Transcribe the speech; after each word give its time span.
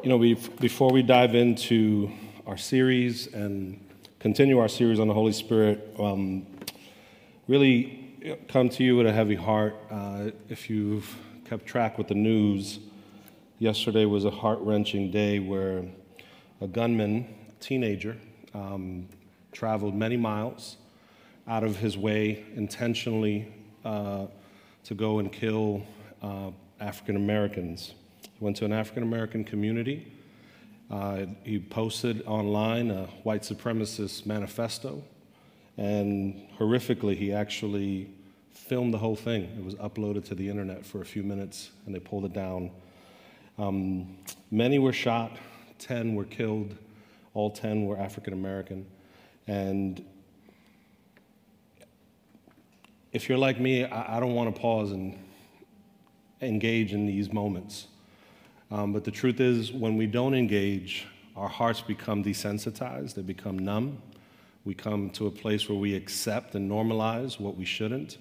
You 0.00 0.10
know, 0.10 0.16
we 0.16 0.34
before 0.60 0.92
we 0.92 1.02
dive 1.02 1.34
into 1.34 2.12
our 2.46 2.56
series 2.56 3.26
and 3.34 3.84
continue 4.20 4.60
our 4.60 4.68
series 4.68 5.00
on 5.00 5.08
the 5.08 5.14
Holy 5.14 5.32
Spirit, 5.32 5.92
um, 5.98 6.46
really 7.48 8.36
come 8.46 8.68
to 8.68 8.84
you 8.84 8.96
with 8.96 9.08
a 9.08 9.12
heavy 9.12 9.34
heart. 9.34 9.74
Uh, 9.90 10.30
if 10.48 10.70
you've 10.70 11.16
kept 11.46 11.66
track 11.66 11.98
with 11.98 12.06
the 12.06 12.14
news, 12.14 12.78
yesterday 13.58 14.04
was 14.04 14.24
a 14.24 14.30
heart 14.30 14.60
wrenching 14.60 15.10
day 15.10 15.40
where 15.40 15.84
a 16.60 16.68
gunman, 16.68 17.26
teenager, 17.58 18.16
um, 18.54 19.08
traveled 19.50 19.96
many 19.96 20.16
miles 20.16 20.76
out 21.48 21.64
of 21.64 21.76
his 21.76 21.98
way 21.98 22.44
intentionally 22.54 23.52
uh, 23.84 24.26
to 24.84 24.94
go 24.94 25.18
and 25.18 25.32
kill 25.32 25.82
uh, 26.22 26.52
African 26.78 27.16
Americans. 27.16 27.94
He 28.38 28.44
went 28.44 28.56
to 28.58 28.64
an 28.64 28.72
African 28.72 29.02
American 29.02 29.42
community. 29.42 30.12
Uh, 30.90 31.26
he 31.42 31.58
posted 31.58 32.22
online 32.26 32.90
a 32.90 33.06
white 33.24 33.42
supremacist 33.42 34.26
manifesto, 34.26 35.02
and 35.76 36.40
horrifically, 36.58 37.16
he 37.16 37.32
actually 37.32 38.10
filmed 38.52 38.94
the 38.94 38.98
whole 38.98 39.16
thing. 39.16 39.44
It 39.58 39.64
was 39.64 39.74
uploaded 39.76 40.24
to 40.26 40.34
the 40.34 40.48
internet 40.48 40.86
for 40.86 41.02
a 41.02 41.04
few 41.04 41.22
minutes, 41.22 41.70
and 41.84 41.94
they 41.94 41.98
pulled 41.98 42.24
it 42.24 42.32
down. 42.32 42.70
Um, 43.58 44.16
many 44.50 44.78
were 44.78 44.92
shot, 44.92 45.32
10 45.80 46.14
were 46.14 46.24
killed, 46.24 46.76
all 47.34 47.50
10 47.50 47.86
were 47.86 47.98
African 47.98 48.32
American. 48.32 48.86
And 49.48 50.04
if 53.12 53.28
you're 53.28 53.38
like 53.38 53.58
me, 53.58 53.84
I, 53.84 54.16
I 54.16 54.20
don't 54.20 54.34
want 54.34 54.54
to 54.54 54.60
pause 54.60 54.92
and 54.92 55.18
engage 56.40 56.92
in 56.92 57.04
these 57.04 57.32
moments. 57.32 57.88
Um, 58.70 58.92
but 58.92 59.04
the 59.04 59.10
truth 59.10 59.40
is, 59.40 59.72
when 59.72 59.96
we 59.96 60.06
don't 60.06 60.34
engage, 60.34 61.06
our 61.36 61.48
hearts 61.48 61.80
become 61.80 62.22
desensitized, 62.22 63.14
they 63.14 63.22
become 63.22 63.58
numb. 63.58 64.02
We 64.64 64.74
come 64.74 65.08
to 65.10 65.26
a 65.26 65.30
place 65.30 65.68
where 65.68 65.78
we 65.78 65.94
accept 65.94 66.54
and 66.54 66.70
normalize 66.70 67.40
what 67.40 67.56
we 67.56 67.64
shouldn't. 67.64 68.18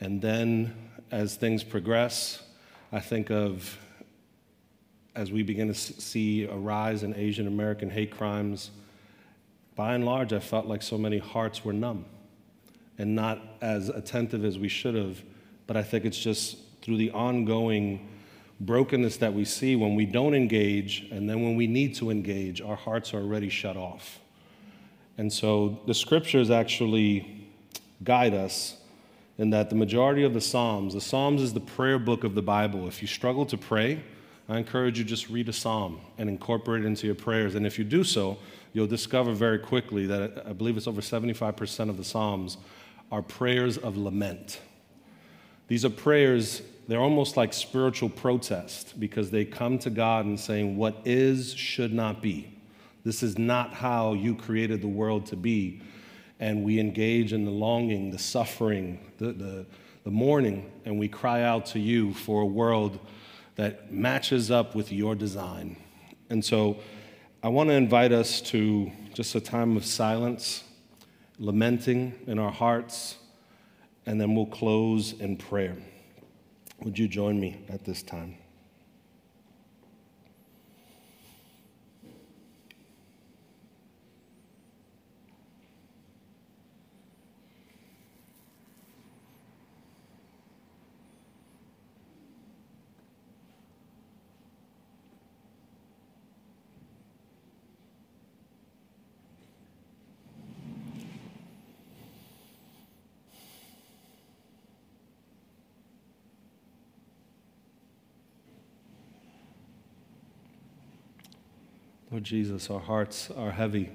And 0.00 0.20
then, 0.20 0.74
as 1.12 1.36
things 1.36 1.62
progress, 1.62 2.42
I 2.90 3.00
think 3.00 3.30
of 3.30 3.78
as 5.14 5.30
we 5.30 5.42
begin 5.42 5.68
to 5.68 5.74
see 5.74 6.44
a 6.44 6.54
rise 6.56 7.02
in 7.02 7.14
Asian 7.14 7.46
American 7.46 7.90
hate 7.90 8.10
crimes, 8.10 8.70
by 9.74 9.94
and 9.94 10.04
large, 10.04 10.32
I 10.32 10.38
felt 10.40 10.66
like 10.66 10.82
so 10.82 10.98
many 10.98 11.18
hearts 11.18 11.64
were 11.64 11.72
numb 11.72 12.06
and 12.98 13.14
not 13.14 13.40
as 13.60 13.88
attentive 13.88 14.44
as 14.44 14.58
we 14.58 14.68
should 14.68 14.94
have. 14.94 15.22
But 15.66 15.76
I 15.76 15.82
think 15.82 16.04
it's 16.04 16.18
just 16.18 16.56
through 16.82 16.96
the 16.96 17.10
ongoing 17.10 18.08
brokenness 18.62 19.18
that 19.18 19.34
we 19.34 19.44
see 19.44 19.76
when 19.76 19.94
we 19.94 20.06
don't 20.06 20.34
engage, 20.34 21.08
and 21.10 21.28
then 21.28 21.42
when 21.42 21.56
we 21.56 21.66
need 21.66 21.94
to 21.96 22.10
engage, 22.10 22.60
our 22.60 22.76
hearts 22.76 23.12
are 23.12 23.18
already 23.18 23.48
shut 23.48 23.76
off. 23.76 24.20
And 25.18 25.32
so 25.32 25.80
the 25.86 25.94
scriptures 25.94 26.50
actually 26.50 27.48
guide 28.02 28.34
us 28.34 28.76
in 29.38 29.50
that 29.50 29.70
the 29.70 29.76
majority 29.76 30.24
of 30.24 30.34
the 30.34 30.40
Psalms, 30.40 30.94
the 30.94 31.00
Psalms 31.00 31.42
is 31.42 31.52
the 31.52 31.60
prayer 31.60 31.98
book 31.98 32.24
of 32.24 32.34
the 32.34 32.42
Bible. 32.42 32.86
If 32.86 33.02
you 33.02 33.08
struggle 33.08 33.44
to 33.46 33.56
pray, 33.58 34.02
I 34.48 34.58
encourage 34.58 34.98
you 34.98 35.04
just 35.04 35.28
read 35.28 35.48
a 35.48 35.52
psalm 35.52 36.00
and 36.18 36.28
incorporate 36.28 36.84
it 36.84 36.86
into 36.86 37.06
your 37.06 37.14
prayers. 37.14 37.54
And 37.54 37.66
if 37.66 37.78
you 37.78 37.84
do 37.84 38.04
so, 38.04 38.38
you'll 38.72 38.86
discover 38.86 39.32
very 39.32 39.58
quickly 39.58 40.06
that 40.06 40.38
uh, 40.38 40.50
I 40.50 40.52
believe 40.52 40.76
it's 40.76 40.86
over 40.86 41.00
75% 41.00 41.88
of 41.88 41.96
the 41.96 42.04
psalms 42.04 42.58
are 43.10 43.22
prayers 43.22 43.78
of 43.78 43.96
lament. 43.96 44.60
These 45.68 45.84
are 45.84 45.90
prayers 45.90 46.62
they're 46.88 47.00
almost 47.00 47.36
like 47.36 47.52
spiritual 47.52 48.08
protest 48.08 48.98
because 48.98 49.30
they 49.30 49.44
come 49.44 49.78
to 49.80 49.90
God 49.90 50.24
and 50.24 50.38
saying, 50.38 50.76
What 50.76 50.96
is 51.04 51.54
should 51.54 51.92
not 51.92 52.20
be. 52.20 52.58
This 53.04 53.22
is 53.22 53.38
not 53.38 53.72
how 53.72 54.14
you 54.14 54.34
created 54.34 54.80
the 54.80 54.88
world 54.88 55.26
to 55.26 55.36
be. 55.36 55.82
And 56.40 56.64
we 56.64 56.80
engage 56.80 57.32
in 57.32 57.44
the 57.44 57.50
longing, 57.50 58.10
the 58.10 58.18
suffering, 58.18 59.12
the, 59.18 59.32
the, 59.32 59.66
the 60.04 60.10
mourning, 60.10 60.70
and 60.84 60.98
we 60.98 61.08
cry 61.08 61.42
out 61.42 61.66
to 61.66 61.78
you 61.78 62.14
for 62.14 62.42
a 62.42 62.46
world 62.46 62.98
that 63.54 63.92
matches 63.92 64.50
up 64.50 64.74
with 64.74 64.90
your 64.90 65.14
design. 65.14 65.76
And 66.30 66.44
so 66.44 66.78
I 67.42 67.48
want 67.48 67.68
to 67.68 67.74
invite 67.74 68.12
us 68.12 68.40
to 68.42 68.90
just 69.14 69.34
a 69.34 69.40
time 69.40 69.76
of 69.76 69.84
silence, 69.84 70.64
lamenting 71.38 72.14
in 72.26 72.38
our 72.38 72.50
hearts, 72.50 73.16
and 74.06 74.20
then 74.20 74.34
we'll 74.34 74.46
close 74.46 75.12
in 75.12 75.36
prayer. 75.36 75.76
Would 76.84 76.98
you 76.98 77.06
join 77.06 77.38
me 77.38 77.58
at 77.68 77.84
this 77.84 78.02
time? 78.02 78.41
Lord 112.12 112.24
Jesus, 112.24 112.68
our 112.68 112.78
hearts 112.78 113.30
are 113.30 113.52
heavy 113.52 113.88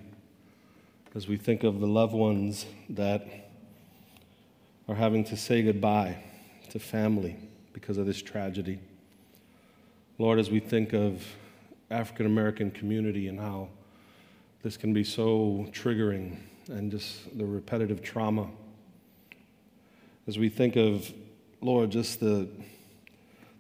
as 1.13 1.27
we 1.27 1.37
think 1.37 1.63
of 1.63 1.79
the 1.79 1.85
loved 1.85 2.15
ones 2.15 2.65
that 2.89 3.27
are 4.89 4.95
having 4.95 5.23
to 5.25 5.37
say 5.37 5.61
goodbye 5.61 6.17
to 6.71 6.79
family 6.79 7.35
because 7.73 7.99
of 7.99 8.07
this 8.07 8.19
tragedy. 8.19 8.79
Lord, 10.17 10.39
as 10.39 10.49
we 10.49 10.59
think 10.59 10.93
of 10.93 11.23
African 11.91 12.25
American 12.25 12.71
community 12.71 13.27
and 13.27 13.39
how 13.39 13.69
this 14.63 14.77
can 14.77 14.95
be 14.95 15.03
so 15.03 15.67
triggering 15.69 16.37
and 16.69 16.89
just 16.89 17.37
the 17.37 17.45
repetitive 17.45 18.01
trauma. 18.01 18.49
As 20.27 20.39
we 20.39 20.49
think 20.49 20.75
of, 20.75 21.13
Lord, 21.61 21.91
just 21.91 22.19
the 22.19 22.49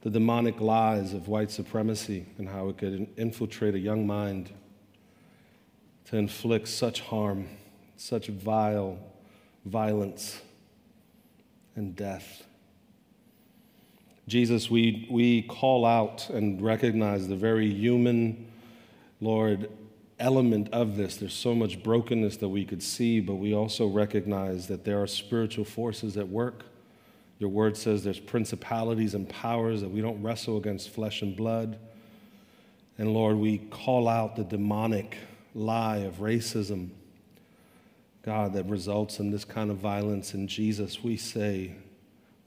the 0.01 0.09
demonic 0.09 0.59
lies 0.61 1.13
of 1.13 1.27
white 1.27 1.51
supremacy 1.51 2.25
and 2.37 2.47
how 2.47 2.69
it 2.69 2.77
could 2.77 3.07
infiltrate 3.17 3.75
a 3.75 3.79
young 3.79 4.05
mind 4.05 4.51
to 6.05 6.17
inflict 6.17 6.67
such 6.67 7.01
harm, 7.01 7.47
such 7.95 8.27
vile 8.27 8.97
violence 9.65 10.41
and 11.75 11.95
death. 11.95 12.43
Jesus, 14.27 14.69
we, 14.69 15.07
we 15.09 15.41
call 15.43 15.85
out 15.85 16.29
and 16.29 16.61
recognize 16.61 17.27
the 17.27 17.35
very 17.35 17.69
human, 17.73 18.51
Lord, 19.21 19.69
element 20.19 20.69
of 20.73 20.97
this. 20.97 21.17
There's 21.17 21.33
so 21.33 21.55
much 21.55 21.81
brokenness 21.81 22.37
that 22.37 22.49
we 22.49 22.65
could 22.65 22.83
see, 22.83 23.19
but 23.19 23.35
we 23.35 23.53
also 23.53 23.87
recognize 23.87 24.67
that 24.67 24.83
there 24.83 25.01
are 25.01 25.07
spiritual 25.07 25.65
forces 25.65 26.17
at 26.17 26.27
work 26.27 26.65
your 27.39 27.49
word 27.49 27.77
says 27.77 28.03
there's 28.03 28.19
principalities 28.19 29.13
and 29.13 29.29
powers 29.29 29.81
that 29.81 29.89
we 29.89 30.01
don't 30.01 30.21
wrestle 30.23 30.57
against 30.57 30.89
flesh 30.89 31.21
and 31.21 31.35
blood. 31.35 31.77
And 32.97 33.13
Lord, 33.13 33.37
we 33.37 33.59
call 33.59 34.07
out 34.07 34.35
the 34.35 34.43
demonic 34.43 35.17
lie 35.53 35.97
of 35.97 36.15
racism, 36.15 36.89
God, 38.23 38.53
that 38.53 38.65
results 38.65 39.19
in 39.19 39.29
this 39.29 39.45
kind 39.45 39.69
of 39.69 39.77
violence. 39.77 40.33
In 40.33 40.47
Jesus, 40.47 41.03
we 41.03 41.15
say, 41.15 41.75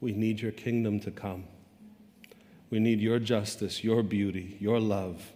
we 0.01 0.11
need 0.11 0.41
your 0.41 0.51
kingdom 0.51 0.99
to 1.01 1.11
come. 1.11 1.45
We 2.69 2.79
need 2.79 2.99
your 2.99 3.19
justice, 3.19 3.83
your 3.83 4.03
beauty, 4.03 4.57
your 4.59 4.79
love. 4.79 5.31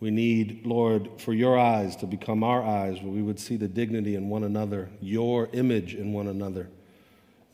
We 0.00 0.10
need, 0.10 0.66
Lord, 0.66 1.10
for 1.18 1.32
your 1.32 1.58
eyes 1.58 1.96
to 1.96 2.06
become 2.06 2.42
our 2.42 2.62
eyes, 2.62 3.02
where 3.02 3.12
we 3.12 3.22
would 3.22 3.40
see 3.40 3.56
the 3.56 3.68
dignity 3.68 4.14
in 4.14 4.28
one 4.28 4.44
another, 4.44 4.88
your 5.00 5.48
image 5.52 5.94
in 5.94 6.12
one 6.12 6.26
another 6.26 6.68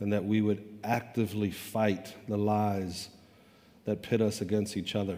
and 0.02 0.12
that 0.12 0.24
we 0.24 0.40
would 0.40 0.80
actively 0.82 1.52
fight 1.52 2.12
the 2.26 2.36
lies 2.36 3.08
that 3.84 4.02
pit 4.02 4.20
us 4.20 4.40
against 4.40 4.76
each 4.76 4.96
other. 4.96 5.16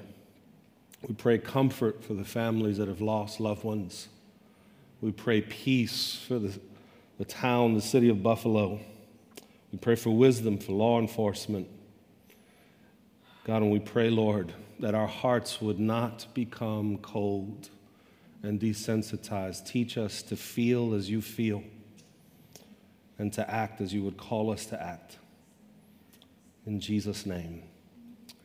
We 1.09 1.15
pray 1.15 1.39
comfort 1.39 2.05
for 2.05 2.13
the 2.13 2.25
families 2.25 2.77
that 2.77 2.89
have 2.89 3.01
lost 3.01 3.41
loved 3.41 3.65
ones. 3.65 4.09
We 5.01 5.11
pray 5.11 5.41
peace 5.41 6.23
for 6.29 6.39
the, 6.39 6.59
the 7.17 7.25
town, 7.25 7.73
the 7.73 7.81
city 7.81 8.11
of 8.11 8.23
Buffalo. 8.23 8.79
We 9.73 9.79
pray 9.79 9.95
for 9.95 10.11
wisdom 10.11 10.59
for 10.59 10.73
law 10.73 11.01
enforcement. 11.01 11.67
God, 13.45 13.63
and 13.63 13.71
we 13.71 13.81
pray, 13.81 14.11
Lord, 14.11 14.53
that 14.81 14.95
our 14.95 15.09
hearts 15.09 15.63
would 15.63 15.79
not 15.79 16.27
become 16.35 16.99
cold 16.99 17.71
and 18.43 18.61
desensitized. 18.61 19.67
Teach 19.67 19.97
us 19.97 20.21
to 20.23 20.37
feel 20.37 20.93
as 20.93 21.09
you 21.09 21.23
feel 21.23 21.63
and 23.19 23.33
to 23.33 23.49
act 23.51 23.81
as 23.81 23.93
you 23.93 24.03
would 24.03 24.17
call 24.17 24.51
us 24.51 24.67
to 24.67 24.83
act. 24.83 25.19
In 26.67 26.81
Jesus' 26.81 27.27
name, 27.27 27.63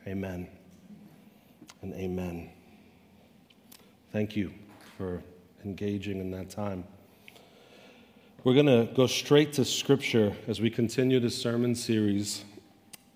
amen 0.07 0.47
and 1.81 1.93
amen. 1.93 2.49
Thank 4.11 4.35
you 4.35 4.51
for 4.97 5.23
engaging 5.63 6.19
in 6.19 6.31
that 6.31 6.49
time. 6.49 6.83
We're 8.43 8.53
going 8.53 8.65
to 8.65 8.91
go 8.93 9.05
straight 9.05 9.53
to 9.53 9.65
Scripture 9.65 10.33
as 10.47 10.61
we 10.61 10.69
continue 10.69 11.19
this 11.19 11.39
sermon 11.39 11.75
series. 11.75 12.43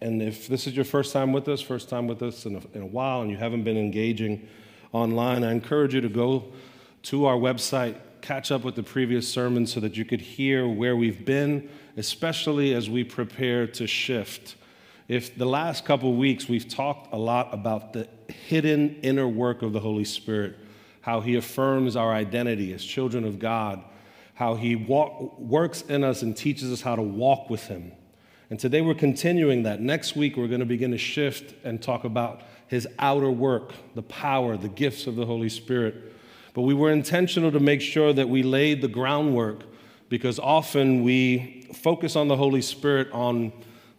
And 0.01 0.21
if 0.21 0.47
this 0.47 0.67
is 0.67 0.75
your 0.75 0.85
first 0.85 1.13
time 1.13 1.31
with 1.31 1.47
us, 1.47 1.61
first 1.61 1.87
time 1.87 2.07
with 2.07 2.21
us 2.21 2.45
in 2.45 2.57
a, 2.57 2.61
in 2.77 2.81
a 2.81 2.85
while, 2.85 3.21
and 3.21 3.31
you 3.31 3.37
haven't 3.37 3.63
been 3.63 3.77
engaging 3.77 4.47
online, 4.91 5.43
I 5.43 5.51
encourage 5.51 5.93
you 5.93 6.01
to 6.01 6.09
go 6.09 6.51
to 7.03 7.25
our 7.25 7.37
website, 7.37 7.95
catch 8.23 8.51
up 8.51 8.63
with 8.63 8.73
the 8.75 8.81
previous 8.81 9.27
sermons 9.27 9.71
so 9.71 9.79
that 9.79 9.95
you 9.95 10.03
could 10.03 10.21
hear 10.21 10.67
where 10.67 10.95
we've 10.95 11.23
been, 11.23 11.69
especially 11.95 12.73
as 12.73 12.89
we 12.89 13.03
prepare 13.03 13.67
to 13.67 13.85
shift. 13.85 14.55
If 15.07 15.37
the 15.37 15.45
last 15.45 15.85
couple 15.85 16.15
weeks 16.15 16.49
we've 16.49 16.67
talked 16.67 17.13
a 17.13 17.17
lot 17.17 17.53
about 17.53 17.93
the 17.93 18.07
hidden 18.47 18.95
inner 19.03 19.27
work 19.27 19.61
of 19.61 19.73
the 19.73 19.79
Holy 19.79 20.05
Spirit, 20.05 20.57
how 21.01 21.21
He 21.21 21.35
affirms 21.35 21.95
our 21.95 22.11
identity 22.11 22.73
as 22.73 22.83
children 22.83 23.23
of 23.25 23.37
God 23.37 23.83
how 24.35 24.55
he 24.55 24.75
walk, 24.75 25.39
works 25.39 25.83
in 25.83 26.03
us 26.03 26.21
and 26.21 26.35
teaches 26.35 26.71
us 26.71 26.81
how 26.81 26.95
to 26.95 27.01
walk 27.01 27.49
with 27.49 27.67
him. 27.67 27.91
And 28.49 28.59
today 28.59 28.81
we're 28.81 28.95
continuing 28.95 29.63
that. 29.63 29.79
Next 29.79 30.15
week 30.15 30.37
we're 30.37 30.47
going 30.47 30.59
to 30.59 30.65
begin 30.65 30.91
to 30.91 30.97
shift 30.97 31.53
and 31.63 31.81
talk 31.81 32.03
about 32.03 32.41
his 32.67 32.87
outer 32.99 33.31
work, 33.31 33.73
the 33.95 34.03
power, 34.03 34.57
the 34.57 34.69
gifts 34.69 35.07
of 35.07 35.15
the 35.15 35.25
Holy 35.25 35.49
Spirit. 35.49 36.13
But 36.53 36.61
we 36.61 36.73
were 36.73 36.91
intentional 36.91 37.51
to 37.51 37.59
make 37.59 37.81
sure 37.81 38.13
that 38.13 38.29
we 38.29 38.43
laid 38.43 38.81
the 38.81 38.87
groundwork 38.87 39.63
because 40.09 40.37
often 40.39 41.03
we 41.03 41.67
focus 41.73 42.15
on 42.15 42.27
the 42.27 42.37
Holy 42.37 42.61
Spirit 42.61 43.11
on 43.11 43.51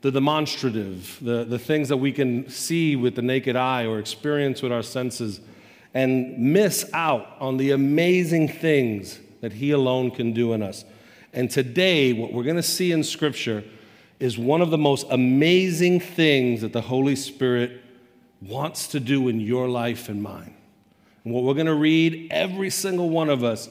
the 0.02 0.12
demonstrative, 0.12 1.18
the, 1.22 1.44
the 1.44 1.58
things 1.58 1.88
that 1.88 1.96
we 1.96 2.12
can 2.12 2.48
see 2.48 2.94
with 2.94 3.16
the 3.16 3.22
naked 3.22 3.56
eye 3.56 3.86
or 3.86 3.98
experience 3.98 4.62
with 4.62 4.70
our 4.70 4.82
senses, 4.82 5.40
and 5.94 6.38
miss 6.38 6.88
out 6.92 7.26
on 7.40 7.56
the 7.56 7.70
amazing 7.70 8.48
things 8.48 9.18
that 9.40 9.54
He 9.54 9.70
alone 9.70 10.10
can 10.10 10.32
do 10.32 10.52
in 10.52 10.62
us. 10.62 10.84
And 11.32 11.50
today, 11.50 12.12
what 12.12 12.32
we're 12.32 12.44
going 12.44 12.56
to 12.56 12.62
see 12.62 12.92
in 12.92 13.02
Scripture 13.02 13.64
is 14.20 14.38
one 14.38 14.60
of 14.60 14.70
the 14.70 14.78
most 14.78 15.06
amazing 15.10 16.00
things 16.00 16.60
that 16.60 16.72
the 16.72 16.82
Holy 16.82 17.16
Spirit 17.16 17.82
wants 18.40 18.88
to 18.88 19.00
do 19.00 19.28
in 19.28 19.40
your 19.40 19.68
life 19.68 20.08
and 20.08 20.22
mine. 20.22 20.53
What 21.24 21.42
we're 21.42 21.54
going 21.54 21.66
to 21.66 21.74
read, 21.74 22.28
every 22.30 22.68
single 22.68 23.08
one 23.08 23.30
of 23.30 23.42
us 23.42 23.70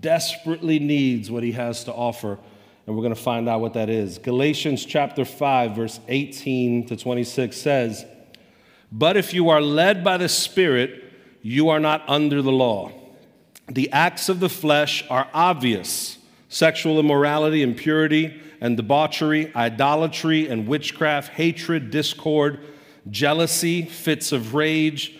desperately 0.00 0.78
needs 0.78 1.30
what 1.30 1.42
He 1.42 1.52
has 1.52 1.84
to 1.84 1.92
offer. 1.92 2.38
And 2.86 2.94
we're 2.94 3.02
going 3.02 3.14
to 3.14 3.20
find 3.20 3.48
out 3.48 3.62
what 3.62 3.72
that 3.72 3.88
is. 3.88 4.18
Galatians 4.18 4.84
chapter 4.84 5.24
5, 5.24 5.74
verse 5.74 5.98
18 6.08 6.86
to 6.88 6.96
26 6.96 7.56
says, 7.56 8.04
But 8.92 9.16
if 9.16 9.32
you 9.32 9.48
are 9.48 9.62
led 9.62 10.04
by 10.04 10.18
the 10.18 10.28
Spirit, 10.28 11.04
you 11.40 11.70
are 11.70 11.80
not 11.80 12.06
under 12.06 12.42
the 12.42 12.52
law. 12.52 12.92
The 13.68 13.90
acts 13.92 14.28
of 14.28 14.40
the 14.40 14.48
flesh 14.50 15.04
are 15.08 15.28
obvious 15.32 16.18
sexual 16.50 16.98
immorality, 16.98 17.62
impurity, 17.62 18.42
and 18.60 18.76
debauchery, 18.76 19.54
idolatry 19.54 20.48
and 20.48 20.66
witchcraft, 20.66 21.32
hatred, 21.32 21.90
discord, 21.90 22.60
jealousy, 23.08 23.82
fits 23.86 24.32
of 24.32 24.54
rage, 24.54 25.19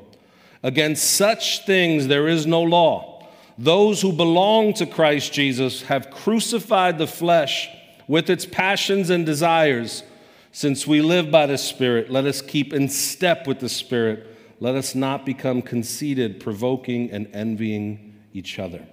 Against 0.63 1.03
such 1.03 1.65
things 1.65 2.07
there 2.07 2.27
is 2.27 2.45
no 2.45 2.61
law. 2.61 3.27
Those 3.57 4.01
who 4.01 4.11
belong 4.11 4.73
to 4.75 4.85
Christ 4.85 5.33
Jesus 5.33 5.83
have 5.83 6.11
crucified 6.11 6.97
the 6.97 7.07
flesh 7.07 7.69
with 8.07 8.29
its 8.29 8.45
passions 8.45 9.09
and 9.09 9.25
desires. 9.25 10.03
Since 10.51 10.85
we 10.85 11.01
live 11.01 11.31
by 11.31 11.45
the 11.45 11.57
Spirit, 11.57 12.09
let 12.09 12.25
us 12.25 12.41
keep 12.41 12.73
in 12.73 12.89
step 12.89 13.47
with 13.47 13.59
the 13.59 13.69
Spirit. 13.69 14.27
Let 14.59 14.75
us 14.75 14.93
not 14.93 15.25
become 15.25 15.61
conceited, 15.61 16.39
provoking, 16.39 17.11
and 17.11 17.27
envying 17.33 18.15
each 18.33 18.59
other. 18.59 18.85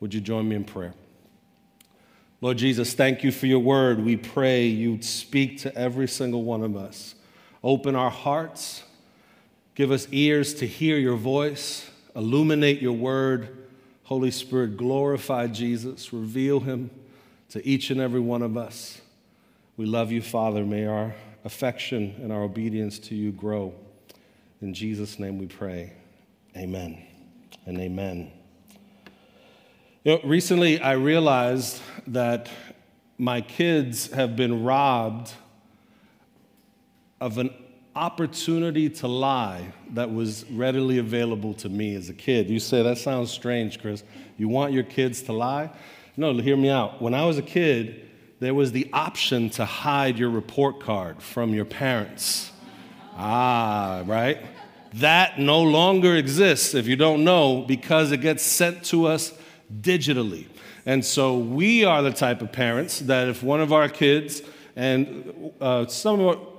Would 0.00 0.14
you 0.14 0.20
join 0.20 0.48
me 0.48 0.56
in 0.56 0.64
prayer? 0.64 0.94
Lord 2.40 2.58
Jesus, 2.58 2.92
thank 2.92 3.24
you 3.24 3.32
for 3.32 3.46
your 3.46 3.60
word. 3.60 4.04
We 4.04 4.16
pray 4.16 4.66
you'd 4.66 5.04
speak 5.04 5.58
to 5.62 5.74
every 5.74 6.06
single 6.06 6.44
one 6.44 6.62
of 6.62 6.76
us. 6.76 7.14
Open 7.62 7.96
our 7.96 8.10
hearts, 8.10 8.82
give 9.76 9.92
us 9.92 10.08
ears 10.10 10.54
to 10.54 10.66
hear 10.66 10.96
your 10.96 11.16
voice, 11.16 11.88
illuminate 12.16 12.82
your 12.82 12.94
word. 12.94 13.68
Holy 14.04 14.30
Spirit, 14.30 14.76
glorify 14.76 15.46
Jesus, 15.46 16.12
reveal 16.12 16.60
him 16.60 16.90
to 17.50 17.64
each 17.66 17.90
and 17.90 18.00
every 18.00 18.20
one 18.20 18.42
of 18.42 18.56
us. 18.56 19.00
We 19.76 19.84
love 19.86 20.10
you, 20.10 20.22
Father. 20.22 20.64
May 20.64 20.86
our 20.86 21.14
affection 21.44 22.14
and 22.22 22.32
our 22.32 22.42
obedience 22.42 22.98
to 23.00 23.14
you 23.14 23.30
grow. 23.30 23.74
In 24.62 24.74
Jesus' 24.74 25.18
name 25.18 25.38
we 25.38 25.46
pray. 25.46 25.92
Amen 26.56 27.04
and 27.66 27.78
amen. 27.78 28.32
You 30.04 30.12
know, 30.12 30.20
recently 30.24 30.80
I 30.80 30.92
realized 30.92 31.80
that 32.06 32.48
my 33.18 33.40
kids 33.40 34.10
have 34.12 34.36
been 34.36 34.62
robbed 34.62 35.32
of 37.20 37.38
an 37.38 37.50
opportunity 37.96 38.90
to 38.90 39.08
lie 39.08 39.72
that 39.94 40.12
was 40.12 40.44
readily 40.50 40.98
available 40.98 41.54
to 41.54 41.68
me 41.68 41.94
as 41.94 42.10
a 42.10 42.14
kid. 42.14 42.50
You 42.50 42.60
say, 42.60 42.82
that 42.82 42.98
sounds 42.98 43.30
strange, 43.30 43.80
Chris. 43.80 44.04
You 44.36 44.48
want 44.48 44.74
your 44.74 44.84
kids 44.84 45.22
to 45.22 45.32
lie? 45.32 45.70
No, 46.16 46.34
hear 46.34 46.58
me 46.58 46.68
out. 46.68 47.00
When 47.00 47.14
I 47.14 47.24
was 47.24 47.38
a 47.38 47.42
kid, 47.42 48.08
there 48.38 48.52
was 48.52 48.72
the 48.72 48.90
option 48.92 49.48
to 49.50 49.64
hide 49.64 50.18
your 50.18 50.28
report 50.28 50.78
card 50.80 51.22
from 51.22 51.54
your 51.54 51.64
parents. 51.64 52.52
Ah, 53.16 54.02
right? 54.04 54.44
That 54.94 55.38
no 55.38 55.62
longer 55.62 56.16
exists, 56.16 56.74
if 56.74 56.86
you 56.86 56.96
don't 56.96 57.24
know, 57.24 57.64
because 57.66 58.12
it 58.12 58.18
gets 58.18 58.42
sent 58.42 58.84
to 58.84 59.06
us 59.06 59.32
digitally. 59.80 60.46
And 60.84 61.02
so 61.02 61.38
we 61.38 61.84
are 61.84 62.02
the 62.02 62.12
type 62.12 62.42
of 62.42 62.52
parents 62.52 63.00
that 63.00 63.28
if 63.28 63.42
one 63.42 63.60
of 63.60 63.72
our 63.72 63.88
kids, 63.88 64.42
and 64.76 65.52
uh, 65.62 65.86
some 65.86 66.20
of 66.20 66.26
our, 66.26 66.55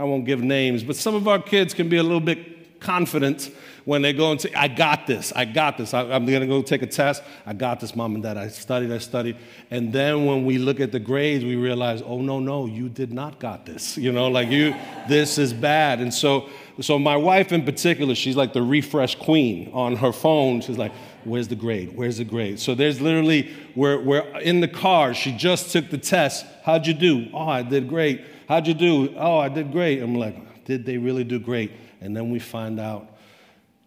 I 0.00 0.04
won't 0.04 0.24
give 0.24 0.40
names, 0.40 0.82
but 0.82 0.96
some 0.96 1.14
of 1.14 1.28
our 1.28 1.38
kids 1.38 1.74
can 1.74 1.90
be 1.90 1.98
a 1.98 2.02
little 2.02 2.20
bit 2.20 2.80
confident 2.80 3.50
when 3.84 4.00
they 4.00 4.14
go 4.14 4.30
and 4.30 4.40
say, 4.40 4.50
I 4.54 4.66
got 4.66 5.06
this, 5.06 5.30
I 5.36 5.44
got 5.44 5.76
this, 5.76 5.92
I, 5.92 6.04
am 6.04 6.24
gonna 6.24 6.46
go 6.46 6.62
take 6.62 6.80
a 6.80 6.86
test, 6.86 7.22
I 7.44 7.52
got 7.52 7.80
this, 7.80 7.94
mom 7.94 8.14
and 8.14 8.22
dad, 8.22 8.38
I 8.38 8.48
studied, 8.48 8.92
I 8.92 8.96
studied. 8.96 9.36
And 9.70 9.92
then 9.92 10.24
when 10.24 10.46
we 10.46 10.56
look 10.56 10.80
at 10.80 10.90
the 10.90 11.00
grades, 11.00 11.44
we 11.44 11.56
realize, 11.56 12.00
oh, 12.00 12.22
no, 12.22 12.40
no, 12.40 12.64
you 12.64 12.88
did 12.88 13.12
not 13.12 13.38
got 13.38 13.66
this. 13.66 13.98
You 14.10 14.12
know, 14.12 14.28
like 14.28 14.48
you, 14.48 14.74
this 15.06 15.36
is 15.36 15.52
bad. 15.52 16.00
And 16.00 16.14
so, 16.14 16.48
so 16.80 16.98
my 16.98 17.16
wife 17.16 17.52
in 17.52 17.62
particular, 17.66 18.14
she's 18.14 18.36
like 18.36 18.54
the 18.54 18.62
refresh 18.62 19.14
queen 19.16 19.70
on 19.74 19.96
her 19.96 20.12
phone. 20.12 20.62
She's 20.62 20.78
like, 20.78 20.92
Where's 21.24 21.48
the 21.48 21.56
grade? 21.56 21.92
Where's 21.94 22.18
the 22.18 22.24
grade? 22.24 22.58
So 22.58 22.74
there's 22.74 23.00
literally, 23.00 23.50
we're, 23.74 24.00
we're 24.00 24.38
in 24.40 24.60
the 24.60 24.68
car. 24.68 25.14
She 25.14 25.32
just 25.32 25.70
took 25.70 25.90
the 25.90 25.98
test. 25.98 26.46
How'd 26.64 26.86
you 26.86 26.94
do? 26.94 27.28
Oh, 27.32 27.48
I 27.48 27.62
did 27.62 27.88
great. 27.88 28.24
How'd 28.48 28.66
you 28.66 28.74
do? 28.74 29.14
Oh, 29.16 29.38
I 29.38 29.48
did 29.48 29.72
great. 29.72 30.02
I'm 30.02 30.14
like, 30.14 30.64
did 30.64 30.86
they 30.86 30.98
really 30.98 31.24
do 31.24 31.38
great? 31.38 31.72
And 32.00 32.16
then 32.16 32.30
we 32.30 32.38
find 32.38 32.80
out, 32.80 33.18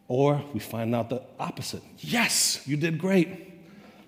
or 0.07 0.43
we 0.53 0.59
find 0.59 0.93
out 0.93 1.09
the 1.09 1.23
opposite. 1.39 1.81
Yes, 1.99 2.61
you 2.67 2.77
did 2.77 2.97
great. 2.97 3.51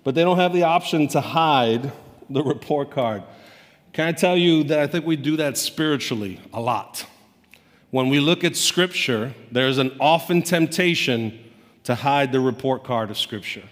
But 0.04 0.14
they 0.14 0.22
don't 0.22 0.38
have 0.38 0.52
the 0.52 0.62
option 0.62 1.08
to 1.08 1.20
hide 1.20 1.90
the 2.30 2.42
report 2.42 2.90
card. 2.90 3.24
Can 3.92 4.06
I 4.06 4.12
tell 4.12 4.36
you 4.36 4.62
that 4.64 4.78
I 4.78 4.86
think 4.86 5.06
we 5.06 5.16
do 5.16 5.36
that 5.38 5.56
spiritually 5.56 6.40
a 6.52 6.60
lot? 6.60 7.06
When 7.90 8.08
we 8.08 8.20
look 8.20 8.44
at 8.44 8.56
Scripture, 8.56 9.34
there's 9.50 9.78
an 9.78 9.96
often 10.00 10.42
temptation 10.42 11.38
to 11.86 11.94
hide 11.94 12.32
the 12.32 12.40
report 12.40 12.84
card 12.84 13.10
of 13.10 13.18
Scripture, 13.18 13.62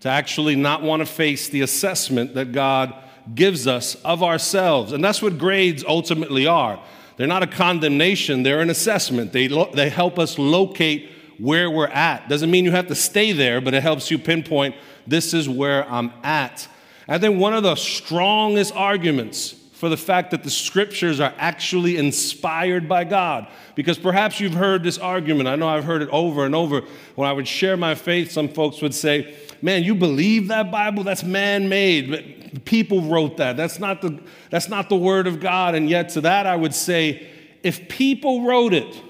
to 0.00 0.08
actually 0.08 0.56
not 0.56 0.82
want 0.82 1.00
to 1.00 1.06
face 1.06 1.48
the 1.48 1.62
assessment 1.62 2.34
that 2.34 2.52
God 2.52 2.92
gives 3.34 3.68
us 3.68 3.94
of 4.04 4.22
ourselves. 4.22 4.92
And 4.92 5.02
that's 5.02 5.22
what 5.22 5.38
grades 5.38 5.84
ultimately 5.86 6.46
are. 6.46 6.82
They're 7.16 7.28
not 7.28 7.44
a 7.44 7.46
condemnation, 7.46 8.42
they're 8.42 8.60
an 8.60 8.70
assessment. 8.70 9.32
They, 9.32 9.48
lo- 9.48 9.70
they 9.72 9.90
help 9.90 10.18
us 10.18 10.38
locate 10.38 11.08
where 11.38 11.70
we're 11.70 11.86
at. 11.86 12.28
Doesn't 12.28 12.50
mean 12.50 12.64
you 12.64 12.72
have 12.72 12.88
to 12.88 12.96
stay 12.96 13.30
there, 13.30 13.60
but 13.60 13.74
it 13.74 13.82
helps 13.82 14.10
you 14.10 14.18
pinpoint 14.18 14.74
this 15.06 15.32
is 15.32 15.48
where 15.48 15.88
I'm 15.88 16.12
at. 16.24 16.66
I 17.06 17.18
think 17.18 17.38
one 17.38 17.54
of 17.54 17.62
the 17.62 17.76
strongest 17.76 18.74
arguments 18.74 19.54
for 19.82 19.88
the 19.88 19.96
fact 19.96 20.30
that 20.30 20.44
the 20.44 20.48
scriptures 20.48 21.18
are 21.18 21.34
actually 21.38 21.96
inspired 21.96 22.88
by 22.88 23.02
God. 23.02 23.48
Because 23.74 23.98
perhaps 23.98 24.38
you've 24.38 24.54
heard 24.54 24.84
this 24.84 24.96
argument. 24.96 25.48
I 25.48 25.56
know 25.56 25.68
I've 25.68 25.82
heard 25.82 26.02
it 26.02 26.08
over 26.10 26.46
and 26.46 26.54
over. 26.54 26.82
When 27.16 27.28
I 27.28 27.32
would 27.32 27.48
share 27.48 27.76
my 27.76 27.96
faith, 27.96 28.30
some 28.30 28.48
folks 28.48 28.80
would 28.80 28.94
say, 28.94 29.34
man, 29.60 29.82
you 29.82 29.96
believe 29.96 30.46
that 30.46 30.70
Bible? 30.70 31.02
That's 31.02 31.24
man 31.24 31.68
made. 31.68 32.62
People 32.64 33.02
wrote 33.02 33.38
that. 33.38 33.56
That's 33.56 33.80
not, 33.80 34.02
the, 34.02 34.20
that's 34.50 34.68
not 34.68 34.88
the 34.88 34.94
word 34.94 35.26
of 35.26 35.40
God. 35.40 35.74
And 35.74 35.90
yet, 35.90 36.10
to 36.10 36.20
that, 36.20 36.46
I 36.46 36.54
would 36.54 36.76
say, 36.76 37.26
if 37.64 37.88
people 37.88 38.44
wrote 38.46 38.74
it, 38.74 39.02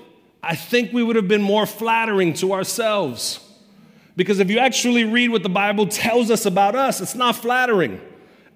I 0.43 0.57
think 0.57 0.91
we 0.91 1.03
would 1.03 1.17
have 1.17 1.29
been 1.29 1.43
more 1.43 1.67
flattering 1.67 2.33
to 2.37 2.55
ourselves. 2.55 3.47
Because 4.17 4.39
if 4.39 4.49
you 4.49 4.59
actually 4.59 5.05
read 5.05 5.33
what 5.33 5.43
the 5.43 5.51
Bible 5.51 5.87
tells 5.87 6.31
us 6.31 6.47
about 6.47 6.75
us, 6.75 7.03
it's 7.03 7.15
not 7.15 7.37
flattering 7.37 8.01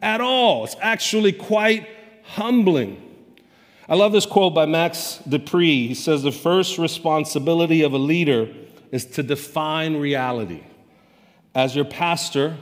at 0.00 0.23
all. 0.23 0.64
It's 0.64 0.76
actually 0.80 1.32
quite 1.32 1.87
humbling. 2.28 3.02
I 3.88 3.95
love 3.95 4.12
this 4.12 4.26
quote 4.26 4.54
by 4.54 4.66
Max 4.66 5.21
De 5.28 5.38
Pree. 5.38 5.87
He 5.88 5.95
says, 5.95 6.23
The 6.23 6.33
first 6.33 6.78
responsibility 6.78 7.83
of 7.83 7.92
a 7.92 7.99
leader 7.99 8.52
is 8.90 9.04
to 9.04 9.23
define 9.23 9.97
reality. 9.97 10.64
As 11.54 11.75
your 11.75 11.85
pastor, 11.85 12.56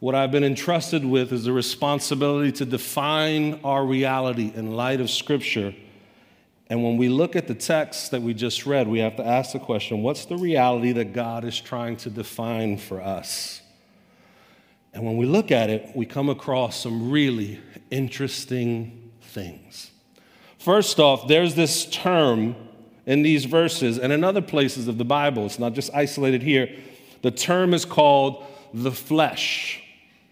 what 0.00 0.14
I've 0.14 0.30
been 0.30 0.44
entrusted 0.44 1.04
with 1.04 1.32
is 1.32 1.44
the 1.44 1.52
responsibility 1.52 2.52
to 2.52 2.64
define 2.64 3.60
our 3.64 3.84
reality 3.84 4.52
in 4.54 4.72
light 4.72 5.00
of 5.00 5.10
Scripture. 5.10 5.74
And 6.68 6.82
when 6.82 6.96
we 6.96 7.08
look 7.08 7.36
at 7.36 7.46
the 7.46 7.54
text 7.54 8.10
that 8.10 8.22
we 8.22 8.34
just 8.34 8.66
read, 8.66 8.88
we 8.88 8.98
have 8.98 9.16
to 9.16 9.26
ask 9.26 9.52
the 9.52 9.58
question 9.58 10.02
what's 10.02 10.24
the 10.24 10.36
reality 10.36 10.92
that 10.92 11.12
God 11.12 11.44
is 11.44 11.60
trying 11.60 11.96
to 11.98 12.10
define 12.10 12.76
for 12.76 13.00
us? 13.00 13.62
And 14.96 15.04
when 15.04 15.18
we 15.18 15.26
look 15.26 15.50
at 15.50 15.68
it, 15.68 15.90
we 15.94 16.06
come 16.06 16.30
across 16.30 16.80
some 16.80 17.10
really 17.10 17.60
interesting 17.90 19.12
things. 19.20 19.90
First 20.56 20.98
off, 20.98 21.28
there's 21.28 21.54
this 21.54 21.84
term 21.84 22.56
in 23.04 23.20
these 23.20 23.44
verses 23.44 23.98
and 23.98 24.10
in 24.10 24.24
other 24.24 24.40
places 24.40 24.88
of 24.88 24.96
the 24.96 25.04
Bible, 25.04 25.44
it's 25.44 25.58
not 25.58 25.74
just 25.74 25.90
isolated 25.92 26.42
here. 26.42 26.74
The 27.20 27.30
term 27.30 27.74
is 27.74 27.84
called 27.84 28.46
the 28.72 28.90
flesh. 28.90 29.82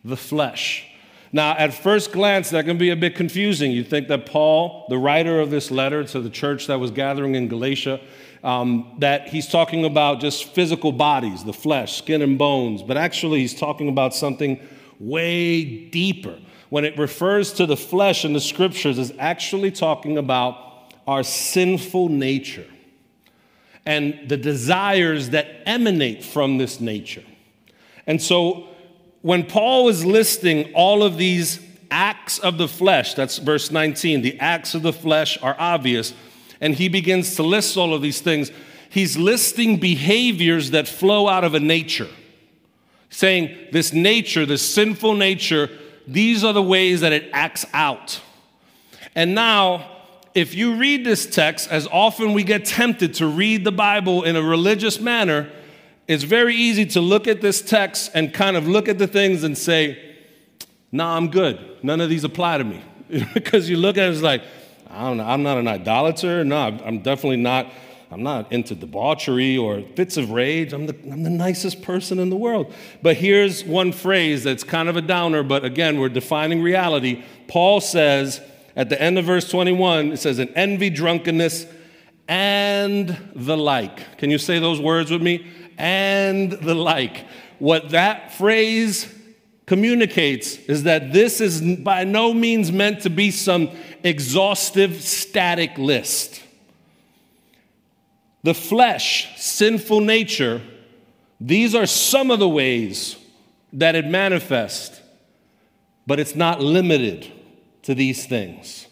The 0.03 0.17
flesh. 0.17 0.87
Now, 1.31 1.55
at 1.59 1.75
first 1.75 2.11
glance, 2.11 2.49
that 2.49 2.65
can 2.65 2.79
be 2.79 2.89
a 2.89 2.97
bit 2.97 3.17
confusing. 3.17 3.71
You 3.71 3.85
think 3.85 4.09
that 4.09 4.25
Paul, 4.25 4.87
the 4.89 4.97
writer 4.97 5.41
of 5.41 5.51
this 5.51 5.71
letter 5.71 6.05
to 6.05 6.21
the 6.23 6.31
church 6.31 6.69
that 6.69 6.81
was 6.81 6.91
gathering 6.91 7.35
in 7.35 7.49
Galatia, 7.49 8.01
um, 8.45 8.95
that 8.99 9.29
he's 9.29 9.49
talking 9.49 9.87
about 9.87 10.21
just 10.21 10.45
physical 10.55 10.93
bodies, 10.93 11.43
the 11.45 11.53
flesh, 11.53 11.97
skin 11.97 12.21
and 12.23 12.39
bones, 12.39 12.83
but 12.83 12.97
actually 12.97 13.41
he's 13.41 13.59
talking 13.59 13.89
about 13.89 14.15
something 14.15 14.61
way 15.01 15.65
deeper. 15.89 16.39
When 16.69 16.85
it 16.85 16.99
refers 16.99 17.55
to 17.55 17.67
the 17.67 17.77
flesh 17.77 18.25
in 18.25 18.35
the 18.35 18.41
scriptures, 18.41 18.99
is 18.99 19.13
actually 19.19 19.71
talking 19.71 20.19
about 20.19 20.93
our 21.07 21.23
sinful 21.23 22.11
nature 22.11 22.67
and 23.87 24.29
the 24.29 24.37
desires 24.37 25.31
that 25.31 25.47
emanate 25.67 26.23
from 26.23 26.59
this 26.59 26.81
nature. 26.81 27.25
And 28.07 28.21
so 28.21 28.69
when 29.23 29.45
Paul 29.45 29.89
is 29.89 30.05
listing 30.05 30.73
all 30.75 31.03
of 31.03 31.17
these 31.17 31.61
acts 31.91 32.39
of 32.39 32.59
the 32.59 32.69
flesh, 32.69 33.15
that's 33.15 33.39
verse 33.39 33.71
19, 33.71 34.21
the 34.21 34.39
acts 34.39 34.75
of 34.75 34.83
the 34.83 34.93
flesh 34.93 35.39
are 35.43 35.57
obvious, 35.59 36.13
and 36.61 36.75
he 36.75 36.89
begins 36.89 37.37
to 37.37 37.43
list 37.43 37.77
all 37.77 37.95
of 37.95 38.03
these 38.03 38.21
things, 38.21 38.51
he's 38.91 39.17
listing 39.17 39.79
behaviors 39.79 40.71
that 40.71 40.89
flow 40.89 41.29
out 41.29 41.45
of 41.45 41.55
a 41.55 41.61
nature. 41.61 42.09
Saying 43.11 43.57
this 43.73 43.93
nature, 43.93 44.45
this 44.45 44.63
sinful 44.63 45.15
nature, 45.15 45.71
these 46.07 46.45
are 46.45 46.53
the 46.53 46.63
ways 46.63 47.01
that 47.01 47.13
it 47.13 47.31
acts 47.33 47.65
out. 47.73 48.21
And 49.15 49.35
now, 49.35 49.91
if 50.35 50.55
you 50.55 50.75
read 50.75 51.05
this 51.05 51.27
text, 51.27 51.71
as 51.71 51.87
often 51.87 52.33
we 52.33 52.43
get 52.43 52.65
tempted 52.65 53.15
to 53.15 53.27
read 53.27 53.65
the 53.65 53.73
Bible 53.73 54.25
in 54.25 54.35
a 54.35 54.43
religious 54.43 54.99
manner, 54.99 55.49
it's 56.09 56.25
very 56.25 56.55
easy 56.57 56.85
to 56.87 57.01
look 57.01 57.29
at 57.29 57.41
this 57.41 57.63
text 57.63 58.11
and 58.15 58.35
kind 58.35 58.57
of 58.57 58.67
look 58.67 58.89
at 58.89 58.99
the 58.99 59.07
things 59.07 59.45
and 59.45 59.57
say, 59.57 60.17
nah, 60.91 61.17
I'm 61.17 61.31
good. 61.31 61.59
None 61.83 62.01
of 62.01 62.11
these 62.11 62.25
apply 62.25 62.59
to 62.59 62.65
me. 62.65 62.83
because 63.35 63.71
you 63.71 63.77
look 63.77 63.97
at 63.97 64.09
it, 64.09 64.13
it's 64.13 64.23
like, 64.23 64.43
I 64.95 65.03
don't 65.09 65.17
know, 65.17 65.25
I'm 65.25 65.43
not 65.43 65.59
an 65.59 65.69
idolater. 65.69 66.45
No, 66.45 66.57
I'm 66.57 67.01
definitely 67.01 67.39
not. 67.39 67.73
I'm 68.11 68.23
not 68.23 68.53
into 68.53 68.77
debauchery 68.77 69.59
or 69.59 69.83
fits 69.97 70.17
of 70.17 70.31
rage. 70.31 70.73
I'm 70.73 70.87
the, 70.87 70.95
I'm 71.11 71.25
the 71.25 71.31
nicest 71.31 71.83
person 71.83 72.21
in 72.21 72.31
the 72.31 72.37
world. 72.37 72.73
But 73.03 73.17
here's 73.17 73.65
one 73.65 73.91
phrase 73.91 74.45
that's 74.45 74.63
kind 74.63 74.89
of 74.89 74.97
a 74.97 75.03
downer, 75.03 75.43
but 75.43 75.65
again, 75.65 75.99
we're 75.99 76.11
defining 76.11 76.63
reality. 76.63 77.25
Paul 77.49 77.81
says, 77.81 78.41
at 78.77 78.89
the 78.89 79.01
end 79.03 79.19
of 79.19 79.25
verse 79.25 79.51
21, 79.51 80.13
it 80.13 80.19
says, 80.19 80.39
an 80.39 80.51
envy, 80.51 80.91
drunkenness, 80.91 81.67
and 82.29 83.33
the 83.35 83.57
like. 83.57 84.19
Can 84.19 84.31
you 84.31 84.39
say 84.39 84.61
those 84.61 84.81
words 84.81 85.11
with 85.11 85.23
me? 85.23 85.51
And 85.77 86.53
the 86.53 86.75
like. 86.75 87.27
What 87.59 87.91
that 87.91 88.33
phrase 88.33 89.13
communicates 89.67 90.57
is 90.57 90.85
that 90.85 91.13
this 91.13 91.41
is 91.41 91.61
by 91.79 92.05
no 92.05 92.35
means 92.35 92.71
meant 92.71 93.03
to 93.03 93.11
be 93.11 93.31
some 93.31 93.71
exhaustive, 94.05 95.03
static 95.03 95.77
list. 95.79 96.43
The 98.45 98.55
flesh, 98.55 99.41
sinful 99.41 100.01
nature, 100.01 100.61
these 101.41 101.75
are 101.75 101.87
some 101.87 102.31
of 102.31 102.39
the 102.39 102.49
ways 102.49 103.17
that 103.73 103.95
it 103.95 104.07
manifests, 104.07 105.01
but 106.07 106.21
it's 106.21 106.37
not 106.37 106.61
limited 106.61 107.33
to 107.83 107.95
these 107.95 108.27
things. 108.27 108.87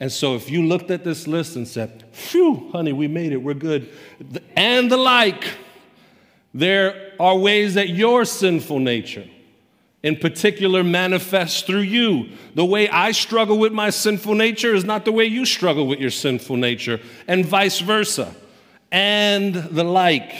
And 0.00 0.10
so 0.10 0.34
if 0.34 0.50
you 0.50 0.66
looked 0.66 0.90
at 0.90 1.04
this 1.04 1.28
list 1.28 1.56
and 1.56 1.68
said, 1.68 2.04
phew, 2.12 2.70
honey, 2.72 2.92
we 2.92 3.06
made 3.06 3.32
it, 3.32 3.36
we're 3.36 3.54
good, 3.54 3.92
and 4.56 4.90
the 4.90 4.96
like, 4.96 5.44
there 6.52 7.12
are 7.20 7.36
ways 7.36 7.74
that 7.74 7.90
your 7.90 8.24
sinful 8.24 8.80
nature, 8.80 9.28
in 10.04 10.16
particular, 10.16 10.84
manifests 10.84 11.62
through 11.62 11.80
you. 11.80 12.28
The 12.54 12.64
way 12.64 12.90
I 12.90 13.12
struggle 13.12 13.58
with 13.58 13.72
my 13.72 13.88
sinful 13.88 14.34
nature 14.34 14.74
is 14.74 14.84
not 14.84 15.06
the 15.06 15.12
way 15.12 15.24
you 15.24 15.46
struggle 15.46 15.86
with 15.86 15.98
your 15.98 16.10
sinful 16.10 16.58
nature, 16.58 17.00
and 17.26 17.44
vice 17.44 17.80
versa, 17.80 18.34
and 18.92 19.54
the 19.54 19.82
like. 19.82 20.32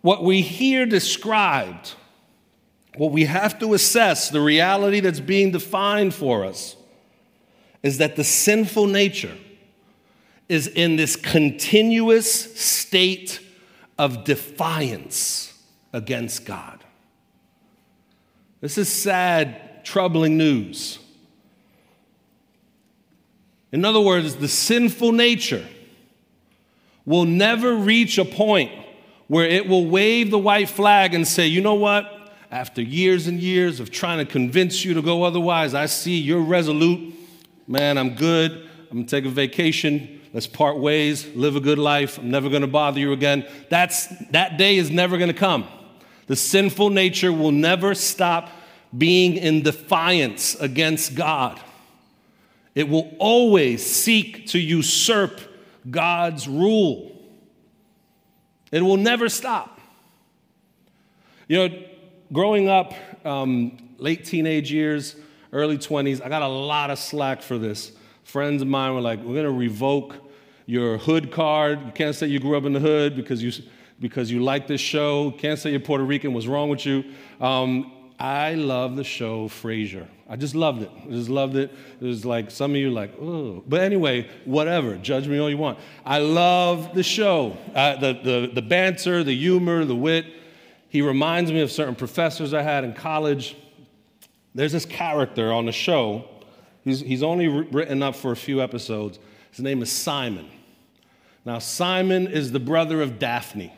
What 0.00 0.24
we 0.24 0.40
hear 0.40 0.86
described 0.86 1.92
what 2.96 3.12
we 3.12 3.24
have 3.26 3.58
to 3.60 3.74
assess, 3.74 4.30
the 4.30 4.40
reality 4.40 5.00
that's 5.00 5.20
being 5.20 5.52
defined 5.52 6.14
for 6.14 6.44
us, 6.44 6.76
is 7.82 7.98
that 7.98 8.16
the 8.16 8.24
sinful 8.24 8.86
nature 8.86 9.36
is 10.48 10.66
in 10.66 10.96
this 10.96 11.14
continuous 11.14 12.58
state 12.58 13.40
of 13.98 14.24
defiance 14.24 15.56
against 15.92 16.44
God. 16.46 16.79
This 18.60 18.78
is 18.78 18.88
sad, 18.88 19.84
troubling 19.84 20.36
news. 20.36 20.98
In 23.72 23.84
other 23.84 24.00
words, 24.00 24.36
the 24.36 24.48
sinful 24.48 25.12
nature 25.12 25.66
will 27.04 27.24
never 27.24 27.74
reach 27.74 28.18
a 28.18 28.24
point 28.24 28.72
where 29.28 29.46
it 29.46 29.68
will 29.68 29.86
wave 29.86 30.30
the 30.30 30.38
white 30.38 30.68
flag 30.68 31.14
and 31.14 31.26
say, 31.26 31.46
you 31.46 31.60
know 31.60 31.74
what? 31.74 32.20
after 32.50 32.82
years 32.82 33.26
and 33.26 33.38
years 33.38 33.78
of 33.78 33.90
trying 33.90 34.18
to 34.18 34.24
convince 34.24 34.84
you 34.84 34.94
to 34.94 35.02
go 35.02 35.22
otherwise, 35.22 35.72
I 35.72 35.86
see 35.86 36.18
you're 36.18 36.40
resolute. 36.40 37.14
Man, 37.66 37.96
I'm 37.96 38.16
good. 38.16 38.68
I'm 38.90 38.98
gonna 38.98 39.06
take 39.06 39.24
a 39.24 39.30
vacation. 39.30 40.20
Let's 40.32 40.46
part 40.46 40.78
ways, 40.78 41.26
live 41.34 41.56
a 41.56 41.60
good 41.60 41.78
life. 41.78 42.18
I'm 42.18 42.30
never 42.30 42.48
gonna 42.48 42.66
bother 42.66 42.98
you 42.98 43.12
again. 43.12 43.46
That's, 43.68 44.08
that 44.30 44.58
day 44.58 44.76
is 44.76 44.90
never 44.90 45.16
gonna 45.16 45.32
come. 45.32 45.66
The 46.30 46.36
sinful 46.36 46.90
nature 46.90 47.32
will 47.32 47.50
never 47.50 47.92
stop 47.92 48.52
being 48.96 49.36
in 49.36 49.62
defiance 49.62 50.54
against 50.54 51.16
God. 51.16 51.60
It 52.72 52.88
will 52.88 53.12
always 53.18 53.84
seek 53.84 54.46
to 54.50 54.60
usurp 54.60 55.40
God's 55.90 56.46
rule. 56.46 57.10
It 58.70 58.80
will 58.80 58.96
never 58.96 59.28
stop. 59.28 59.80
You 61.48 61.68
know, 61.68 61.82
growing 62.32 62.68
up, 62.68 62.94
um, 63.24 63.76
late 63.98 64.24
teenage 64.24 64.70
years, 64.70 65.16
early 65.52 65.78
20s, 65.78 66.24
I 66.24 66.28
got 66.28 66.42
a 66.42 66.46
lot 66.46 66.90
of 66.90 67.00
slack 67.00 67.42
for 67.42 67.58
this. 67.58 67.90
Friends 68.22 68.62
of 68.62 68.68
mine 68.68 68.94
were 68.94 69.00
like, 69.00 69.18
we're 69.18 69.34
going 69.34 69.46
to 69.46 69.50
revoke 69.50 70.14
your 70.64 70.96
hood 70.96 71.32
card. 71.32 71.84
You 71.86 71.92
can't 71.92 72.14
say 72.14 72.28
you 72.28 72.38
grew 72.38 72.56
up 72.56 72.66
in 72.66 72.72
the 72.72 72.78
hood 72.78 73.16
because 73.16 73.42
you, 73.42 73.50
because 74.00 74.30
you 74.30 74.42
like 74.42 74.66
this 74.66 74.80
show. 74.80 75.30
Can't 75.32 75.58
say 75.58 75.70
you're 75.70 75.80
Puerto 75.80 76.04
Rican. 76.04 76.32
What's 76.32 76.46
wrong 76.46 76.68
with 76.68 76.86
you? 76.86 77.04
Um, 77.40 77.92
I 78.18 78.54
love 78.54 78.96
the 78.96 79.04
show 79.04 79.48
Frasier. 79.48 80.06
I 80.28 80.36
just 80.36 80.54
loved 80.54 80.82
it. 80.82 80.90
I 81.04 81.10
just 81.10 81.28
loved 81.28 81.56
it. 81.56 81.72
It 82.00 82.04
was 82.04 82.24
like 82.24 82.50
some 82.50 82.72
of 82.72 82.76
you 82.76 82.90
like, 82.90 83.12
oh. 83.20 83.64
But 83.66 83.80
anyway, 83.80 84.28
whatever. 84.44 84.96
Judge 84.96 85.26
me 85.26 85.38
all 85.38 85.50
you 85.50 85.56
want. 85.56 85.78
I 86.04 86.18
love 86.18 86.94
the 86.94 87.02
show. 87.02 87.56
Uh, 87.74 87.96
the, 87.96 88.12
the, 88.22 88.50
the 88.54 88.62
banter, 88.62 89.24
the 89.24 89.34
humor, 89.34 89.84
the 89.84 89.96
wit. 89.96 90.26
He 90.88 91.02
reminds 91.02 91.50
me 91.50 91.60
of 91.60 91.70
certain 91.70 91.94
professors 91.94 92.54
I 92.54 92.62
had 92.62 92.84
in 92.84 92.92
college. 92.92 93.56
There's 94.54 94.72
this 94.72 94.84
character 94.84 95.52
on 95.52 95.66
the 95.66 95.72
show. 95.72 96.28
He's, 96.82 97.00
he's 97.00 97.22
only 97.22 97.48
written 97.48 98.02
up 98.02 98.16
for 98.16 98.32
a 98.32 98.36
few 98.36 98.62
episodes. 98.62 99.18
His 99.50 99.60
name 99.60 99.82
is 99.82 99.90
Simon. 99.90 100.48
Now, 101.44 101.58
Simon 101.58 102.26
is 102.26 102.52
the 102.52 102.60
brother 102.60 103.02
of 103.02 103.18
Daphne. 103.18 103.72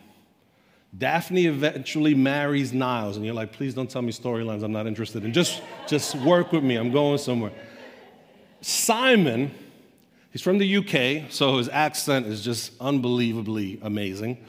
Daphne 0.96 1.46
eventually 1.46 2.14
marries 2.14 2.72
Niles, 2.72 3.16
and 3.16 3.25
you're 3.25 3.34
like, 3.34 3.52
please 3.52 3.72
don't 3.72 3.90
tell 3.90 4.02
me 4.02 4.12
storylines 4.12 4.62
I'm 4.62 4.72
not 4.72 4.87
interested 4.87 5.25
in. 5.25 5.32
Just, 5.32 5.62
just 5.88 6.14
work 6.16 6.52
with 6.52 6.62
me. 6.62 6.76
I'm 6.76 6.92
going 6.92 7.16
somewhere. 7.18 7.52
Simon, 8.61 9.50
he's 10.30 10.42
from 10.42 10.58
the 10.58 10.76
UK, 10.76 11.30
so 11.30 11.56
his 11.56 11.70
accent 11.70 12.26
is 12.26 12.44
just 12.44 12.72
unbelievably 12.78 13.80
amazing. 13.82 14.44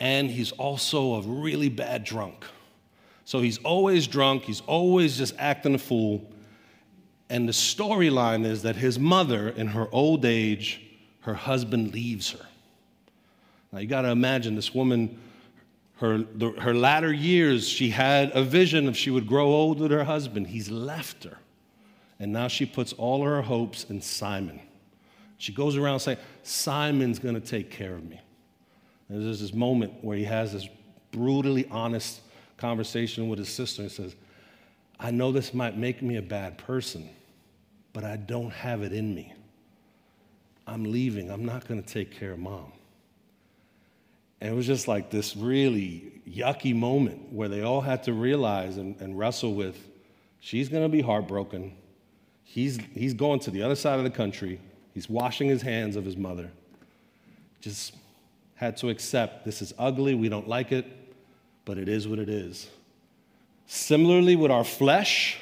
And 0.00 0.28
he's 0.30 0.50
also 0.52 1.14
a 1.14 1.22
really 1.22 1.68
bad 1.68 2.02
drunk. 2.02 2.44
So 3.24 3.40
he's 3.40 3.58
always 3.58 4.08
drunk, 4.08 4.42
he's 4.42 4.62
always 4.62 5.16
just 5.16 5.34
acting 5.38 5.76
a 5.76 5.78
fool. 5.78 6.28
And 7.28 7.46
the 7.46 7.52
storyline 7.52 8.44
is 8.44 8.62
that 8.62 8.74
his 8.74 8.98
mother, 8.98 9.50
in 9.50 9.68
her 9.68 9.86
old 9.92 10.24
age, 10.24 10.80
her 11.20 11.34
husband 11.34 11.94
leaves 11.94 12.32
her. 12.32 12.44
Now 13.70 13.78
you 13.78 13.86
got 13.86 14.02
to 14.02 14.10
imagine 14.10 14.56
this 14.56 14.74
woman 14.74 15.16
her, 16.00 16.18
the, 16.18 16.52
her 16.52 16.74
latter 16.74 17.12
years, 17.12 17.68
she 17.68 17.90
had 17.90 18.32
a 18.34 18.42
vision 18.42 18.88
of 18.88 18.96
she 18.96 19.10
would 19.10 19.26
grow 19.26 19.48
old 19.48 19.80
with 19.80 19.90
her 19.90 20.04
husband. 20.04 20.46
He's 20.46 20.70
left 20.70 21.24
her. 21.24 21.36
And 22.18 22.32
now 22.32 22.48
she 22.48 22.64
puts 22.64 22.94
all 22.94 23.22
her 23.22 23.42
hopes 23.42 23.84
in 23.84 24.00
Simon. 24.00 24.60
She 25.36 25.52
goes 25.52 25.76
around 25.76 26.00
saying, 26.00 26.16
Simon's 26.42 27.18
going 27.18 27.34
to 27.34 27.40
take 27.40 27.70
care 27.70 27.94
of 27.94 28.02
me. 28.08 28.18
And 29.10 29.26
there's 29.26 29.40
this 29.42 29.52
moment 29.52 29.92
where 30.00 30.16
he 30.16 30.24
has 30.24 30.54
this 30.54 30.66
brutally 31.12 31.66
honest 31.70 32.22
conversation 32.56 33.28
with 33.28 33.38
his 33.38 33.50
sister 33.50 33.82
and 33.82 33.90
says, 33.90 34.16
I 34.98 35.10
know 35.10 35.32
this 35.32 35.52
might 35.52 35.76
make 35.76 36.00
me 36.00 36.16
a 36.16 36.22
bad 36.22 36.56
person, 36.56 37.10
but 37.92 38.04
I 38.04 38.16
don't 38.16 38.50
have 38.50 38.82
it 38.82 38.94
in 38.94 39.14
me. 39.14 39.34
I'm 40.66 40.84
leaving. 40.84 41.30
I'm 41.30 41.44
not 41.44 41.68
going 41.68 41.82
to 41.82 41.86
take 41.86 42.10
care 42.10 42.32
of 42.32 42.38
mom. 42.38 42.72
And 44.40 44.52
it 44.52 44.56
was 44.56 44.66
just 44.66 44.88
like 44.88 45.10
this 45.10 45.36
really 45.36 46.20
yucky 46.28 46.74
moment 46.74 47.32
where 47.32 47.48
they 47.48 47.62
all 47.62 47.80
had 47.80 48.04
to 48.04 48.12
realize 48.12 48.76
and, 48.76 48.98
and 49.00 49.18
wrestle 49.18 49.54
with 49.54 49.76
she's 50.40 50.68
going 50.68 50.82
to 50.82 50.88
be 50.88 51.02
heartbroken. 51.02 51.76
He's, 52.42 52.78
he's 52.94 53.14
going 53.14 53.40
to 53.40 53.50
the 53.50 53.62
other 53.62 53.74
side 53.74 53.98
of 53.98 54.04
the 54.04 54.10
country. 54.10 54.60
He's 54.94 55.08
washing 55.08 55.48
his 55.48 55.62
hands 55.62 55.96
of 55.96 56.04
his 56.04 56.16
mother. 56.16 56.50
Just 57.60 57.94
had 58.54 58.76
to 58.78 58.88
accept 58.88 59.44
this 59.44 59.62
is 59.62 59.72
ugly. 59.78 60.14
We 60.14 60.28
don't 60.28 60.48
like 60.48 60.72
it, 60.72 60.86
but 61.64 61.78
it 61.78 61.88
is 61.88 62.08
what 62.08 62.18
it 62.18 62.28
is. 62.28 62.68
Similarly, 63.66 64.34
with 64.34 64.50
our 64.50 64.64
flesh, 64.64 65.38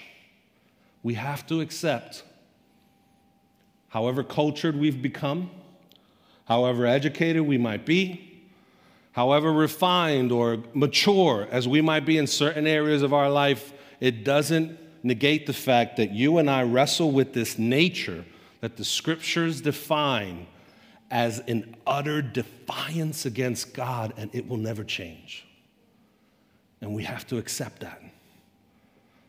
we 1.02 1.14
have 1.14 1.47
to 1.47 1.61
accept 1.61 2.25
however 3.88 4.23
cultured 4.23 4.76
we've 4.76 5.00
become, 5.00 5.50
however 6.45 6.85
educated 6.85 7.43
we 7.43 7.57
might 7.57 7.87
be 7.87 8.28
however 9.18 9.52
refined 9.52 10.30
or 10.30 10.62
mature 10.75 11.48
as 11.50 11.66
we 11.66 11.80
might 11.80 12.06
be 12.06 12.16
in 12.18 12.25
certain 12.25 12.68
areas 12.68 13.02
of 13.02 13.12
our 13.12 13.28
life, 13.28 13.72
it 13.98 14.22
doesn't 14.22 14.78
negate 15.02 15.44
the 15.44 15.52
fact 15.52 15.96
that 15.96 16.12
you 16.12 16.38
and 16.38 16.48
I 16.48 16.62
wrestle 16.62 17.10
with 17.10 17.32
this 17.32 17.58
nature 17.58 18.25
that 18.60 18.76
the 18.76 18.84
scriptures 18.84 19.60
define 19.60 20.46
as 21.10 21.40
an 21.48 21.75
utter 21.84 22.22
defiance 22.22 23.26
against 23.26 23.75
God, 23.75 24.14
and 24.16 24.32
it 24.32 24.46
will 24.46 24.56
never 24.56 24.84
change. 24.84 25.44
And 26.80 26.94
we 26.94 27.02
have 27.02 27.26
to 27.26 27.38
accept 27.38 27.80
that. 27.80 28.00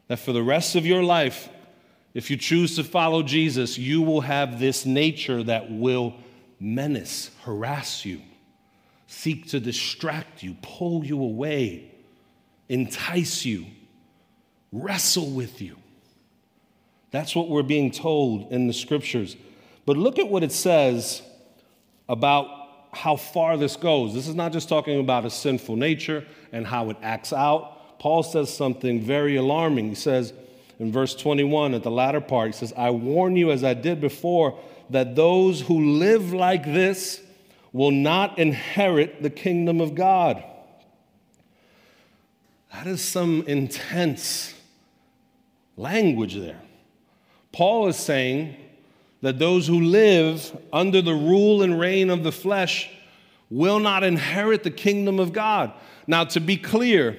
That 0.07 0.19
for 0.19 0.33
the 0.33 0.43
rest 0.43 0.75
of 0.75 0.85
your 0.85 1.01
life, 1.01 1.49
if 2.13 2.29
you 2.29 2.37
choose 2.37 2.75
to 2.75 2.83
follow 2.83 3.23
Jesus, 3.23 3.79
you 3.79 4.03
will 4.03 4.21
have 4.21 4.59
this 4.59 4.85
nature 4.85 5.41
that 5.41 5.71
will 5.71 6.13
menace, 6.59 7.31
harass 7.41 8.05
you, 8.05 8.21
seek 9.09 9.47
to 9.47 9.59
distract 9.59 10.43
you, 10.43 10.55
pull 10.61 11.03
you 11.03 11.21
away, 11.21 11.91
entice 12.69 13.43
you, 13.43 13.65
wrestle 14.71 15.31
with 15.31 15.63
you. 15.63 15.75
That's 17.09 17.35
what 17.35 17.49
we're 17.49 17.63
being 17.63 17.89
told 17.89 18.51
in 18.51 18.67
the 18.67 18.73
scriptures. 18.73 19.35
But 19.87 19.97
look 19.97 20.19
at 20.19 20.29
what 20.29 20.43
it 20.43 20.51
says 20.51 21.23
about 22.07 22.47
how 22.93 23.15
far 23.15 23.57
this 23.57 23.75
goes. 23.75 24.13
This 24.13 24.27
is 24.27 24.35
not 24.35 24.53
just 24.53 24.69
talking 24.69 24.99
about 24.99 25.25
a 25.25 25.31
sinful 25.31 25.75
nature 25.75 26.23
and 26.51 26.67
how 26.67 26.91
it 26.91 26.97
acts 27.01 27.33
out. 27.33 27.97
Paul 27.97 28.21
says 28.21 28.55
something 28.55 29.01
very 29.01 29.37
alarming. 29.37 29.89
He 29.89 29.95
says 29.95 30.33
in 30.77 30.91
verse 30.91 31.15
21 31.15 31.73
at 31.73 31.81
the 31.81 31.89
latter 31.89 32.21
part, 32.21 32.49
he 32.49 32.53
says, 32.53 32.73
I 32.77 32.91
warn 32.91 33.35
you, 33.35 33.49
as 33.49 33.63
I 33.63 33.73
did 33.73 33.99
before, 33.99 34.59
that 34.91 35.15
those 35.15 35.61
who 35.61 35.97
live 35.97 36.31
like 36.31 36.63
this 36.63 37.21
will 37.71 37.91
not 37.91 38.39
inherit 38.39 39.21
the 39.21 39.29
kingdom 39.29 39.79
of 39.81 39.95
God. 39.95 40.43
That 42.73 42.87
is 42.87 43.01
some 43.01 43.43
intense 43.47 44.53
language 45.75 46.35
there. 46.35 46.61
Paul 47.51 47.87
is 47.87 47.97
saying 47.97 48.55
that 49.21 49.39
those 49.39 49.67
who 49.67 49.81
live 49.81 50.55
under 50.71 51.01
the 51.01 51.13
rule 51.13 51.61
and 51.61 51.79
reign 51.79 52.09
of 52.09 52.23
the 52.23 52.31
flesh 52.31 52.89
will 53.49 53.79
not 53.79 54.03
inherit 54.03 54.63
the 54.63 54.71
kingdom 54.71 55.19
of 55.19 55.33
God. 55.33 55.73
Now, 56.07 56.23
to 56.25 56.39
be 56.39 56.57
clear, 56.57 57.17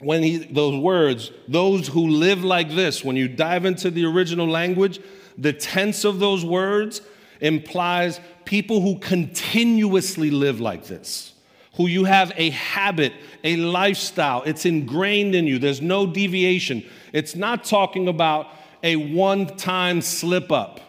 when 0.00 0.22
he, 0.22 0.38
those 0.38 0.78
words, 0.80 1.30
those 1.48 1.88
who 1.88 2.08
live 2.08 2.44
like 2.44 2.70
this, 2.70 3.02
when 3.02 3.16
you 3.16 3.28
dive 3.28 3.64
into 3.64 3.90
the 3.90 4.04
original 4.04 4.46
language, 4.46 5.00
the 5.38 5.52
tense 5.52 6.04
of 6.04 6.18
those 6.18 6.44
words 6.44 7.00
implies 7.40 8.20
people 8.44 8.80
who 8.80 8.98
continuously 8.98 10.30
live 10.30 10.60
like 10.60 10.86
this, 10.86 11.32
who 11.76 11.86
you 11.86 12.04
have 12.04 12.32
a 12.36 12.50
habit, 12.50 13.12
a 13.42 13.56
lifestyle, 13.56 14.42
it's 14.42 14.64
ingrained 14.64 15.34
in 15.34 15.46
you, 15.46 15.58
there's 15.58 15.82
no 15.82 16.06
deviation. 16.06 16.84
It's 17.12 17.34
not 17.34 17.64
talking 17.64 18.08
about 18.08 18.48
a 18.82 18.96
one 18.96 19.46
time 19.56 20.02
slip 20.02 20.52
up 20.52 20.80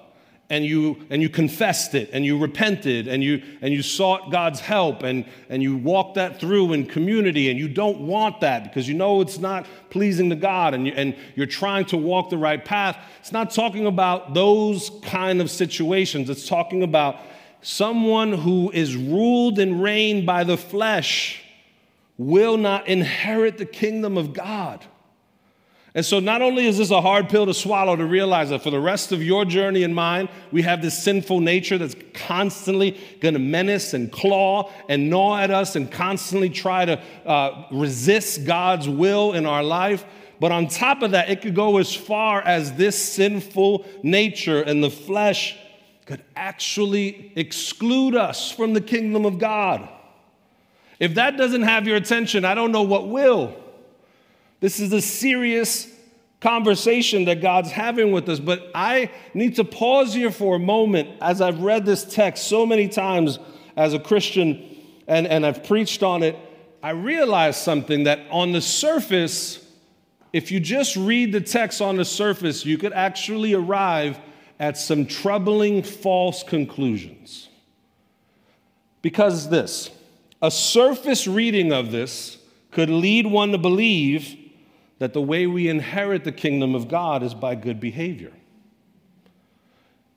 and 0.49 0.63
you 0.63 1.03
and 1.09 1.21
you 1.21 1.29
confessed 1.29 1.95
it 1.95 2.09
and 2.13 2.23
you 2.23 2.37
repented 2.37 3.07
and 3.07 3.23
you 3.23 3.41
and 3.61 3.73
you 3.73 3.81
sought 3.81 4.31
God's 4.31 4.59
help 4.59 5.01
and 5.01 5.25
and 5.49 5.63
you 5.63 5.75
walked 5.75 6.15
that 6.15 6.39
through 6.39 6.73
in 6.73 6.85
community 6.85 7.49
and 7.49 7.57
you 7.57 7.67
don't 7.67 8.01
want 8.01 8.41
that 8.41 8.63
because 8.63 8.87
you 8.87 8.93
know 8.93 9.21
it's 9.21 9.39
not 9.39 9.65
pleasing 9.89 10.29
to 10.29 10.35
God 10.35 10.73
and 10.73 10.85
you, 10.85 10.93
and 10.95 11.15
you're 11.35 11.47
trying 11.47 11.85
to 11.85 11.97
walk 11.97 12.29
the 12.29 12.37
right 12.37 12.63
path. 12.63 12.97
It's 13.19 13.31
not 13.31 13.49
talking 13.49 13.87
about 13.87 14.33
those 14.35 14.91
kind 15.01 15.41
of 15.41 15.49
situations. 15.49 16.29
It's 16.29 16.47
talking 16.47 16.83
about 16.83 17.17
someone 17.65 18.31
who 18.31 18.71
is 18.71 18.95
ruled 18.95 19.59
and 19.59 19.81
reigned 19.81 20.25
by 20.25 20.43
the 20.43 20.57
flesh 20.57 21.41
will 22.17 22.57
not 22.57 22.87
inherit 22.87 23.57
the 23.57 23.65
kingdom 23.65 24.17
of 24.17 24.33
God 24.33 24.85
and 25.95 26.05
so, 26.05 26.19
not 26.19 26.41
only 26.41 26.67
is 26.67 26.77
this 26.77 26.91
a 26.91 26.99
hard 26.99 27.29
pill 27.29 27.45
to 27.45 27.53
swallow 27.53 27.95
to 27.95 28.05
realize 28.05 28.49
that 28.49 28.61
for 28.61 28.69
the 28.69 28.81
rest 28.81 29.13
of 29.13 29.23
your 29.23 29.45
journey 29.45 29.83
and 29.83 29.95
mine, 29.95 30.27
we 30.51 30.61
have 30.63 30.81
this 30.81 31.01
sinful 31.01 31.39
nature 31.39 31.77
that's 31.77 31.95
constantly 32.13 32.99
going 33.21 33.33
to 33.33 33.39
menace 33.39 33.93
and 33.93 34.11
claw 34.11 34.69
and 34.89 35.09
gnaw 35.09 35.37
at 35.37 35.51
us 35.51 35.77
and 35.77 35.89
constantly 35.89 36.49
try 36.49 36.83
to 36.83 37.01
uh, 37.25 37.63
resist 37.71 38.43
God's 38.43 38.89
will 38.89 39.31
in 39.31 39.45
our 39.45 39.63
life. 39.63 40.03
But 40.37 40.51
on 40.51 40.67
top 40.67 41.01
of 41.01 41.11
that, 41.11 41.29
it 41.29 41.41
could 41.41 41.55
go 41.55 41.77
as 41.77 41.95
far 41.95 42.41
as 42.41 42.73
this 42.73 43.01
sinful 43.01 43.85
nature 44.03 44.61
and 44.61 44.83
the 44.83 44.91
flesh 44.91 45.57
could 46.05 46.23
actually 46.35 47.31
exclude 47.35 48.15
us 48.15 48.51
from 48.51 48.73
the 48.73 48.81
kingdom 48.81 49.25
of 49.25 49.39
God. 49.39 49.89
If 50.99 51.15
that 51.15 51.35
doesn't 51.37 51.63
have 51.63 51.87
your 51.87 51.97
attention, 51.97 52.45
I 52.45 52.55
don't 52.55 52.71
know 52.71 52.83
what 52.83 53.07
will. 53.07 53.55
This 54.59 54.79
is 54.79 54.93
a 54.93 55.01
serious 55.01 55.91
conversation 56.39 57.25
that 57.25 57.41
God's 57.41 57.71
having 57.71 58.11
with 58.11 58.29
us. 58.29 58.39
But 58.39 58.69
I 58.75 59.09
need 59.33 59.55
to 59.55 59.63
pause 59.63 60.13
here 60.13 60.31
for 60.31 60.55
a 60.55 60.59
moment 60.59 61.09
as 61.21 61.41
I've 61.41 61.61
read 61.61 61.85
this 61.85 62.05
text 62.05 62.47
so 62.47 62.65
many 62.65 62.87
times 62.87 63.39
as 63.75 63.93
a 63.93 63.99
Christian 63.99 64.63
and, 65.07 65.27
and 65.27 65.45
I've 65.45 65.63
preached 65.63 66.03
on 66.03 66.23
it. 66.23 66.37
I 66.81 66.91
realized 66.91 67.59
something 67.59 68.03
that 68.03 68.19
on 68.29 68.51
the 68.51 68.61
surface, 68.61 69.65
if 70.33 70.51
you 70.51 70.59
just 70.59 70.95
read 70.95 71.31
the 71.31 71.41
text 71.41 71.81
on 71.81 71.95
the 71.95 72.05
surface, 72.05 72.65
you 72.65 72.77
could 72.77 72.93
actually 72.93 73.53
arrive 73.53 74.19
at 74.59 74.77
some 74.77 75.05
troubling 75.05 75.83
false 75.83 76.43
conclusions. 76.43 77.49
Because 79.01 79.49
this, 79.49 79.91
a 80.41 80.49
surface 80.49 81.27
reading 81.27 81.71
of 81.71 81.91
this 81.91 82.37
could 82.71 82.89
lead 82.89 83.27
one 83.27 83.51
to 83.51 83.57
believe 83.57 84.37
that 84.99 85.13
the 85.13 85.21
way 85.21 85.45
we 85.45 85.67
inherit 85.67 86.23
the 86.23 86.31
kingdom 86.31 86.73
of 86.73 86.87
God 86.87 87.21
is 87.21 87.33
by 87.33 87.55
good 87.55 87.79
behavior. 87.79 88.31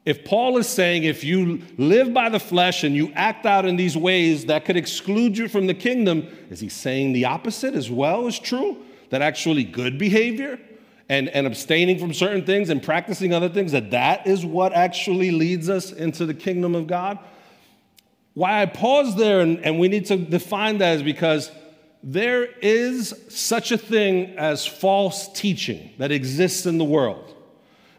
If 0.05 0.25
Paul 0.25 0.57
is 0.57 0.67
saying 0.67 1.05
if 1.05 1.23
you 1.23 1.63
live 1.77 2.15
by 2.15 2.31
the 2.31 2.41
flesh 2.41 2.83
and 2.83 2.95
you 2.95 3.13
act 3.15 3.45
out 3.45 3.67
in 3.67 3.77
these 3.77 3.97
ways 3.97 4.47
that 4.47 4.65
could 4.65 4.77
exclude 4.77 5.37
you 5.37 5.49
from 5.49 5.67
the 5.67 5.75
kingdom, 5.75 6.27
is 6.49 6.61
he 6.61 6.71
saying 6.71 7.13
the 7.13 7.27
opposite 7.27 7.75
as 7.75 7.91
well 7.91 8.27
is 8.27 8.39
true? 8.39 8.79
That 9.11 9.21
actually 9.21 9.65
good 9.65 9.99
behavior 9.99 10.59
and, 11.09 11.29
and 11.29 11.47
abstaining 11.47 11.99
from 11.99 12.13
certain 12.13 12.45
things 12.45 12.69
and 12.69 12.83
practicing 12.83 13.33
other 13.33 13.49
things, 13.49 13.73
that 13.73 13.91
that 13.93 14.27
is 14.27 14.45
what 14.45 14.73
actually 14.73 15.31
leads 15.31 15.69
us 15.69 15.93
into 15.93 16.27
the 16.27 16.35
kingdom 16.35 16.75
of 16.75 16.87
God? 16.87 17.19
Why 18.35 18.63
I 18.63 18.67
pause 18.67 19.17
there 19.17 19.41
and, 19.41 19.65
and 19.65 19.79
we 19.79 19.89
need 19.89 20.07
to 20.07 20.17
define 20.17 20.79
that 20.79 20.97
is 20.97 21.03
because 21.03 21.51
there 22.03 22.45
is 22.45 23.15
such 23.29 23.73
a 23.73 23.79
thing 23.79 24.37
as 24.37 24.65
false 24.65 25.33
teaching 25.33 25.91
that 25.99 26.13
exists 26.13 26.67
in 26.67 26.79
the 26.79 26.85
world. 26.85 27.35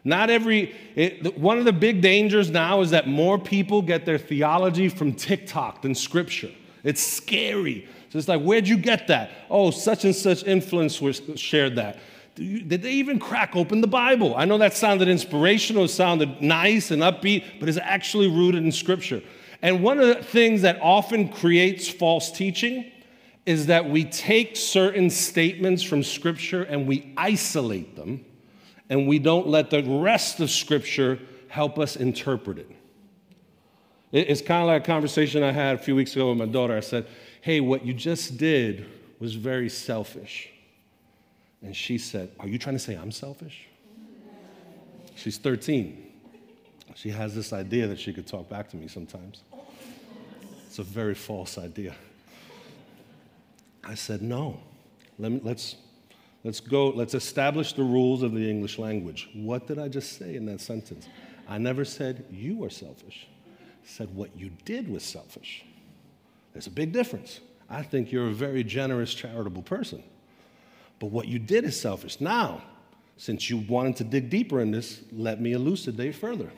Not 0.02 0.30
every, 0.30 0.74
it, 0.94 1.36
one 1.38 1.58
of 1.58 1.66
the 1.66 1.74
big 1.74 2.00
dangers 2.00 2.48
now 2.48 2.80
is 2.80 2.90
that 2.90 3.06
more 3.06 3.38
people 3.38 3.82
get 3.82 4.06
their 4.06 4.16
theology 4.16 4.88
from 4.88 5.12
TikTok 5.12 5.82
than 5.82 5.94
scripture. 5.94 6.50
It's 6.82 7.02
scary. 7.02 7.86
So 8.08 8.18
it's 8.18 8.28
like, 8.28 8.40
where'd 8.40 8.66
you 8.66 8.78
get 8.78 9.08
that? 9.08 9.30
Oh, 9.50 9.70
such 9.70 10.04
and 10.04 10.16
such 10.16 10.44
influencer 10.44 11.38
shared 11.38 11.76
that. 11.76 11.98
Did 12.40 12.82
they 12.82 12.92
even 12.92 13.18
crack 13.18 13.54
open 13.54 13.80
the 13.80 13.86
Bible? 13.86 14.34
I 14.34 14.46
know 14.46 14.58
that 14.58 14.74
sounded 14.74 15.08
inspirational, 15.08 15.84
it 15.84 15.88
sounded 15.88 16.40
nice 16.40 16.90
and 16.90 17.02
upbeat, 17.02 17.44
but 17.60 17.68
it's 17.68 17.78
actually 17.78 18.28
rooted 18.28 18.64
in 18.64 18.72
scripture. 18.72 19.22
And 19.62 19.82
one 19.82 20.00
of 20.00 20.06
the 20.08 20.22
things 20.22 20.62
that 20.62 20.78
often 20.80 21.28
creates 21.28 21.88
false 21.88 22.32
teaching 22.32 22.90
is 23.44 23.66
that 23.66 23.88
we 23.88 24.04
take 24.04 24.56
certain 24.56 25.10
statements 25.10 25.82
from 25.82 26.02
scripture 26.02 26.62
and 26.62 26.86
we 26.86 27.12
isolate 27.16 27.94
them 27.94 28.24
and 28.90 29.06
we 29.06 29.20
don't 29.20 29.46
let 29.46 29.70
the 29.70 29.82
rest 29.82 30.40
of 30.40 30.50
Scripture 30.50 31.18
help 31.48 31.78
us 31.78 31.96
interpret 31.96 32.58
it. 32.58 32.70
It's 34.12 34.42
kind 34.42 34.62
of 34.62 34.66
like 34.66 34.82
a 34.82 34.84
conversation 34.84 35.44
I 35.44 35.52
had 35.52 35.76
a 35.76 35.78
few 35.78 35.94
weeks 35.94 36.14
ago 36.14 36.28
with 36.30 36.38
my 36.38 36.46
daughter. 36.46 36.76
I 36.76 36.80
said, 36.80 37.06
Hey, 37.40 37.60
what 37.60 37.86
you 37.86 37.94
just 37.94 38.36
did 38.36 38.86
was 39.20 39.36
very 39.36 39.68
selfish. 39.68 40.50
And 41.62 41.76
she 41.76 41.98
said, 41.98 42.30
Are 42.40 42.48
you 42.48 42.58
trying 42.58 42.76
to 42.76 42.80
say 42.80 42.94
I'm 42.94 43.12
selfish? 43.12 43.66
She's 45.14 45.38
13. 45.38 46.06
She 46.94 47.10
has 47.10 47.34
this 47.34 47.52
idea 47.52 47.86
that 47.86 47.98
she 47.98 48.12
could 48.12 48.26
talk 48.26 48.48
back 48.48 48.68
to 48.70 48.76
me 48.76 48.88
sometimes. 48.88 49.42
It's 50.66 50.78
a 50.78 50.82
very 50.82 51.14
false 51.14 51.58
idea. 51.58 51.94
I 53.84 53.94
said, 53.94 54.22
No. 54.22 54.60
Let 55.18 55.32
me, 55.32 55.40
let's, 55.44 55.76
Let's 56.42 56.60
go, 56.60 56.88
let's 56.88 57.14
establish 57.14 57.74
the 57.74 57.82
rules 57.82 58.22
of 58.22 58.32
the 58.32 58.48
English 58.48 58.78
language. 58.78 59.28
What 59.34 59.66
did 59.66 59.78
I 59.78 59.88
just 59.88 60.18
say 60.18 60.36
in 60.36 60.46
that 60.46 60.60
sentence? 60.60 61.06
I 61.46 61.58
never 61.58 61.84
said 61.84 62.24
you 62.30 62.56
were 62.56 62.70
selfish. 62.70 63.28
I 63.46 63.86
said 63.86 64.14
what 64.14 64.34
you 64.36 64.50
did 64.64 64.88
was 64.88 65.02
selfish. 65.02 65.64
There's 66.52 66.66
a 66.66 66.70
big 66.70 66.92
difference. 66.92 67.40
I 67.68 67.82
think 67.82 68.10
you're 68.10 68.28
a 68.28 68.32
very 68.32 68.64
generous, 68.64 69.12
charitable 69.12 69.62
person. 69.62 70.02
But 71.00 71.06
what 71.06 71.26
you 71.26 71.40
did 71.40 71.64
is 71.64 71.80
selfish. 71.80 72.20
Now, 72.20 72.62
since 73.16 73.50
you 73.50 73.58
wanted 73.58 73.96
to 73.96 74.04
dig 74.04 74.30
deeper 74.30 74.60
in 74.60 74.70
this, 74.70 75.00
let 75.10 75.40
me 75.40 75.52
elucidate 75.52 76.14
further. 76.14 76.52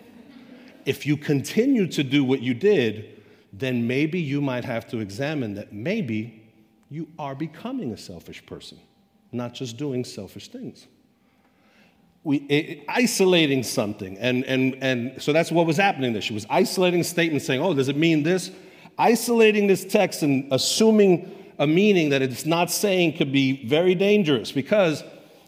If 0.85 1.07
you 1.07 1.17
continue 1.17 1.87
to 1.87 2.05
do 2.05 2.23
what 2.23 2.43
you 2.43 2.53
did, 2.53 3.23
then 3.55 3.87
maybe 3.87 4.21
you 4.21 4.43
might 4.43 4.65
have 4.65 4.87
to 4.89 4.99
examine 4.99 5.55
that 5.55 5.73
maybe 5.73 6.43
you 6.91 7.09
are 7.19 7.35
becoming 7.35 7.93
a 7.93 7.97
selfish 7.97 8.45
person 8.45 8.79
not 9.33 9.55
just 9.55 9.77
doing 9.79 10.05
selfish 10.05 10.49
things. 10.49 10.87
We, 12.25 12.37
it, 12.37 12.85
isolating 12.87 13.65
something, 13.65 14.17
and, 14.19 14.45
and, 14.45 14.77
and 14.81 15.21
so 15.21 15.33
that's 15.33 15.51
what 15.51 15.67
was 15.67 15.77
happening 15.77 16.13
there. 16.13 16.23
She 16.23 16.35
was 16.35 16.47
isolating 16.49 17.01
a 17.01 17.05
statement 17.05 17.43
saying, 17.43 17.61
Oh, 17.61 17.75
does 17.75 17.89
it 17.89 17.97
mean 17.97 18.23
this? 18.23 18.53
Isolating 18.97 19.67
this 19.67 19.85
text 19.85 20.23
and 20.23 20.53
assuming 20.53 21.42
a 21.63 21.67
meaning 21.67 22.09
that 22.09 22.23
it's 22.23 22.45
not 22.45 22.73
saying 22.73 23.17
could 23.17 23.31
be 23.31 23.65
very 23.65 23.95
dangerous 23.95 24.51
because 24.51 25.05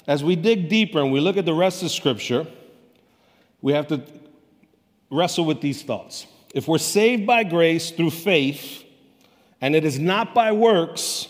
as 0.07 0.22
we 0.22 0.37
dig 0.37 0.68
deeper 0.68 1.00
and 1.00 1.11
we 1.11 1.18
look 1.18 1.37
at 1.37 1.44
the 1.44 1.53
rest 1.53 1.83
of 1.83 1.90
Scripture, 1.90 2.46
we 3.61 3.72
have 3.72 3.88
to 3.88 4.00
wrestle 5.11 5.44
with 5.44 5.61
these 5.61 5.83
thoughts. 5.83 6.29
If 6.55 6.68
we're 6.68 6.79
saved 6.79 7.27
by 7.27 7.42
grace 7.42 7.90
through 7.90 8.12
faith, 8.12 8.85
and 9.61 9.74
it 9.74 9.85
is 9.85 9.98
not 9.98 10.37
by 10.37 10.53
works, 10.53 11.27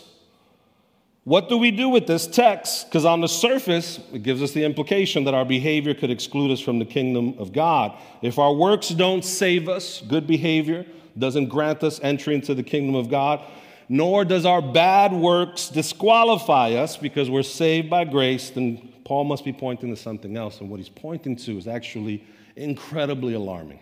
what 1.23 1.49
do 1.49 1.57
we 1.57 1.71
do 1.71 1.89
with 1.89 2.05
this 2.05 2.27
text? 2.27 2.85
Because 2.85 3.05
on 3.05 3.21
the 3.21 3.27
surface, 3.27 3.99
it 4.13 4.21
gives 4.21 4.43
us 4.43 4.51
the 4.51 4.63
implication 4.63 5.23
that 5.23 5.33
our 5.33 5.45
behavior 5.45 5.95
could 5.95 6.11
exclude 6.11 6.51
us 6.51 6.59
from 6.59 6.77
the 6.77 6.85
kingdom 6.85 7.33
of 7.39 7.53
God. 7.53 7.97
If 8.21 8.37
our 8.37 8.53
works 8.53 8.89
don't 8.89 9.25
save 9.25 9.67
us, 9.67 10.03
good 10.07 10.27
behavior 10.27 10.85
doesn't 11.17 11.47
grant 11.47 11.83
us 11.83 11.99
entry 12.03 12.35
into 12.35 12.53
the 12.53 12.61
kingdom 12.61 12.93
of 12.93 13.09
God, 13.09 13.41
nor 13.87 14.25
does 14.25 14.45
our 14.45 14.61
bad 14.61 15.13
works 15.13 15.69
disqualify 15.69 16.71
us 16.71 16.97
because 16.97 17.29
we're 17.29 17.43
saved 17.43 17.89
by 17.89 18.03
grace, 18.03 18.49
then 18.49 18.93
Paul 19.03 19.25
must 19.25 19.45
be 19.45 19.53
pointing 19.53 19.89
to 19.93 20.01
something 20.01 20.35
else. 20.35 20.59
And 20.59 20.69
what 20.69 20.79
he's 20.79 20.89
pointing 20.89 21.35
to 21.37 21.57
is 21.57 21.67
actually 21.67 22.23
incredibly 22.55 23.33
alarming. 23.33 23.79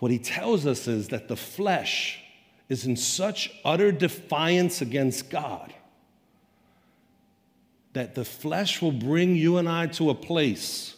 What 0.00 0.10
he 0.10 0.18
tells 0.18 0.66
us 0.66 0.88
is 0.88 1.08
that 1.08 1.28
the 1.28 1.36
flesh 1.36 2.20
is 2.68 2.86
in 2.86 2.96
such 2.96 3.52
utter 3.64 3.92
defiance 3.92 4.80
against 4.80 5.30
God 5.30 5.72
that 7.92 8.14
the 8.14 8.24
flesh 8.24 8.80
will 8.80 8.92
bring 8.92 9.36
you 9.36 9.58
and 9.58 9.68
I 9.68 9.86
to 9.88 10.10
a 10.10 10.14
place 10.14 10.96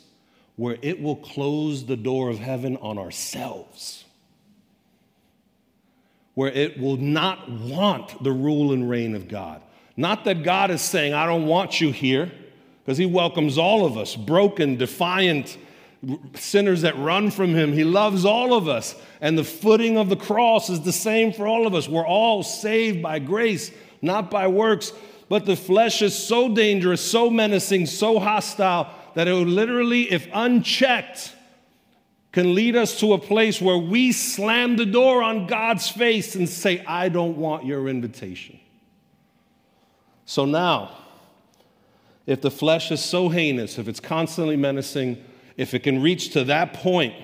where 0.56 0.78
it 0.82 1.02
will 1.02 1.16
close 1.16 1.84
the 1.84 1.96
door 1.96 2.30
of 2.30 2.38
heaven 2.38 2.76
on 2.76 2.98
ourselves, 2.98 4.03
where 6.34 6.50
it 6.50 6.78
will 6.78 6.96
not 6.96 7.50
want 7.50 8.22
the 8.22 8.32
rule 8.32 8.72
and 8.72 8.88
reign 8.88 9.14
of 9.14 9.28
God. 9.28 9.62
Not 9.96 10.24
that 10.24 10.42
God 10.42 10.70
is 10.70 10.82
saying, 10.82 11.14
I 11.14 11.26
don't 11.26 11.46
want 11.46 11.80
you 11.80 11.92
here, 11.92 12.32
because 12.84 12.98
He 12.98 13.06
welcomes 13.06 13.56
all 13.58 13.86
of 13.86 13.96
us, 13.96 14.16
broken, 14.16 14.76
defiant, 14.76 15.56
sinners 16.34 16.82
that 16.82 16.98
run 16.98 17.30
from 17.30 17.54
him. 17.54 17.72
He 17.72 17.84
loves 17.84 18.24
all 18.24 18.54
of 18.54 18.68
us. 18.68 18.94
And 19.20 19.38
the 19.38 19.44
footing 19.44 19.96
of 19.96 20.08
the 20.08 20.16
cross 20.16 20.68
is 20.68 20.82
the 20.82 20.92
same 20.92 21.32
for 21.32 21.46
all 21.46 21.66
of 21.66 21.74
us. 21.74 21.88
We're 21.88 22.06
all 22.06 22.42
saved 22.42 23.02
by 23.02 23.18
grace, 23.18 23.70
not 24.02 24.30
by 24.30 24.48
works. 24.48 24.92
But 25.28 25.46
the 25.46 25.56
flesh 25.56 26.02
is 26.02 26.16
so 26.16 26.54
dangerous, 26.54 27.00
so 27.00 27.30
menacing, 27.30 27.86
so 27.86 28.18
hostile 28.18 28.90
that 29.14 29.28
it 29.28 29.32
would 29.32 29.48
literally, 29.48 30.10
if 30.10 30.28
unchecked, 30.32 31.33
can 32.34 32.52
lead 32.52 32.74
us 32.74 32.98
to 32.98 33.12
a 33.12 33.18
place 33.18 33.60
where 33.60 33.78
we 33.78 34.10
slam 34.10 34.74
the 34.74 34.84
door 34.84 35.22
on 35.22 35.46
God's 35.46 35.88
face 35.88 36.34
and 36.34 36.48
say, 36.48 36.84
I 36.84 37.08
don't 37.08 37.36
want 37.36 37.64
your 37.64 37.88
invitation. 37.88 38.58
So 40.24 40.44
now, 40.44 40.90
if 42.26 42.40
the 42.40 42.50
flesh 42.50 42.90
is 42.90 43.00
so 43.00 43.28
heinous, 43.28 43.78
if 43.78 43.86
it's 43.86 44.00
constantly 44.00 44.56
menacing, 44.56 45.22
if 45.56 45.74
it 45.74 45.84
can 45.84 46.02
reach 46.02 46.32
to 46.32 46.42
that 46.46 46.72
point 46.72 47.14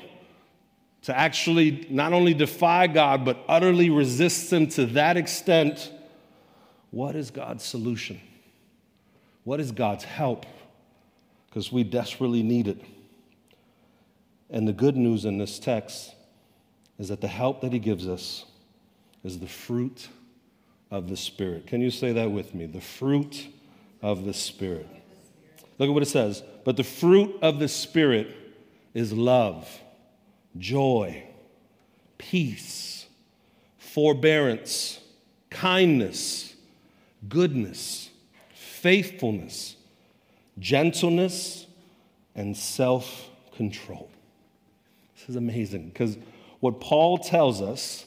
to 1.03 1.19
actually 1.19 1.89
not 1.91 2.13
only 2.13 2.33
defy 2.33 2.87
God, 2.87 3.25
but 3.25 3.43
utterly 3.49 3.91
resist 3.91 4.53
Him 4.53 4.69
to 4.69 4.87
that 4.87 5.17
extent, 5.17 5.91
what 6.93 7.17
is 7.17 7.33
God's 7.33 7.65
solution? 7.65 8.21
What 9.43 9.59
is 9.59 9.73
God's 9.73 10.05
help? 10.05 10.47
Because 11.49 11.73
we 11.73 11.83
desperately 11.83 12.45
need 12.45 12.69
it. 12.69 12.81
And 14.51 14.67
the 14.67 14.73
good 14.73 14.97
news 14.97 15.25
in 15.25 15.39
this 15.39 15.59
text 15.59 16.15
is 16.99 17.09
that 17.09 17.21
the 17.21 17.29
help 17.29 17.61
that 17.61 17.73
He 17.73 17.79
gives 17.79 18.09
us 18.09 18.45
is 19.23 19.39
the 19.39 19.47
fruit 19.47 20.09
of 20.91 21.09
the 21.09 21.17
Spirit. 21.17 21.67
Can 21.67 21.81
you 21.81 21.91
say 21.91 22.13
that 22.13 22.31
with 22.31 22.55
me? 22.55 22.67
The 22.67 22.81
fruit 22.81 23.49
of 24.03 24.25
the 24.25 24.35
Spirit. 24.35 24.89
Look 25.79 25.89
at 25.89 25.93
what 25.93 26.03
it 26.03 26.07
says. 26.07 26.43
But 26.65 26.77
the 26.77 26.85
fruit 26.85 27.39
of 27.41 27.59
the 27.59 27.69
Spirit 27.69 28.29
is 28.93 29.13
love, 29.13 29.81
joy, 30.59 31.23
peace, 32.19 33.07
forbearance, 33.79 35.01
kindness, 35.49 36.55
goodness, 37.29 38.11
faithfulness, 38.55 39.77
gentleness, 40.59 41.67
and 42.35 42.57
self 42.57 43.31
control. 43.57 44.10
Is 45.31 45.37
amazing 45.37 45.91
because 45.91 46.19
what 46.59 46.81
Paul 46.81 47.17
tells 47.17 47.63
us 47.63 48.05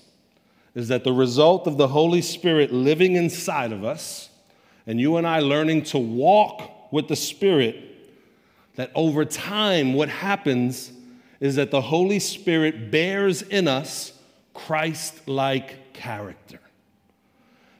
is 0.76 0.90
that 0.90 1.06
the 1.06 1.14
result 1.14 1.68
of 1.68 1.78
the 1.78 1.88
Holy 1.88 2.22
Spirit 2.22 2.74
living 2.74 3.16
inside 3.16 3.72
of 3.72 3.86
us 3.86 4.28
and 4.86 5.00
you 5.00 5.16
and 5.16 5.26
I 5.26 5.40
learning 5.40 5.84
to 5.84 5.98
walk 5.98 6.92
with 6.92 7.08
the 7.08 7.16
Spirit 7.16 7.78
that 8.76 8.92
over 8.94 9.24
time, 9.24 9.94
what 9.94 10.10
happens 10.10 10.92
is 11.40 11.56
that 11.56 11.72
the 11.72 11.80
Holy 11.80 12.20
Spirit 12.20 12.92
bears 12.92 13.42
in 13.42 13.70
us 13.70 14.12
Christ 14.54 15.26
like 15.26 15.94
character. 15.94 16.60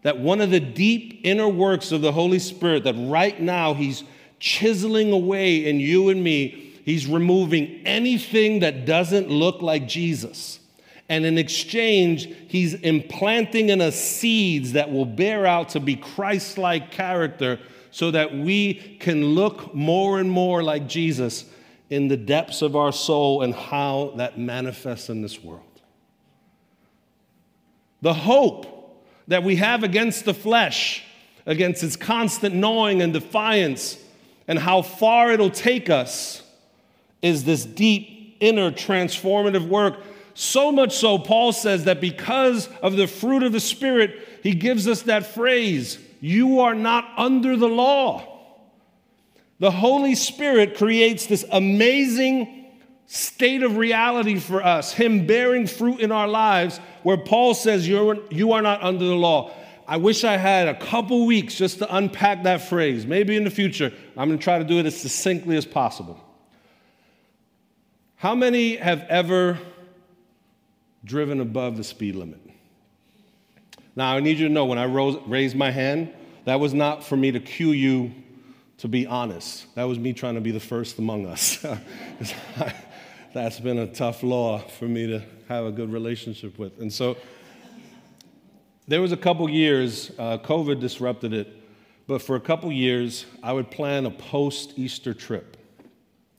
That 0.04 0.20
one 0.20 0.40
of 0.40 0.52
the 0.52 0.62
deep 0.62 1.20
inner 1.26 1.50
works 1.50 1.92
of 1.92 2.00
the 2.00 2.14
Holy 2.14 2.40
Spirit, 2.40 2.86
that 2.86 2.96
right 2.98 3.38
now 3.42 3.74
He's 3.74 4.06
chiseling 4.40 5.12
away 5.12 5.66
in 5.66 5.82
you 5.82 6.08
and 6.08 6.24
me, 6.24 6.63
He's 6.84 7.08
removing 7.08 7.82
anything 7.86 8.60
that 8.60 8.86
doesn't 8.86 9.30
look 9.30 9.62
like 9.62 9.88
Jesus. 9.88 10.60
And 11.10 11.26
in 11.26 11.38
exchange, 11.38 12.28
He's 12.48 12.74
implanting 12.74 13.70
in 13.70 13.82
us 13.82 13.96
seeds 13.96 14.74
that 14.74 14.92
will 14.92 15.06
bear 15.06 15.46
out 15.46 15.70
to 15.70 15.80
be 15.80 15.96
Christ 15.96 16.58
like 16.58 16.92
character 16.92 17.60
so 17.92 18.12
that 18.12 18.36
we 18.36 18.74
can 19.00 19.28
look 19.28 19.74
more 19.74 20.20
and 20.20 20.30
more 20.30 20.64
like 20.64 20.88
Jesus 20.88 21.46
in 21.90 22.08
the 22.08 22.18
depths 22.18 22.62
of 22.62 22.76
our 22.76 22.92
soul 22.92 23.44
and 23.44 23.54
how 23.54 24.14
that 24.18 24.38
manifests 24.38 25.10
in 25.10 25.22
this 25.22 25.42
world. 25.44 25.62
The 28.02 28.14
hope 28.14 29.00
that 29.28 29.44
we 29.44 29.56
have 29.58 29.84
against 29.84 30.26
the 30.26 30.34
flesh, 30.34 31.04
against 31.46 31.84
its 31.84 31.96
constant 31.96 32.56
gnawing 32.56 33.02
and 33.02 33.14
defiance, 33.14 33.98
and 34.48 34.60
how 34.60 34.82
far 34.82 35.32
it'll 35.32 35.50
take 35.50 35.90
us 35.90 36.43
is 37.24 37.46
this 37.46 37.66
deep 37.66 38.38
inner 38.40 38.72
transformative 38.72 39.68
work. 39.68 39.96
So 40.36 40.72
much 40.72 40.96
so, 40.96 41.18
Paul 41.18 41.54
says 41.54 41.86
that 41.86 42.02
because 42.02 42.68
of 42.82 42.96
the 42.96 43.08
fruit 43.08 43.42
of 43.42 43.52
the 43.52 43.60
Spirit, 43.60 44.28
he 44.44 44.54
gives 44.54 44.88
us 44.88 45.04
that 45.04 45.26
phrase 45.34 45.98
you 46.20 46.60
are 46.62 46.76
not 46.76 47.06
under 47.18 47.58
the 47.58 47.68
law. 47.68 48.30
The 49.60 49.72
Holy 49.72 50.16
Spirit 50.16 50.78
creates 50.78 51.26
this 51.26 51.46
amazing 51.52 52.72
state 53.08 53.62
of 53.62 53.78
reality 53.78 54.40
for 54.40 54.64
us, 54.64 54.94
Him 54.94 55.28
bearing 55.28 55.68
fruit 55.68 56.00
in 56.00 56.12
our 56.12 56.28
lives, 56.28 56.80
where 57.04 57.18
Paul 57.18 57.54
says, 57.54 57.88
You're, 57.88 58.20
You 58.32 58.54
are 58.54 58.62
not 58.62 58.82
under 58.82 59.06
the 59.06 59.16
law. 59.16 59.54
I 59.86 59.98
wish 59.98 60.24
I 60.24 60.38
had 60.38 60.70
a 60.70 60.80
couple 60.80 61.26
weeks 61.26 61.56
just 61.56 61.80
to 61.80 61.96
unpack 61.96 62.44
that 62.44 62.70
phrase. 62.70 63.06
Maybe 63.06 63.36
in 63.36 63.44
the 63.44 63.52
future, 63.52 63.92
I'm 64.16 64.30
going 64.30 64.40
to 64.40 64.44
try 64.44 64.58
to 64.58 64.64
do 64.64 64.80
it 64.80 64.86
as 64.86 65.00
succinctly 65.00 65.58
as 65.58 65.66
possible. 65.66 66.23
How 68.24 68.36
many 68.36 68.78
have 68.78 69.02
ever 69.10 69.60
driven 71.04 71.42
above 71.42 71.76
the 71.76 71.84
speed 71.84 72.16
limit? 72.16 72.40
Now, 73.98 74.16
I 74.16 74.22
need 74.22 74.40
you 74.40 74.48
to 74.48 74.54
know 74.54 74.64
when 74.64 74.78
I 74.78 74.86
rose, 74.86 75.18
raised 75.28 75.58
my 75.58 75.72
hand, 75.72 76.14
that 76.46 76.58
was 76.58 76.74
not 76.74 77.04
for 77.04 77.18
me 77.18 77.34
to 77.34 77.42
cue 77.42 77.74
you 77.74 78.14
to 78.78 78.88
be 78.88 79.06
honest. 79.06 79.66
That 79.76 79.84
was 79.84 80.00
me 80.00 80.14
trying 80.14 80.36
to 80.36 80.40
be 80.40 80.52
the 80.52 80.62
first 80.62 81.00
among 81.00 81.26
us. 81.26 81.66
That's 83.34 83.60
been 83.60 83.80
a 83.80 83.88
tough 83.88 84.24
law 84.24 84.60
for 84.60 84.86
me 84.86 85.06
to 85.06 85.22
have 85.50 85.66
a 85.66 85.72
good 85.74 85.92
relationship 85.92 86.58
with. 86.58 86.80
And 86.80 86.94
so 86.94 87.18
there 88.88 89.02
was 89.02 89.12
a 89.12 89.18
couple 89.18 89.50
years, 89.50 90.12
uh, 90.18 90.38
COVID 90.38 90.80
disrupted 90.80 91.34
it, 91.34 91.62
but 92.08 92.22
for 92.22 92.38
a 92.38 92.40
couple 92.40 92.72
years, 92.72 93.26
I 93.44 93.52
would 93.52 93.70
plan 93.70 94.06
a 94.06 94.12
post 94.12 94.80
Easter 94.80 95.14
trip. 95.14 95.58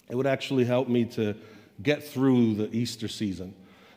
It 0.08 0.14
would 0.14 0.26
actually 0.26 0.64
help 0.64 0.88
me 0.88 1.04
to 1.04 1.36
get 1.82 2.02
through 2.02 2.54
the 2.54 2.74
Easter 2.74 3.08
season. 3.08 3.54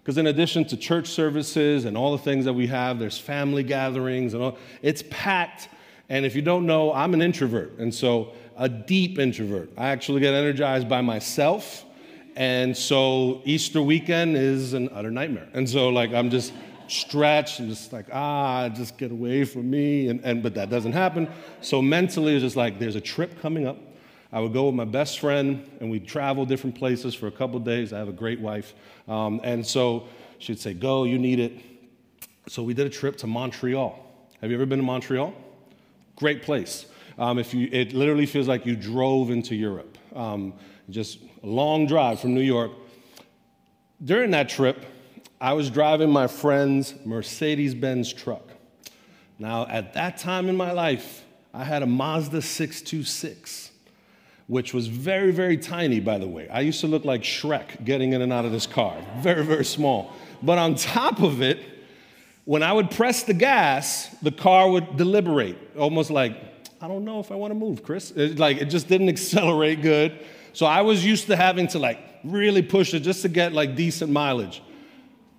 Because 0.08 0.18
in 0.18 0.28
addition 0.28 0.64
to 0.66 0.78
church 0.78 1.10
services 1.10 1.84
and 1.84 1.98
all 1.98 2.14
the 2.14 2.24
things 2.24 2.46
that 2.46 2.54
we 2.54 2.68
have, 2.68 2.98
there's 2.98 3.20
family 3.20 3.62
gatherings 3.62 4.34
and 4.34 4.42
all. 4.42 4.58
It's 4.82 5.04
packed. 5.10 5.68
And 6.08 6.26
if 6.26 6.34
you 6.34 6.42
don't 6.42 6.66
know, 6.66 6.94
I'm 6.94 7.14
an 7.14 7.22
introvert. 7.22 7.78
And 7.78 7.94
so, 7.94 8.34
a 8.56 8.70
deep 8.70 9.20
introvert. 9.20 9.70
I 9.78 9.90
actually 9.90 10.22
get 10.22 10.34
energized 10.34 10.88
by 10.88 11.02
myself. 11.02 11.84
And 12.38 12.76
so, 12.76 13.42
Easter 13.44 13.82
weekend 13.82 14.38
is 14.38 14.74
an 14.74 14.90
utter 14.94 15.12
nightmare. 15.12 15.50
And 15.54 15.70
so, 15.70 15.90
like, 15.90 16.14
I'm 16.14 16.30
just 16.30 16.54
stretched 16.88 17.60
and 17.60 17.70
just 17.70 17.92
like, 17.92 18.06
ah, 18.14 18.70
just 18.70 18.98
get 18.98 19.12
away 19.12 19.44
from 19.44 19.70
me. 19.70 20.08
And, 20.08 20.22
and, 20.24 20.42
but 20.42 20.54
that 20.54 20.70
doesn't 20.70 20.94
happen. 20.94 21.28
So, 21.60 21.82
mentally, 21.82 22.36
it's 22.36 22.44
just 22.44 22.56
like, 22.56 22.80
there's 22.80 22.96
a 22.96 23.02
trip 23.02 23.42
coming 23.42 23.68
up. 23.68 23.78
I 24.32 24.40
would 24.40 24.54
go 24.54 24.66
with 24.66 24.76
my 24.76 24.86
best 24.86 25.20
friend, 25.20 25.70
and 25.80 25.90
we'd 25.90 26.08
travel 26.08 26.46
different 26.46 26.76
places 26.76 27.16
for 27.16 27.28
a 27.28 27.32
couple 27.32 27.60
days. 27.60 27.94
I 27.94 27.98
have 27.98 28.10
a 28.10 28.14
great 28.14 28.40
wife. 28.40 28.74
Um, 29.08 29.40
and 29.44 29.66
so 29.66 30.08
she'd 30.40 30.60
say, 30.60 30.74
Go, 30.74 31.06
you 31.06 31.18
need 31.18 31.40
it. 31.40 31.62
So 32.48 32.64
we 32.64 32.74
did 32.74 32.88
a 32.88 32.90
trip 32.90 33.18
to 33.18 33.28
Montreal. 33.28 33.98
Have 34.42 34.50
you 34.50 34.58
ever 34.58 34.66
been 34.66 34.80
to 34.80 34.86
Montreal? 34.86 35.34
Great 36.16 36.44
place. 36.44 36.86
Um, 37.18 37.40
if 37.40 37.54
you, 37.54 37.70
it 37.72 37.94
literally 37.94 38.26
feels 38.26 38.48
like 38.48 38.66
you 38.66 38.76
drove 38.76 39.32
into 39.32 39.56
Europe. 39.56 39.98
Um, 40.16 40.54
just 40.90 41.20
a 41.44 41.48
long 41.48 41.88
drive 41.88 42.20
from 42.20 42.34
New 42.34 42.42
York. 42.42 42.72
During 44.04 44.32
that 44.32 44.50
trip, 44.50 44.86
I 45.42 45.54
was 45.54 45.70
driving 45.70 46.10
my 46.10 46.28
friend's 46.28 46.94
Mercedes 47.06 47.74
Benz 47.74 48.12
truck. 48.14 48.44
Now, 49.40 49.68
at 49.68 49.94
that 49.94 50.18
time 50.18 50.50
in 50.50 50.56
my 50.56 50.72
life, 50.72 51.24
I 51.54 51.64
had 51.64 51.84
a 51.84 51.88
Mazda 51.88 52.42
626 52.42 53.72
which 54.48 54.74
was 54.74 54.88
very, 54.88 55.32
very 55.32 55.58
tiny, 55.58 56.00
by 56.00 56.18
the 56.18 56.28
way. 56.28 56.48
I 56.50 56.62
used 56.62 56.80
to 56.82 56.88
look 56.88 57.06
like 57.06 57.22
Shrek 57.22 57.84
getting 57.84 58.14
in 58.14 58.22
and 58.22 58.32
out 58.32 58.46
of 58.46 58.52
this 58.52 58.66
car, 58.66 58.98
very, 59.20 59.44
very 59.44 59.66
small. 59.66 60.14
But 60.42 60.58
on 60.58 60.76
top 60.76 61.22
of 61.22 61.42
it, 61.42 61.60
when 62.46 62.64
I 62.64 62.72
would 62.72 62.90
press 62.90 63.24
the 63.24 63.34
gas, 63.34 64.08
the 64.22 64.32
car 64.32 64.70
would 64.70 64.96
deliberate, 64.96 65.58
almost 65.78 66.10
like, 66.10 66.38
I 66.80 66.88
don't 66.88 67.04
know 67.04 67.20
if 67.20 67.32
I 67.32 67.36
want 67.36 67.52
to 67.52 67.56
move, 67.56 67.84
Chris. 67.84 68.12
It, 68.12 68.40
like, 68.40 68.58
it 68.58 68.66
just 68.66 68.88
didn't 68.88 69.10
accelerate 69.16 69.82
good. 69.82 70.26
So 70.54 70.66
I 70.66 70.82
was 70.82 71.06
used 71.06 71.28
to 71.28 71.36
having 71.36 71.68
to, 71.70 71.80
like, 71.80 72.00
really 72.24 72.62
push 72.62 72.94
it 72.94 73.02
just 73.02 73.22
to 73.24 73.30
get, 73.30 73.52
like, 73.52 73.76
decent 73.76 74.12
mileage. 74.12 74.62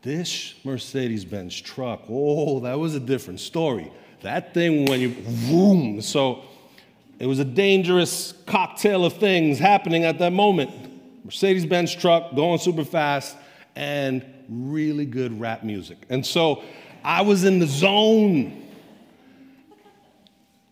This 0.02 0.54
Mercedes 0.64 1.24
Benz 1.24 1.58
truck, 1.58 2.02
oh, 2.08 2.60
that 2.60 2.78
was 2.78 2.94
a 2.94 3.00
different 3.00 3.40
story. 3.40 3.90
That 4.20 4.52
thing, 4.52 4.84
when 4.84 5.00
you, 5.00 5.14
boom. 5.48 6.02
So, 6.02 6.44
it 7.18 7.26
was 7.26 7.38
a 7.38 7.44
dangerous 7.44 8.32
cocktail 8.46 9.04
of 9.04 9.14
things 9.14 9.58
happening 9.58 10.04
at 10.04 10.18
that 10.20 10.32
moment. 10.32 10.70
Mercedes 11.24 11.66
Benz 11.66 11.94
truck 11.94 12.34
going 12.34 12.58
super 12.58 12.84
fast 12.84 13.36
and 13.74 14.24
really 14.48 15.04
good 15.04 15.38
rap 15.38 15.62
music. 15.62 15.98
And 16.08 16.24
so 16.24 16.62
I 17.02 17.22
was 17.22 17.44
in 17.44 17.58
the 17.58 17.66
zone. 17.66 18.64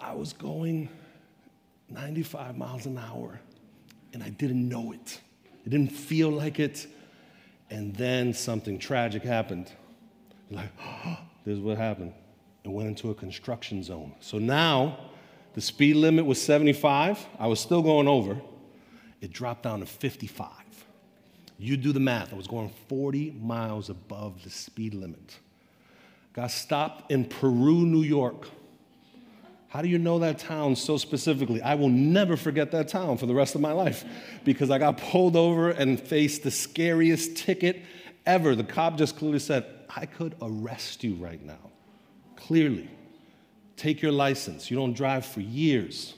I 0.00 0.14
was 0.14 0.32
going 0.32 0.88
95 1.90 2.56
miles 2.56 2.86
an 2.86 2.98
hour 2.98 3.40
and 4.12 4.22
I 4.22 4.30
didn't 4.30 4.68
know 4.68 4.92
it. 4.92 5.20
It 5.64 5.70
didn't 5.70 5.92
feel 5.92 6.30
like 6.30 6.60
it. 6.60 6.86
And 7.70 7.94
then 7.96 8.32
something 8.32 8.78
tragic 8.78 9.24
happened. 9.24 9.72
Like, 10.50 10.70
oh, 10.80 11.18
this 11.44 11.54
is 11.54 11.60
what 11.60 11.76
happened. 11.76 12.12
It 12.64 12.68
went 12.68 12.88
into 12.88 13.10
a 13.10 13.14
construction 13.14 13.82
zone. 13.82 14.14
So 14.20 14.38
now, 14.38 14.98
the 15.56 15.62
speed 15.62 15.96
limit 15.96 16.26
was 16.26 16.40
75. 16.40 17.26
I 17.38 17.46
was 17.46 17.58
still 17.60 17.80
going 17.80 18.06
over. 18.06 18.38
It 19.22 19.32
dropped 19.32 19.62
down 19.62 19.80
to 19.80 19.86
55. 19.86 20.50
You 21.58 21.78
do 21.78 21.92
the 21.92 22.00
math. 22.00 22.34
I 22.34 22.36
was 22.36 22.46
going 22.46 22.70
40 22.88 23.30
miles 23.40 23.88
above 23.88 24.44
the 24.44 24.50
speed 24.50 24.92
limit. 24.92 25.38
Got 26.34 26.50
stopped 26.50 27.10
in 27.10 27.24
Peru, 27.24 27.86
New 27.86 28.02
York. 28.02 28.48
How 29.68 29.80
do 29.80 29.88
you 29.88 29.96
know 29.96 30.18
that 30.18 30.38
town 30.38 30.76
so 30.76 30.98
specifically? 30.98 31.62
I 31.62 31.74
will 31.74 31.88
never 31.88 32.36
forget 32.36 32.70
that 32.72 32.88
town 32.88 33.16
for 33.16 33.24
the 33.24 33.34
rest 33.34 33.54
of 33.54 33.62
my 33.62 33.72
life 33.72 34.04
because 34.44 34.70
I 34.70 34.76
got 34.76 34.98
pulled 34.98 35.36
over 35.36 35.70
and 35.70 35.98
faced 35.98 36.42
the 36.42 36.50
scariest 36.50 37.34
ticket 37.34 37.82
ever. 38.26 38.54
The 38.54 38.64
cop 38.64 38.98
just 38.98 39.16
clearly 39.16 39.38
said, 39.38 39.64
I 39.88 40.04
could 40.04 40.34
arrest 40.42 41.02
you 41.02 41.14
right 41.14 41.42
now. 41.42 41.70
Clearly 42.36 42.90
take 43.76 44.02
your 44.02 44.12
license. 44.12 44.70
You 44.70 44.76
don't 44.76 44.94
drive 44.94 45.24
for 45.24 45.40
years. 45.40 46.14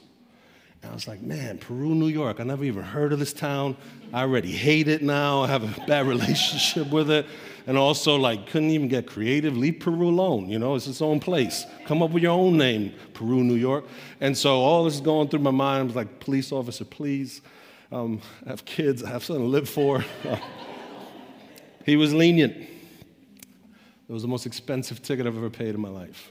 And 0.82 0.90
I 0.92 0.94
was 0.94 1.08
like, 1.08 1.20
man, 1.22 1.58
Peru, 1.58 1.94
New 1.94 2.06
York. 2.06 2.38
I 2.38 2.44
never 2.44 2.64
even 2.64 2.84
heard 2.84 3.12
of 3.12 3.18
this 3.18 3.32
town. 3.32 3.76
I 4.12 4.20
already 4.20 4.52
hate 4.52 4.86
it 4.86 5.02
now. 5.02 5.42
I 5.42 5.48
have 5.48 5.64
a 5.64 5.80
bad 5.86 6.06
relationship 6.06 6.88
with 6.90 7.10
it. 7.10 7.26
And 7.66 7.76
also, 7.76 8.16
like, 8.16 8.46
couldn't 8.46 8.70
even 8.70 8.88
get 8.88 9.06
creative. 9.06 9.56
Leave 9.56 9.80
Peru 9.80 10.08
alone. 10.08 10.48
You 10.48 10.58
know, 10.58 10.74
it's 10.74 10.86
its 10.86 11.02
own 11.02 11.20
place. 11.20 11.66
Come 11.84 12.02
up 12.02 12.10
with 12.10 12.22
your 12.22 12.32
own 12.32 12.56
name, 12.56 12.94
Peru, 13.12 13.42
New 13.42 13.56
York. 13.56 13.84
And 14.20 14.36
so 14.36 14.60
all 14.60 14.84
this 14.84 14.94
is 14.94 15.00
going 15.00 15.28
through 15.28 15.40
my 15.40 15.50
mind. 15.50 15.80
I 15.80 15.84
was 15.84 15.96
like, 15.96 16.20
police 16.20 16.52
officer, 16.52 16.84
please. 16.84 17.42
Um, 17.90 18.20
I 18.46 18.50
have 18.50 18.64
kids. 18.64 19.02
I 19.02 19.10
have 19.10 19.24
something 19.24 19.44
to 19.44 19.50
live 19.50 19.68
for. 19.68 20.04
he 21.84 21.96
was 21.96 22.14
lenient. 22.14 22.56
It 22.56 24.12
was 24.12 24.22
the 24.22 24.28
most 24.28 24.46
expensive 24.46 25.02
ticket 25.02 25.26
I've 25.26 25.36
ever 25.36 25.50
paid 25.50 25.74
in 25.74 25.80
my 25.80 25.90
life. 25.90 26.30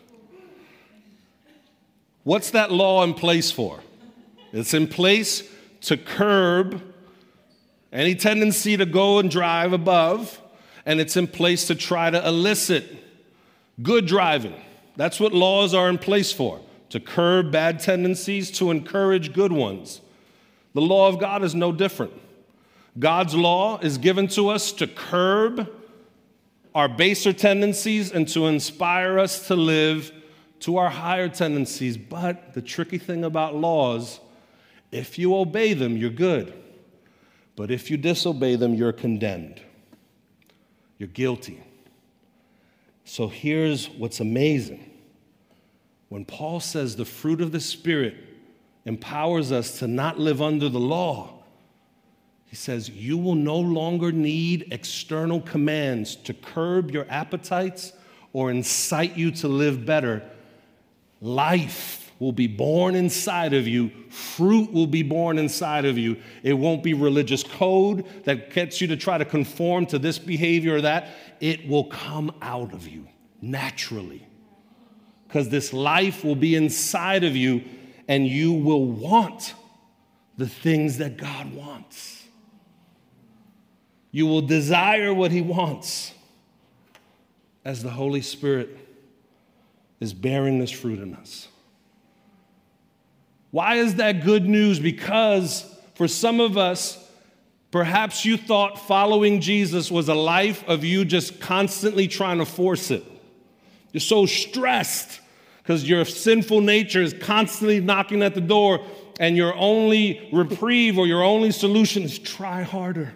What's 2.27 2.49
that 2.49 2.73
law 2.73 3.05
in 3.05 3.13
place 3.13 3.51
for? 3.51 3.79
It's 4.51 4.73
in 4.73 4.89
place 4.89 5.49
to 5.83 5.95
curb 5.95 6.81
any 7.93 8.15
tendency 8.15 8.75
to 8.75 8.85
go 8.85 9.19
and 9.19 9.31
drive 9.31 9.71
above, 9.71 10.41
and 10.85 10.99
it's 10.99 11.15
in 11.15 11.27
place 11.27 11.67
to 11.67 11.75
try 11.75 12.09
to 12.09 12.27
elicit 12.27 12.83
good 13.81 14.07
driving. 14.07 14.55
That's 14.97 15.21
what 15.21 15.31
laws 15.31 15.73
are 15.73 15.87
in 15.87 15.99
place 15.99 16.33
for 16.33 16.59
to 16.89 16.99
curb 16.99 17.49
bad 17.49 17.79
tendencies, 17.79 18.51
to 18.57 18.71
encourage 18.71 19.31
good 19.31 19.53
ones. 19.53 20.01
The 20.73 20.81
law 20.81 21.07
of 21.07 21.19
God 21.19 21.45
is 21.45 21.55
no 21.55 21.71
different. 21.71 22.11
God's 22.99 23.35
law 23.35 23.79
is 23.79 23.97
given 23.97 24.27
to 24.29 24.49
us 24.49 24.73
to 24.73 24.87
curb 24.87 25.73
our 26.75 26.89
baser 26.89 27.31
tendencies 27.31 28.11
and 28.11 28.27
to 28.27 28.47
inspire 28.47 29.17
us 29.17 29.47
to 29.47 29.55
live 29.55 30.11
to 30.61 30.77
our 30.77 30.89
higher 30.89 31.29
tendencies. 31.29 31.97
But 31.97 32.53
the 32.53 32.61
tricky 32.61 32.97
thing 32.97 33.23
about 33.23 33.55
laws, 33.55 34.19
if 34.91 35.17
you 35.19 35.35
obey 35.35 35.73
them, 35.73 35.97
you're 35.97 36.09
good. 36.09 36.53
But 37.55 37.71
if 37.71 37.89
you 37.89 37.97
disobey 37.97 38.55
them, 38.55 38.73
you're 38.73 38.93
condemned. 38.93 39.61
You're 40.97 41.09
guilty. 41.09 41.63
So 43.03 43.27
here's 43.27 43.89
what's 43.89 44.19
amazing. 44.19 44.91
When 46.09 46.25
Paul 46.25 46.59
says 46.59 46.95
the 46.95 47.05
fruit 47.05 47.41
of 47.41 47.51
the 47.51 47.59
Spirit 47.59 48.15
empowers 48.85 49.51
us 49.51 49.79
to 49.79 49.87
not 49.87 50.19
live 50.19 50.41
under 50.41 50.69
the 50.69 50.79
law, 50.79 51.37
he 52.45 52.55
says, 52.55 52.89
You 52.89 53.17
will 53.17 53.35
no 53.35 53.57
longer 53.57 54.11
need 54.11 54.67
external 54.71 55.41
commands 55.41 56.15
to 56.17 56.33
curb 56.33 56.91
your 56.91 57.05
appetites 57.09 57.91
or 58.33 58.51
incite 58.51 59.17
you 59.17 59.31
to 59.31 59.47
live 59.47 59.85
better, 59.85 60.23
life 61.21 62.11
will 62.19 62.31
be 62.31 62.47
born 62.47 62.95
inside 62.95 63.53
of 63.53 63.67
you, 63.67 63.91
fruit 64.09 64.71
will 64.71 64.87
be 64.87 65.03
born 65.03 65.37
inside 65.37 65.85
of 65.85 65.97
you. 65.97 66.17
It 66.43 66.53
won't 66.53 66.81
be 66.81 66.93
religious 66.93 67.43
code 67.43 68.05
that 68.25 68.51
gets 68.51 68.81
you 68.81 68.87
to 68.87 68.97
try 68.97 69.17
to 69.17 69.25
conform 69.25 69.85
to 69.87 69.99
this 69.99 70.17
behavior 70.17 70.75
or 70.75 70.81
that. 70.81 71.09
It 71.39 71.67
will 71.67 71.85
come 71.85 72.33
out 72.41 72.73
of 72.73 72.87
you 72.87 73.07
naturally. 73.41 74.27
Because 75.27 75.49
this 75.49 75.73
life 75.73 76.23
will 76.23 76.35
be 76.35 76.55
inside 76.55 77.23
of 77.23 77.35
you 77.35 77.63
and 78.07 78.25
you 78.25 78.53
will 78.53 78.85
want 78.85 79.53
the 80.37 80.47
things 80.47 80.97
that 80.97 81.17
God 81.17 81.53
wants. 81.53 82.23
You 84.11 84.25
will 84.25 84.41
desire 84.41 85.13
what 85.13 85.31
He 85.31 85.41
wants 85.41 86.13
as 87.65 87.83
the 87.83 87.89
Holy 87.89 88.21
Spirit 88.21 88.86
is 89.99 90.13
bearing 90.13 90.59
this 90.59 90.71
fruit 90.71 90.99
in 90.99 91.15
us. 91.15 91.47
Why 93.51 93.75
is 93.75 93.95
that 93.95 94.23
good 94.23 94.47
news? 94.47 94.79
Because 94.79 95.65
for 95.95 96.07
some 96.07 96.39
of 96.39 96.57
us, 96.57 97.03
perhaps 97.71 98.25
you 98.25 98.37
thought 98.37 98.87
following 98.87 99.41
Jesus 99.41 99.89
was 99.89 100.09
a 100.09 100.13
life 100.13 100.63
of 100.67 100.83
you 100.83 101.05
just 101.05 101.39
constantly 101.39 102.07
trying 102.07 102.37
to 102.37 102.45
force 102.45 102.91
it. 102.91 103.03
You're 103.93 104.01
so 104.01 104.25
stressed 104.25 105.21
because 105.63 105.87
your 105.87 106.05
sinful 106.05 106.61
nature 106.61 107.01
is 107.01 107.13
constantly 107.13 107.81
knocking 107.81 108.21
at 108.21 108.35
the 108.35 108.41
door, 108.41 108.85
and 109.19 109.35
your 109.35 109.55
only 109.55 110.29
reprieve 110.31 110.97
or 110.97 111.07
your 111.07 111.23
only 111.23 111.51
solution 111.51 112.03
is 112.03 112.19
try 112.19 112.61
harder 112.61 113.13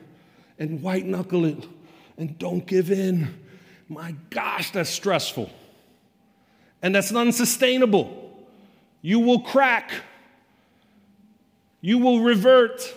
and 0.58 0.82
white 0.82 1.06
knuckle 1.06 1.46
it 1.46 1.66
and 2.18 2.38
don't 2.40 2.66
give 2.66 2.92
in. 2.92 3.34
My 3.88 4.16
gosh, 4.30 4.72
that's 4.72 4.90
stressful. 4.90 5.52
And 6.82 6.96
that's 6.96 7.14
unsustainable. 7.14 8.18
You 9.02 9.20
will 9.20 9.40
crack, 9.40 9.92
you 11.82 11.98
will 11.98 12.22
revert. 12.22 12.96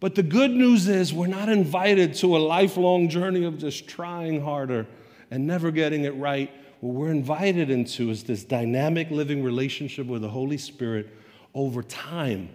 But 0.00 0.16
the 0.16 0.22
good 0.22 0.50
news 0.50 0.86
is, 0.86 1.14
we're 1.14 1.28
not 1.28 1.48
invited 1.48 2.12
to 2.16 2.36
a 2.36 2.38
lifelong 2.38 3.08
journey 3.08 3.44
of 3.44 3.56
just 3.56 3.88
trying 3.88 4.42
harder 4.42 4.86
and 5.30 5.46
never 5.46 5.70
getting 5.70 6.04
it 6.04 6.14
right. 6.16 6.50
What 6.80 6.94
we're 6.94 7.10
invited 7.10 7.70
into 7.70 8.10
is 8.10 8.24
this 8.24 8.44
dynamic 8.44 9.10
living 9.10 9.42
relationship 9.42 10.06
with 10.06 10.20
the 10.20 10.28
Holy 10.28 10.58
Spirit 10.58 11.08
over 11.54 11.82
time 11.82 12.50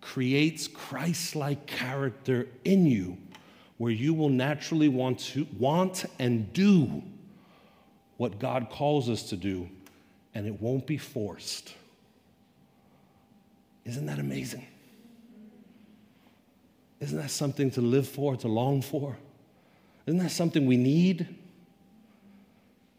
creates 0.00 0.66
Christ 0.66 1.36
like 1.36 1.66
character 1.66 2.46
in 2.64 2.86
you 2.86 3.18
where 3.76 3.92
you 3.92 4.14
will 4.14 4.30
naturally 4.30 4.88
want 4.88 5.18
to 5.18 5.46
want 5.58 6.04
and 6.18 6.52
do 6.52 7.02
what 8.18 8.38
God 8.38 8.68
calls 8.68 9.08
us 9.08 9.22
to 9.30 9.36
do 9.36 9.70
and 10.34 10.46
it 10.46 10.60
won't 10.60 10.86
be 10.86 10.98
forced. 10.98 11.74
Isn't 13.86 14.06
that 14.06 14.18
amazing? 14.18 14.66
Isn't 17.00 17.16
that 17.18 17.30
something 17.30 17.70
to 17.72 17.80
live 17.80 18.06
for, 18.06 18.36
to 18.36 18.48
long 18.48 18.82
for? 18.82 19.16
Isn't 20.06 20.18
that 20.18 20.30
something 20.30 20.66
we 20.66 20.76
need? 20.76 21.26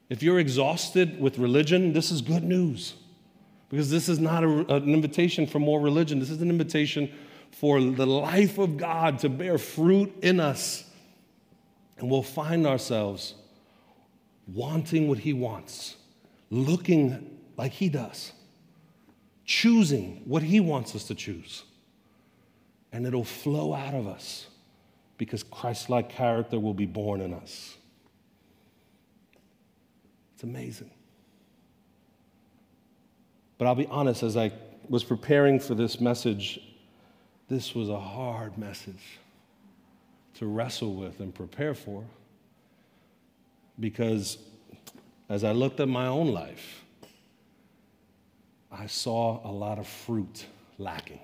If 0.09 0.23
you're 0.23 0.39
exhausted 0.39 1.19
with 1.19 1.37
religion, 1.37 1.93
this 1.93 2.11
is 2.11 2.21
good 2.21 2.43
news. 2.43 2.95
Because 3.69 3.91
this 3.91 4.09
is 4.09 4.19
not 4.19 4.43
a, 4.43 4.75
an 4.75 4.91
invitation 4.91 5.45
for 5.45 5.59
more 5.59 5.79
religion. 5.79 6.19
This 6.19 6.31
is 6.31 6.41
an 6.41 6.49
invitation 6.49 7.11
for 7.51 7.79
the 7.79 8.07
life 8.07 8.57
of 8.57 8.77
God 8.77 9.19
to 9.19 9.29
bear 9.29 9.57
fruit 9.57 10.11
in 10.23 10.39
us. 10.39 10.85
And 11.97 12.09
we'll 12.09 12.23
find 12.23 12.65
ourselves 12.65 13.35
wanting 14.53 15.07
what 15.07 15.19
He 15.19 15.33
wants, 15.33 15.95
looking 16.49 17.39
like 17.57 17.71
He 17.71 17.89
does, 17.89 18.31
choosing 19.45 20.21
what 20.25 20.43
He 20.43 20.59
wants 20.59 20.95
us 20.95 21.05
to 21.05 21.15
choose. 21.15 21.63
And 22.91 23.05
it'll 23.05 23.23
flow 23.23 23.73
out 23.73 23.93
of 23.93 24.07
us 24.07 24.47
because 25.17 25.43
Christ 25.43 25.89
like 25.89 26.09
character 26.09 26.59
will 26.59 26.73
be 26.73 26.85
born 26.85 27.21
in 27.21 27.33
us. 27.33 27.75
It's 30.33 30.43
amazing. 30.43 30.89
But 33.57 33.67
I'll 33.67 33.75
be 33.75 33.87
honest, 33.87 34.23
as 34.23 34.37
I 34.37 34.53
was 34.87 35.03
preparing 35.03 35.59
for 35.59 35.75
this 35.75 35.99
message, 35.99 36.61
this 37.49 37.75
was 37.75 37.89
a 37.89 37.99
hard 37.99 38.57
message 38.57 39.19
to 40.35 40.45
wrestle 40.45 40.95
with 40.95 41.19
and 41.19 41.35
prepare 41.35 41.73
for. 41.73 42.05
Because 43.79 44.37
as 45.29 45.43
I 45.43 45.51
looked 45.51 45.79
at 45.79 45.87
my 45.87 46.07
own 46.07 46.33
life, 46.33 46.83
I 48.71 48.87
saw 48.87 49.41
a 49.47 49.51
lot 49.51 49.79
of 49.79 49.87
fruit 49.87 50.45
lacking. 50.77 51.19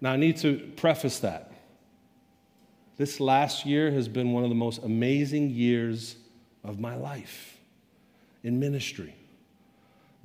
Now, 0.00 0.12
I 0.12 0.16
need 0.16 0.36
to 0.38 0.58
preface 0.76 1.18
that. 1.20 1.52
This 2.96 3.20
last 3.20 3.66
year 3.66 3.90
has 3.90 4.08
been 4.08 4.32
one 4.32 4.42
of 4.42 4.48
the 4.48 4.54
most 4.56 4.82
amazing 4.82 5.50
years 5.50 6.16
of 6.64 6.78
my 6.78 6.96
life 6.96 7.58
in 8.42 8.58
ministry. 8.58 9.14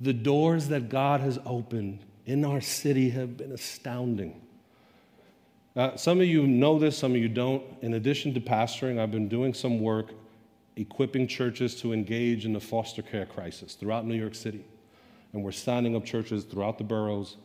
The 0.00 0.12
doors 0.12 0.68
that 0.68 0.88
God 0.88 1.20
has 1.20 1.38
opened 1.44 2.00
in 2.26 2.44
our 2.44 2.60
city 2.60 3.10
have 3.10 3.36
been 3.36 3.52
astounding. 3.52 4.40
Uh, 5.74 5.96
some 5.96 6.20
of 6.20 6.26
you 6.26 6.46
know 6.46 6.78
this, 6.78 6.98
some 6.98 7.12
of 7.12 7.18
you 7.18 7.28
don't. 7.28 7.62
In 7.80 7.94
addition 7.94 8.34
to 8.34 8.40
pastoring, 8.40 9.00
I've 9.00 9.10
been 9.10 9.28
doing 9.28 9.54
some 9.54 9.80
work 9.80 10.12
equipping 10.76 11.26
churches 11.26 11.74
to 11.80 11.92
engage 11.92 12.44
in 12.44 12.52
the 12.52 12.60
foster 12.60 13.02
care 13.02 13.26
crisis 13.26 13.74
throughout 13.74 14.06
New 14.06 14.14
York 14.14 14.34
City. 14.34 14.64
And 15.32 15.42
we're 15.42 15.52
standing 15.52 15.96
up 15.96 16.04
churches 16.04 16.44
throughout 16.44 16.78
the 16.78 16.84
boroughs 16.84 17.36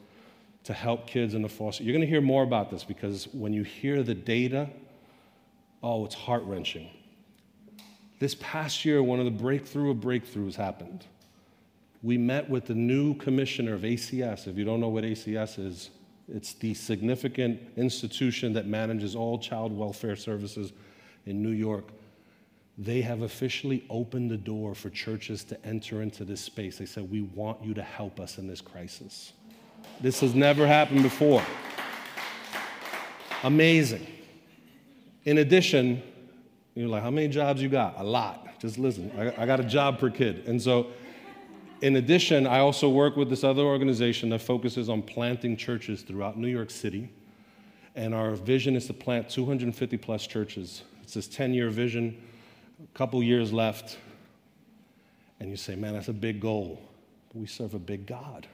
to 0.66 0.74
help 0.74 1.08
kids 1.08 1.34
in 1.34 1.42
the 1.42 1.50
foster. 1.50 1.84
You're 1.84 1.94
going 1.94 2.02
to 2.02 2.08
hear 2.08 2.22
more 2.22 2.44
about 2.44 2.70
this 2.70 2.84
because 2.84 3.28
when 3.34 3.54
you 3.54 3.64
hear 3.64 4.04
the 4.04 4.16
data 4.16 4.70
Oh, 5.84 6.06
it's 6.06 6.16
heart 6.16 6.44
wrenching. 6.44 6.90
This 8.20 8.36
past 8.40 8.84
year, 8.84 9.04
one 9.04 9.20
of 9.20 9.26
the 9.26 9.32
breakthrough 9.32 9.92
of 9.92 9.98
breakthroughs 9.98 10.56
happened. 10.56 11.06
We 12.02 12.18
met 12.18 12.50
with 12.50 12.66
the 12.66 12.74
new 12.74 13.14
commissioner 13.16 13.74
of 13.74 13.82
ACS. 13.82 14.48
If 14.48 14.58
you 14.58 14.66
don't 14.66 14.80
know 14.80 14.90
what 14.90 15.04
ACS 15.04 15.60
is, 15.60 15.90
it's 16.28 16.54
the 16.54 16.74
significant 16.74 17.60
institution 17.78 18.54
that 18.54 18.68
manages 18.68 19.16
all 19.16 19.40
child 19.40 19.76
welfare 19.76 20.16
services 20.16 20.74
in 21.26 21.42
New 21.42 21.52
York. 21.52 21.86
They 22.78 23.02
have 23.02 23.22
officially 23.22 23.86
opened 23.90 24.30
the 24.30 24.38
door 24.38 24.76
for 24.76 24.90
churches 24.90 25.44
to 25.46 25.66
enter 25.66 26.02
into 26.02 26.26
this 26.26 26.42
space. 26.42 26.78
They 26.78 26.86
said, 26.86 27.10
We 27.10 27.22
want 27.22 27.64
you 27.64 27.74
to 27.74 27.82
help 27.82 28.20
us 28.20 28.38
in 28.38 28.48
this 28.48 28.62
crisis. 28.62 29.34
This 30.02 30.20
has 30.20 30.36
never 30.36 30.68
happened 30.68 31.04
before. 31.04 31.44
Amazing. 33.44 34.06
In 35.26 35.40
addition, 35.40 36.04
you're 36.76 36.88
like, 36.88 37.04
how 37.04 37.12
many 37.12 37.28
jobs 37.28 37.62
you 37.62 37.70
got? 37.70 37.96
A 37.98 38.04
lot. 38.04 38.60
Just 38.60 38.78
listen, 38.78 39.12
I, 39.18 39.44
I 39.44 39.46
got 39.46 39.60
a 39.60 39.64
job 39.64 40.00
per 40.00 40.10
kid. 40.10 40.44
And 40.48 40.62
so, 40.62 40.88
in 41.82 41.96
addition, 41.98 42.48
I 42.48 42.60
also 42.60 42.90
work 42.90 43.16
with 43.16 43.30
this 43.30 43.44
other 43.44 43.62
organization 43.62 44.30
that 44.30 44.42
focuses 44.42 44.90
on 44.90 45.02
planting 45.02 45.56
churches 45.56 46.02
throughout 46.02 46.38
New 46.38 46.48
York 46.48 46.72
City. 46.72 47.10
And 47.96 48.14
our 48.14 48.32
vision 48.32 48.76
is 48.76 48.88
to 48.88 48.94
plant 48.94 49.30
250 49.30 49.98
plus 49.98 50.28
churches. 50.28 50.84
It's 51.04 51.14
this 51.14 51.28
10 51.28 51.54
year 51.54 51.70
vision, 51.70 52.22
a 52.84 52.98
couple 52.98 53.22
years 53.24 53.54
left. 53.54 53.98
And 55.40 55.50
you 55.50 55.58
say, 55.58 55.76
man, 55.76 55.94
that's 55.94 56.08
a 56.08 56.14
big 56.14 56.40
goal. 56.40 56.82
But 57.30 57.40
we 57.40 57.48
serve 57.48 57.74
a 57.74 57.80
big 57.80 58.06
God. 58.06 58.48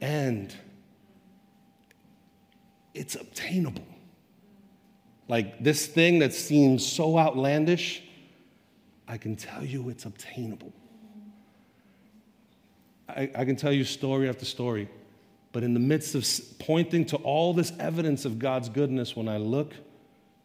And 0.00 0.54
it's 2.94 3.14
obtainable. 3.14 3.86
Like 5.28 5.62
this 5.62 5.86
thing 5.86 6.18
that 6.20 6.32
seems 6.32 6.84
so 6.84 7.18
outlandish, 7.18 8.02
I 9.06 9.16
can 9.16 9.36
tell 9.36 9.64
you 9.64 9.88
it's 9.88 10.04
obtainable. 10.04 10.72
I, 13.16 13.30
I, 13.34 13.44
can 13.44 13.56
tell 13.56 13.72
you 13.72 13.84
story 13.84 14.28
after 14.28 14.44
story, 14.44 14.88
but 15.52 15.62
in 15.62 15.74
the 15.74 15.80
midst 15.80 16.14
of 16.14 16.26
pointing 16.58 17.04
to 17.06 17.16
all 17.16 17.52
this 17.52 17.72
evidence 17.78 18.24
of 18.24 18.38
God's 18.38 18.68
goodness, 18.68 19.16
when 19.16 19.28
I 19.28 19.36
look 19.36 19.72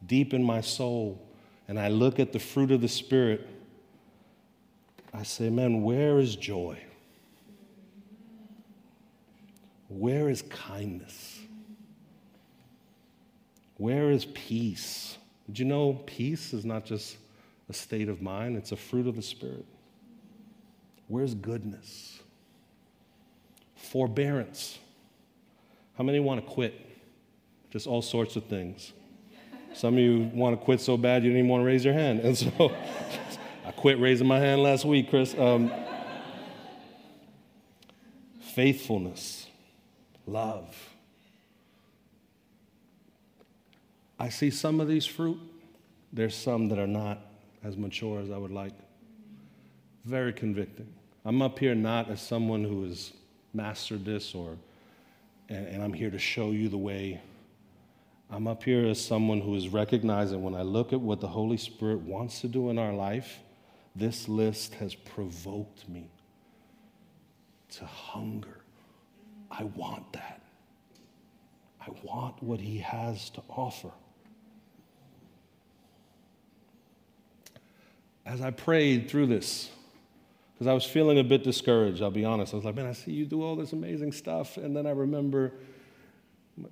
deep 0.06 0.34
in 0.34 0.44
my 0.44 0.62
soul 0.62 1.22
and 1.68 1.80
I 1.80 1.88
look 1.90 2.20
at 2.20 2.32
the 2.32 2.40
fruit 2.40 2.72
of 2.72 2.82
the 2.82 2.88
Spirit, 2.88 3.48
I 5.14 5.24
say, 5.24 5.50
man, 5.50 5.84
where 5.84 6.20
is 6.20 6.36
joy? 6.36 6.78
Where 9.88 10.30
is 10.30 10.42
kindness? 10.44 11.40
Where 13.78 14.12
is 14.12 14.26
peace? 14.26 15.18
Did 15.48 15.60
you 15.60 15.66
know 15.66 16.02
peace 16.06 16.54
is 16.54 16.66
not 16.66 16.86
just 16.86 17.18
a 17.70 17.74
state 17.74 18.10
of 18.10 18.22
mind, 18.22 18.58
it's 18.58 18.72
a 18.72 18.78
fruit 18.78 19.08
of 19.08 19.16
the 19.16 19.22
Spirit? 19.22 19.66
Where's 21.08 21.34
goodness? 21.34 22.20
Forbearance. 23.86 24.80
How 25.98 26.04
many 26.04 26.20
want 26.20 26.46
to 26.46 26.52
quit? 26.52 26.74
Just 27.72 27.88
all 27.88 28.02
sorts 28.02 28.36
of 28.36 28.46
things. 28.46 28.94
Some 29.74 29.96
of 29.96 30.00
you 30.00 30.30
want 30.34 30.58
to 30.58 30.64
quit 30.64 30.80
so 30.80 30.96
bad 30.96 31.24
you 31.24 31.30
didn't 31.30 31.40
even 31.40 31.50
want 31.50 31.62
to 31.62 31.66
raise 31.66 31.84
your 31.84 31.94
hand. 31.94 32.22
And 32.22 32.38
so 32.38 32.50
I 33.66 33.72
quit 33.72 34.00
raising 34.00 34.28
my 34.28 34.40
hand 34.40 34.64
last 34.64 34.86
week, 34.86 35.10
Chris. 35.10 35.38
Um, 35.38 35.72
faithfulness, 38.40 39.48
love. 40.26 40.76
I 44.18 44.30
see 44.30 44.50
some 44.50 44.80
of 44.80 44.88
these 44.88 45.06
fruit. 45.06 45.40
There's 46.14 46.36
some 46.36 46.70
that 46.70 46.80
are 46.80 46.88
not 46.88 47.20
as 47.64 47.76
mature 47.76 48.22
as 48.22 48.32
I 48.32 48.38
would 48.38 48.52
like. 48.52 48.72
Very 50.06 50.32
convicting. 50.32 50.88
I'm 51.26 51.42
up 51.42 51.60
here 51.60 51.76
not 51.76 52.10
as 52.10 52.22
someone 52.22 52.64
who 52.64 52.86
has 52.86 53.12
mastered 53.56 54.06
this 54.06 54.36
or, 54.36 54.58
and, 55.50 55.68
and 55.68 55.84
I'm 55.84 55.94
here 55.94 56.10
to 56.10 56.20
show 56.20 56.52
you 56.52 56.70
the 56.70 56.78
way. 56.78 57.22
I'm 58.30 58.48
up 58.48 58.64
here 58.64 58.86
as 58.86 59.04
someone 59.04 59.42
who 59.42 59.56
is 59.56 59.70
recognizing 59.70 60.44
when 60.44 60.56
I 60.56 60.64
look 60.64 60.94
at 60.94 61.00
what 61.00 61.22
the 61.22 61.28
Holy 61.28 61.58
Spirit 61.58 62.00
wants 62.00 62.42
to 62.42 62.48
do 62.48 62.70
in 62.70 62.78
our 62.78 62.94
life, 62.94 63.40
this 63.96 64.28
list 64.28 64.74
has 64.76 64.94
provoked 64.94 65.88
me 65.88 66.10
to 67.78 67.86
hunger. 67.86 68.62
I 69.50 69.64
want 69.64 70.12
that. 70.14 70.42
I 71.80 71.92
want 72.04 72.42
what 72.42 72.60
He 72.60 72.80
has 72.80 73.30
to 73.32 73.44
offer. 73.48 73.92
As 78.26 78.42
I 78.42 78.50
prayed 78.50 79.10
through 79.10 79.28
this, 79.28 79.70
because 80.56 80.68
I 80.68 80.74
was 80.74 80.86
feeling 80.86 81.20
a 81.20 81.24
bit 81.24 81.44
discouraged, 81.44 82.02
I'll 82.02 82.10
be 82.10 82.24
honest. 82.24 82.54
I 82.54 82.56
was 82.56 82.64
like, 82.64 82.76
man, 82.76 82.86
I 82.86 82.94
see 82.94 83.12
you 83.12 83.26
do 83.26 83.44
all 83.44 83.58
this 83.58 83.74
amazing 83.74 84.14
stuff. 84.14 84.56
And 84.56 84.74
then 84.74 84.88
I 84.88 84.92
remember, 84.92 85.52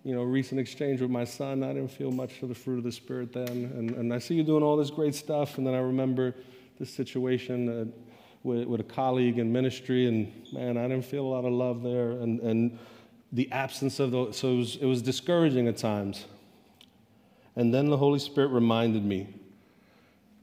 you 0.05 0.15
know, 0.15 0.23
recent 0.23 0.61
exchange 0.61 1.01
with 1.01 1.11
my 1.11 1.25
son. 1.25 1.63
I 1.63 1.73
didn't 1.73 1.91
feel 1.91 2.09
much 2.09 2.41
of 2.41 2.47
the 2.47 2.55
fruit 2.55 2.77
of 2.77 2.85
the 2.85 2.93
Spirit 2.93 3.33
then. 3.33 3.45
And, 3.49 3.91
and 3.91 4.13
I 4.13 4.19
see 4.19 4.35
you 4.35 4.43
doing 4.43 4.63
all 4.63 4.77
this 4.77 4.89
great 4.89 5.13
stuff. 5.13 5.57
And 5.57 5.67
then 5.67 5.73
I 5.73 5.79
remember 5.79 6.33
this 6.79 6.93
situation 6.93 7.67
uh, 7.67 7.85
with, 8.43 8.67
with 8.67 8.79
a 8.79 8.85
colleague 8.85 9.37
in 9.37 9.51
ministry. 9.51 10.07
And 10.07 10.31
man, 10.53 10.77
I 10.77 10.83
didn't 10.83 11.03
feel 11.03 11.25
a 11.25 11.27
lot 11.27 11.43
of 11.43 11.51
love 11.51 11.83
there. 11.83 12.11
And, 12.11 12.39
and 12.39 12.79
the 13.33 13.51
absence 13.51 13.99
of 13.99 14.11
those, 14.11 14.37
so 14.37 14.47
it 14.47 14.57
was, 14.57 14.75
it 14.77 14.85
was 14.85 15.01
discouraging 15.01 15.67
at 15.67 15.75
times. 15.75 16.23
And 17.57 17.73
then 17.73 17.89
the 17.89 17.97
Holy 17.97 18.19
Spirit 18.19 18.47
reminded 18.47 19.03
me 19.03 19.27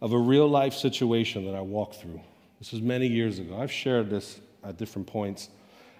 of 0.02 0.12
a 0.12 0.18
real 0.18 0.46
life 0.46 0.74
situation 0.74 1.46
that 1.46 1.54
I 1.54 1.62
walked 1.62 1.94
through. 1.94 2.20
This 2.60 2.72
was 2.72 2.82
many 2.82 3.06
years 3.06 3.38
ago. 3.38 3.58
I've 3.58 3.72
shared 3.72 4.10
this 4.10 4.38
at 4.62 4.76
different 4.76 5.08
points. 5.08 5.48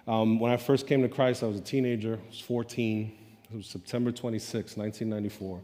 Um, 0.07 0.39
when 0.39 0.51
I 0.51 0.57
first 0.57 0.85
came 0.85 1.01
to 1.01 1.09
Christ, 1.09 1.43
I 1.43 1.47
was 1.47 1.57
a 1.57 1.63
teenager, 1.63 2.19
I 2.23 2.27
was 2.29 2.39
14. 2.39 3.17
It 3.51 3.57
was 3.57 3.65
September 3.65 4.11
26, 4.11 4.77
1994. 4.77 5.59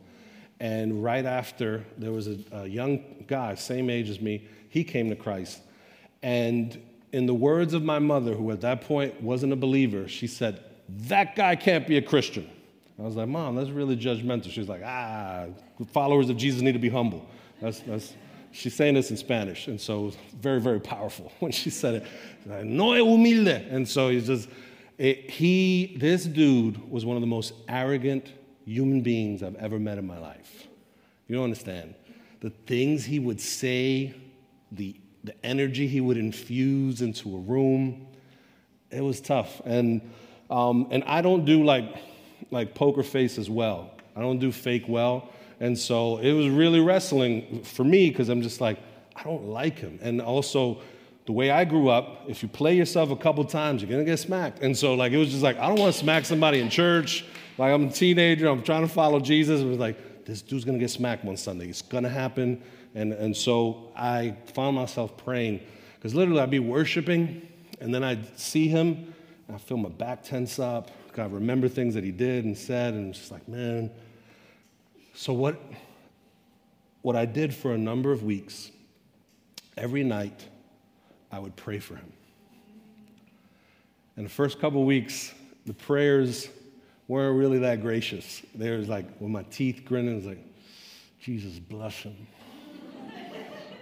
And 0.59 1.03
right 1.03 1.25
after, 1.25 1.85
there 1.99 2.11
was 2.11 2.27
a, 2.27 2.37
a 2.51 2.65
young 2.65 3.23
guy, 3.27 3.53
same 3.53 3.91
age 3.91 4.09
as 4.09 4.19
me, 4.19 4.47
he 4.69 4.83
came 4.83 5.09
to 5.09 5.15
Christ. 5.15 5.61
And 6.23 6.81
in 7.11 7.27
the 7.27 7.33
words 7.33 7.75
of 7.75 7.83
my 7.83 7.99
mother, 7.99 8.33
who 8.33 8.49
at 8.51 8.61
that 8.61 8.81
point 8.81 9.21
wasn't 9.21 9.53
a 9.53 9.55
believer, 9.55 10.07
she 10.07 10.25
said, 10.25 10.63
That 10.89 11.35
guy 11.35 11.55
can't 11.55 11.87
be 11.87 11.97
a 11.97 12.01
Christian. 12.01 12.49
I 12.99 13.03
was 13.03 13.15
like, 13.15 13.27
Mom, 13.27 13.55
that's 13.55 13.69
really 13.69 13.95
judgmental. 13.95 14.51
She's 14.51 14.67
like, 14.67 14.81
Ah, 14.83 15.45
followers 15.91 16.31
of 16.31 16.37
Jesus 16.37 16.61
need 16.61 16.73
to 16.73 16.79
be 16.79 16.89
humble. 16.89 17.29
That's, 17.61 17.81
that's, 17.81 18.13
She's 18.51 18.73
saying 18.73 18.95
this 18.95 19.11
in 19.11 19.17
Spanish, 19.17 19.67
and 19.67 19.79
so 19.79 20.11
very, 20.39 20.59
very 20.59 20.79
powerful 20.79 21.31
when 21.39 21.51
she 21.51 21.69
said 21.69 21.95
it. 21.95 22.05
No 22.65 22.93
es 22.93 23.01
humilde. 23.01 23.67
And 23.69 23.87
so 23.87 24.09
he's 24.09 24.27
just, 24.27 24.49
it, 24.97 25.29
he, 25.29 25.97
this 25.99 26.25
dude 26.25 26.89
was 26.89 27.05
one 27.05 27.17
of 27.17 27.21
the 27.21 27.27
most 27.27 27.53
arrogant 27.67 28.31
human 28.65 29.01
beings 29.01 29.43
I've 29.43 29.55
ever 29.55 29.79
met 29.79 29.97
in 29.97 30.07
my 30.07 30.17
life. 30.17 30.67
You 31.27 31.35
don't 31.35 31.45
understand. 31.45 31.95
The 32.39 32.49
things 32.49 33.05
he 33.05 33.19
would 33.19 33.41
say, 33.41 34.13
the, 34.71 34.95
the 35.23 35.33
energy 35.45 35.87
he 35.87 36.01
would 36.01 36.17
infuse 36.17 37.01
into 37.01 37.35
a 37.35 37.39
room, 37.39 38.07
it 38.91 39.01
was 39.01 39.19
tough. 39.21 39.61
And, 39.65 40.01
um, 40.49 40.87
and 40.91 41.03
I 41.03 41.21
don't 41.21 41.45
do 41.45 41.63
like, 41.63 41.95
like 42.51 42.75
poker 42.75 43.03
face 43.03 43.37
as 43.37 43.49
well. 43.49 43.91
I 44.15 44.21
don't 44.21 44.39
do 44.39 44.51
fake 44.51 44.85
well. 44.87 45.29
And 45.59 45.77
so 45.77 46.17
it 46.17 46.33
was 46.33 46.49
really 46.49 46.79
wrestling 46.79 47.63
for 47.63 47.83
me 47.83 48.09
because 48.09 48.29
I'm 48.29 48.41
just 48.41 48.61
like, 48.61 48.79
I 49.15 49.23
don't 49.23 49.45
like 49.45 49.79
him. 49.79 49.99
And 50.01 50.21
also, 50.21 50.79
the 51.25 51.31
way 51.31 51.49
I 51.49 51.65
grew 51.65 51.89
up, 51.89 52.23
if 52.29 52.41
you 52.41 52.47
play 52.47 52.75
yourself 52.75 53.11
a 53.11 53.15
couple 53.15 53.43
times, 53.43 53.81
you're 53.81 53.91
gonna 53.91 54.05
get 54.05 54.17
smacked. 54.17 54.61
And 54.61 54.77
so, 54.77 54.93
like, 54.93 55.11
it 55.11 55.17
was 55.17 55.29
just 55.29 55.43
like, 55.43 55.57
I 55.57 55.67
don't 55.67 55.79
wanna 55.79 55.91
smack 55.91 56.25
somebody 56.25 56.59
in 56.59 56.69
church. 56.69 57.25
Like, 57.57 57.73
I'm 57.73 57.87
a 57.87 57.91
teenager, 57.91 58.47
I'm 58.47 58.63
trying 58.63 58.83
to 58.83 58.87
follow 58.87 59.19
Jesus. 59.19 59.61
It 59.61 59.65
was 59.65 59.79
like, 59.79 60.25
this 60.25 60.41
dude's 60.41 60.63
gonna 60.63 60.77
get 60.77 60.91
smacked 60.91 61.25
one 61.25 61.37
Sunday. 61.37 61.67
It's 61.67 61.81
gonna 61.81 62.09
happen. 62.09 62.61
And, 62.95 63.13
and 63.13 63.35
so 63.35 63.91
I 63.95 64.35
found 64.53 64.75
myself 64.75 65.17
praying 65.17 65.61
because 65.95 66.15
literally 66.15 66.39
I'd 66.39 66.51
be 66.51 66.59
worshiping 66.59 67.47
and 67.81 67.93
then 67.93 68.03
I'd 68.03 68.39
see 68.39 68.67
him 68.67 69.13
and 69.47 69.55
I 69.55 69.59
feel 69.59 69.77
my 69.77 69.89
back 69.89 70.23
tense 70.23 70.59
up. 70.59 70.91
I 71.17 71.25
remember 71.25 71.67
things 71.67 71.95
that 71.95 72.03
he 72.03 72.11
did 72.11 72.45
and 72.45 72.55
said, 72.55 72.93
and 72.93 73.09
it's 73.09 73.17
just 73.17 73.31
like, 73.31 73.47
man, 73.47 73.89
so, 75.17 75.33
what, 75.33 75.59
what 77.01 77.15
I 77.15 77.25
did 77.25 77.51
for 77.51 77.73
a 77.73 77.77
number 77.77 78.11
of 78.11 78.21
weeks, 78.21 78.69
every 79.75 80.03
night, 80.03 80.45
I 81.31 81.39
would 81.39 81.55
pray 81.55 81.79
for 81.79 81.95
him. 81.95 82.13
And 84.15 84.27
the 84.27 84.29
first 84.29 84.59
couple 84.59 84.85
weeks, 84.85 85.33
the 85.65 85.73
prayers 85.73 86.49
weren't 87.07 87.35
really 87.35 87.57
that 87.57 87.81
gracious. 87.81 88.43
There 88.53 88.77
was 88.77 88.89
like, 88.89 89.07
with 89.19 89.31
my 89.31 89.41
teeth 89.49 89.85
grinning, 89.85 90.17
was 90.17 90.27
like, 90.27 90.45
Jesus, 91.19 91.57
bless 91.57 91.95
him. 91.95 92.27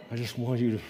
I 0.09 0.15
just 0.15 0.37
want 0.37 0.61
you 0.61 0.77
to 0.77 0.83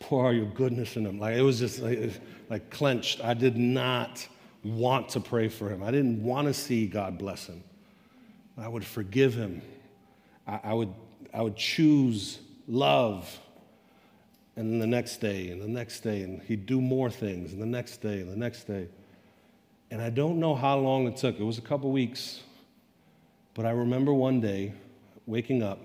pour 0.00 0.32
your 0.32 0.46
goodness 0.46 0.96
in 0.96 1.06
him. 1.06 1.20
Like, 1.20 1.36
it 1.36 1.42
was 1.42 1.60
just 1.60 1.78
like, 1.78 2.20
like 2.50 2.68
clenched. 2.68 3.22
I 3.22 3.32
did 3.32 3.56
not 3.56 4.26
want 4.64 5.10
to 5.10 5.20
pray 5.20 5.46
for 5.46 5.68
him. 5.68 5.84
I 5.84 5.92
didn't 5.92 6.20
want 6.20 6.48
to 6.48 6.54
see 6.54 6.88
God 6.88 7.16
bless 7.16 7.46
him. 7.46 7.62
I 8.58 8.66
would 8.66 8.84
forgive 8.84 9.34
him 9.34 9.62
I, 10.46 10.60
I, 10.64 10.74
would, 10.74 10.92
I 11.32 11.42
would 11.42 11.56
choose 11.56 12.38
love. 12.66 13.38
And 14.56 14.70
then 14.70 14.78
the 14.78 14.86
next 14.86 15.18
day, 15.18 15.50
and 15.50 15.60
the 15.60 15.68
next 15.68 16.00
day, 16.00 16.22
and 16.22 16.40
he'd 16.42 16.66
do 16.66 16.80
more 16.80 17.10
things, 17.10 17.52
and 17.52 17.60
the 17.60 17.66
next 17.66 17.98
day, 17.98 18.20
and 18.20 18.30
the 18.30 18.36
next 18.36 18.64
day. 18.64 18.88
And 19.90 20.00
I 20.00 20.10
don't 20.10 20.38
know 20.38 20.54
how 20.54 20.78
long 20.78 21.06
it 21.06 21.16
took. 21.16 21.38
It 21.38 21.44
was 21.44 21.58
a 21.58 21.62
couple 21.62 21.90
weeks. 21.90 22.40
But 23.54 23.66
I 23.66 23.70
remember 23.70 24.12
one 24.12 24.40
day 24.40 24.74
waking 25.26 25.62
up, 25.62 25.80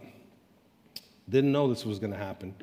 didn't 1.30 1.51
know 1.51 1.68
this 1.68 1.86
was 1.86 1.99
going 1.99 2.12
to 2.12 2.18
happen. 2.18 2.55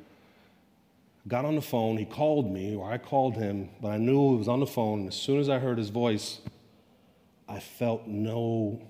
Got 1.28 1.44
on 1.44 1.54
the 1.54 1.62
phone, 1.62 1.96
he 1.96 2.04
called 2.04 2.52
me, 2.52 2.74
or 2.74 2.90
I 2.90 2.98
called 2.98 3.34
him, 3.34 3.68
but 3.80 3.90
I 3.90 3.96
knew 3.96 4.32
he 4.32 4.36
was 4.36 4.48
on 4.48 4.60
the 4.60 4.66
phone. 4.66 5.00
And 5.00 5.08
as 5.08 5.14
soon 5.14 5.40
as 5.40 5.48
I 5.48 5.58
heard 5.58 5.78
his 5.78 5.90
voice, 5.90 6.40
I 7.48 7.60
felt 7.60 8.06
no, 8.06 8.80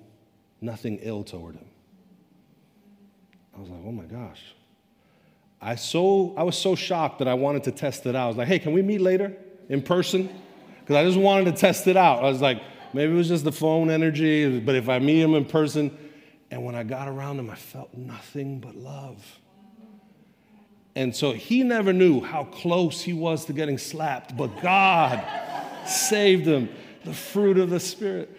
nothing 0.61 0.99
ill 1.03 1.25
toward 1.25 1.57
him. 1.57 1.67
I 3.57 3.61
was 3.61 3.71
like, 3.71 3.81
oh 3.87 3.93
my 3.93 4.05
gosh. 4.05 4.43
I, 5.61 5.77
so, 5.77 6.35
I 6.37 6.43
was 6.43 6.57
so 6.57 6.75
shocked 6.75 7.21
that 7.21 7.29
I 7.29 7.35
wanted 7.35 7.65
to 7.65 7.73
test 7.73 8.07
it 8.07 8.15
out. 8.15 8.25
I 8.25 8.29
was 8.29 8.37
like, 8.37 8.49
hey, 8.49 8.59
can 8.59 8.73
we 8.73 8.83
meet 8.83 9.01
later 9.01 9.35
in 9.69 9.83
person? 9.83 10.29
Because 10.81 10.97
I 10.97 11.05
just 11.05 11.19
wanted 11.19 11.47
to 11.47 11.53
test 11.53 11.87
it 11.87 11.97
out. 11.97 12.23
I 12.23 12.29
was 12.29 12.43
like, 12.43 12.63
maybe 12.93 13.13
it 13.13 13.17
was 13.17 13.29
just 13.29 13.45
the 13.45 13.53
phone 13.53 13.91
energy, 13.91 14.61
but 14.61 14.75
if 14.75 14.89
I 14.89 14.99
meet 14.99 15.21
him 15.21 15.35
in 15.35 15.47
person, 15.47 15.97
and 16.51 16.65
when 16.65 16.75
I 16.75 16.83
got 16.83 17.09
around 17.09 17.39
him, 17.39 17.51
I 17.51 17.57
felt 17.57 17.95
nothing 17.95 18.61
but 18.61 18.77
love. 18.77 19.25
And 20.95 21.15
so 21.15 21.33
he 21.33 21.63
never 21.63 21.93
knew 21.93 22.23
how 22.23 22.45
close 22.45 23.03
he 23.03 23.13
was 23.13 23.47
to 23.47 23.53
getting 23.53 23.79
slapped, 23.79 24.37
but 24.37 24.61
God 24.63 25.25
saved 25.87 26.47
him. 26.47 26.69
The 27.05 27.13
fruit 27.13 27.59
of 27.59 27.71
the 27.71 27.81
Spirit. 27.81 28.37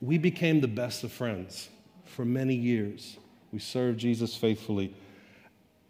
We 0.00 0.18
became 0.18 0.60
the 0.60 0.68
best 0.68 1.04
of 1.04 1.12
friends 1.12 1.68
for 2.04 2.24
many 2.24 2.54
years. 2.54 3.18
We 3.52 3.58
serve 3.58 3.96
Jesus 3.96 4.36
faithfully. 4.36 4.94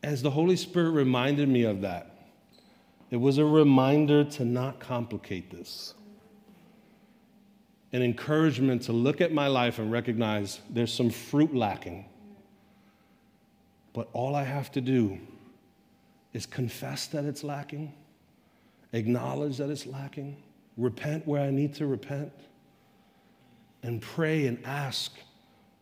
As 0.03 0.23
the 0.23 0.31
Holy 0.31 0.57
Spirit 0.57 0.91
reminded 0.91 1.49
me 1.49 1.65
of 1.65 1.81
that, 1.81 2.17
it 3.11 3.17
was 3.17 3.39
a 3.39 3.45
reminder 3.45 4.25
to 4.25 4.45
not 4.45 4.81
complicate 4.81 5.51
this. 5.51 5.95
An 7.93 8.03
encouragement 8.03 8.83
to 8.83 8.93
look 8.93 9.21
at 9.21 9.33
my 9.33 9.47
life 9.47 9.79
and 9.79 9.91
recognize 9.91 10.61
there's 10.69 10.93
some 10.93 11.11
fruit 11.11 11.55
lacking. 11.55 12.05
But 13.93 14.09
all 14.13 14.35
I 14.35 14.43
have 14.43 14.71
to 14.73 14.81
do 14.81 15.19
is 16.33 16.45
confess 16.45 17.07
that 17.07 17.25
it's 17.25 17.43
lacking, 17.43 17.95
acknowledge 18.93 19.57
that 19.57 19.71
it's 19.71 19.87
lacking, 19.87 20.37
repent 20.77 21.27
where 21.27 21.43
I 21.43 21.51
need 21.51 21.75
to 21.77 21.87
repent, 21.87 22.33
and 23.83 24.03
pray 24.03 24.47
and 24.47 24.63
ask 24.67 25.13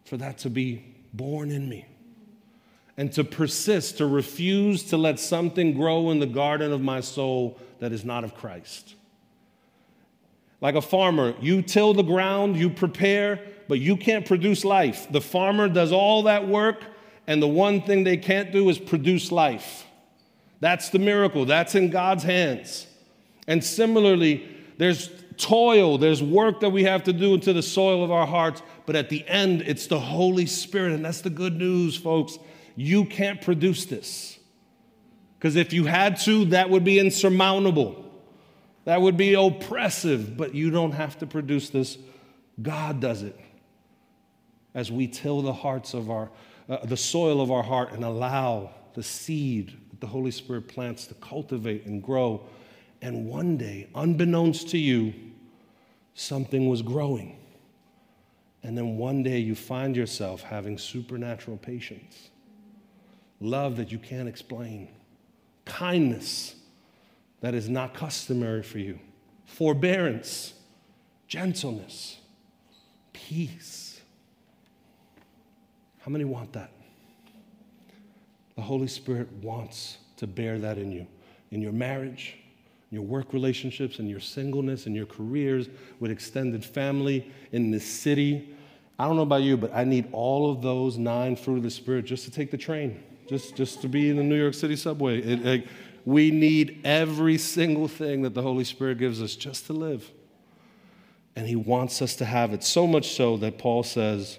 for 0.04 0.16
that 0.18 0.38
to 0.38 0.50
be 0.50 0.93
born 1.14 1.50
in 1.50 1.68
me. 1.68 1.86
And 2.96 3.12
to 3.12 3.24
persist, 3.24 3.98
to 3.98 4.06
refuse 4.06 4.84
to 4.84 4.96
let 4.96 5.18
something 5.18 5.74
grow 5.74 6.10
in 6.10 6.20
the 6.20 6.26
garden 6.26 6.72
of 6.72 6.80
my 6.80 7.00
soul 7.00 7.58
that 7.80 7.92
is 7.92 8.04
not 8.04 8.22
of 8.22 8.34
Christ. 8.34 8.94
Like 10.60 10.76
a 10.76 10.82
farmer, 10.82 11.34
you 11.40 11.60
till 11.60 11.92
the 11.92 12.02
ground, 12.02 12.56
you 12.56 12.70
prepare, 12.70 13.40
but 13.68 13.80
you 13.80 13.96
can't 13.96 14.24
produce 14.24 14.64
life. 14.64 15.10
The 15.10 15.20
farmer 15.20 15.68
does 15.68 15.92
all 15.92 16.22
that 16.24 16.46
work, 16.46 16.84
and 17.26 17.42
the 17.42 17.48
one 17.48 17.82
thing 17.82 18.04
they 18.04 18.16
can't 18.16 18.52
do 18.52 18.68
is 18.68 18.78
produce 18.78 19.32
life. 19.32 19.84
That's 20.60 20.88
the 20.90 20.98
miracle, 20.98 21.44
that's 21.44 21.74
in 21.74 21.90
God's 21.90 22.22
hands. 22.22 22.86
And 23.46 23.62
similarly, 23.62 24.48
there's 24.78 25.10
toil, 25.36 25.98
there's 25.98 26.22
work 26.22 26.60
that 26.60 26.70
we 26.70 26.84
have 26.84 27.02
to 27.04 27.12
do 27.12 27.34
into 27.34 27.52
the 27.52 27.62
soil 27.62 28.04
of 28.04 28.10
our 28.10 28.26
hearts, 28.26 28.62
but 28.86 28.96
at 28.96 29.08
the 29.08 29.26
end, 29.26 29.62
it's 29.62 29.86
the 29.86 29.98
Holy 29.98 30.46
Spirit. 30.46 30.92
And 30.92 31.04
that's 31.04 31.22
the 31.22 31.30
good 31.30 31.56
news, 31.56 31.96
folks. 31.96 32.38
You 32.76 33.04
can't 33.04 33.40
produce 33.40 33.86
this. 33.86 34.38
Because 35.38 35.56
if 35.56 35.72
you 35.72 35.84
had 35.84 36.18
to, 36.20 36.46
that 36.46 36.70
would 36.70 36.84
be 36.84 36.98
insurmountable. 36.98 38.04
That 38.84 39.00
would 39.00 39.16
be 39.16 39.34
oppressive, 39.34 40.36
but 40.36 40.54
you 40.54 40.70
don't 40.70 40.92
have 40.92 41.18
to 41.18 41.26
produce 41.26 41.70
this. 41.70 41.96
God 42.60 43.00
does 43.00 43.22
it 43.22 43.38
as 44.74 44.90
we 44.90 45.06
till 45.06 45.40
the 45.40 45.52
hearts 45.52 45.94
of 45.94 46.10
our, 46.10 46.30
uh, 46.68 46.84
the 46.84 46.96
soil 46.96 47.40
of 47.40 47.50
our 47.50 47.62
heart 47.62 47.92
and 47.92 48.04
allow 48.04 48.70
the 48.94 49.02
seed 49.02 49.76
that 49.90 50.00
the 50.00 50.06
Holy 50.06 50.30
Spirit 50.30 50.68
plants 50.68 51.06
to 51.06 51.14
cultivate 51.14 51.86
and 51.86 52.02
grow. 52.02 52.44
And 53.00 53.26
one 53.26 53.56
day, 53.56 53.88
unbeknownst 53.94 54.68
to 54.70 54.78
you, 54.78 55.14
something 56.14 56.68
was 56.68 56.82
growing. 56.82 57.38
And 58.64 58.76
then 58.76 58.96
one 58.96 59.22
day 59.22 59.38
you 59.38 59.54
find 59.54 59.94
yourself 59.94 60.42
having 60.42 60.78
supernatural 60.78 61.58
patience, 61.58 62.30
love 63.38 63.76
that 63.76 63.92
you 63.92 63.98
can't 63.98 64.26
explain, 64.26 64.88
kindness 65.66 66.56
that 67.42 67.54
is 67.54 67.68
not 67.68 67.92
customary 67.92 68.62
for 68.62 68.78
you, 68.78 68.98
forbearance, 69.44 70.54
gentleness, 71.28 72.16
peace. 73.12 74.00
How 75.98 76.10
many 76.10 76.24
want 76.24 76.54
that? 76.54 76.70
The 78.56 78.62
Holy 78.62 78.88
Spirit 78.88 79.30
wants 79.42 79.98
to 80.16 80.26
bear 80.26 80.58
that 80.60 80.78
in 80.78 80.90
you, 80.90 81.06
in 81.50 81.60
your 81.60 81.72
marriage, 81.72 82.38
your 82.94 83.02
work 83.02 83.32
relationships, 83.32 83.98
and 83.98 84.08
your 84.08 84.20
singleness, 84.20 84.86
and 84.86 84.94
your 84.94 85.06
careers, 85.06 85.68
with 86.00 86.10
extended 86.10 86.64
family, 86.64 87.30
in 87.52 87.70
the 87.70 87.80
city. 87.80 88.54
I 88.98 89.06
don't 89.06 89.16
know 89.16 89.22
about 89.22 89.42
you, 89.42 89.56
but 89.56 89.72
I 89.74 89.84
need 89.84 90.08
all 90.12 90.50
of 90.50 90.62
those 90.62 90.96
nine 90.96 91.36
fruit 91.36 91.56
of 91.56 91.62
the 91.64 91.70
Spirit 91.70 92.04
just 92.04 92.24
to 92.24 92.30
take 92.30 92.50
the 92.50 92.56
train, 92.56 93.02
just, 93.28 93.56
just 93.56 93.82
to 93.82 93.88
be 93.88 94.08
in 94.08 94.16
the 94.16 94.22
New 94.22 94.40
York 94.40 94.54
City 94.54 94.76
subway. 94.76 95.18
It, 95.18 95.46
it, 95.46 95.68
we 96.04 96.30
need 96.30 96.80
every 96.84 97.38
single 97.38 97.88
thing 97.88 98.22
that 98.22 98.34
the 98.34 98.42
Holy 98.42 98.64
Spirit 98.64 98.98
gives 98.98 99.20
us 99.20 99.34
just 99.34 99.66
to 99.66 99.72
live. 99.72 100.08
And 101.34 101.48
He 101.48 101.56
wants 101.56 102.00
us 102.00 102.14
to 102.16 102.24
have 102.24 102.52
it, 102.52 102.62
so 102.62 102.86
much 102.86 103.16
so 103.16 103.36
that 103.38 103.58
Paul 103.58 103.82
says, 103.82 104.38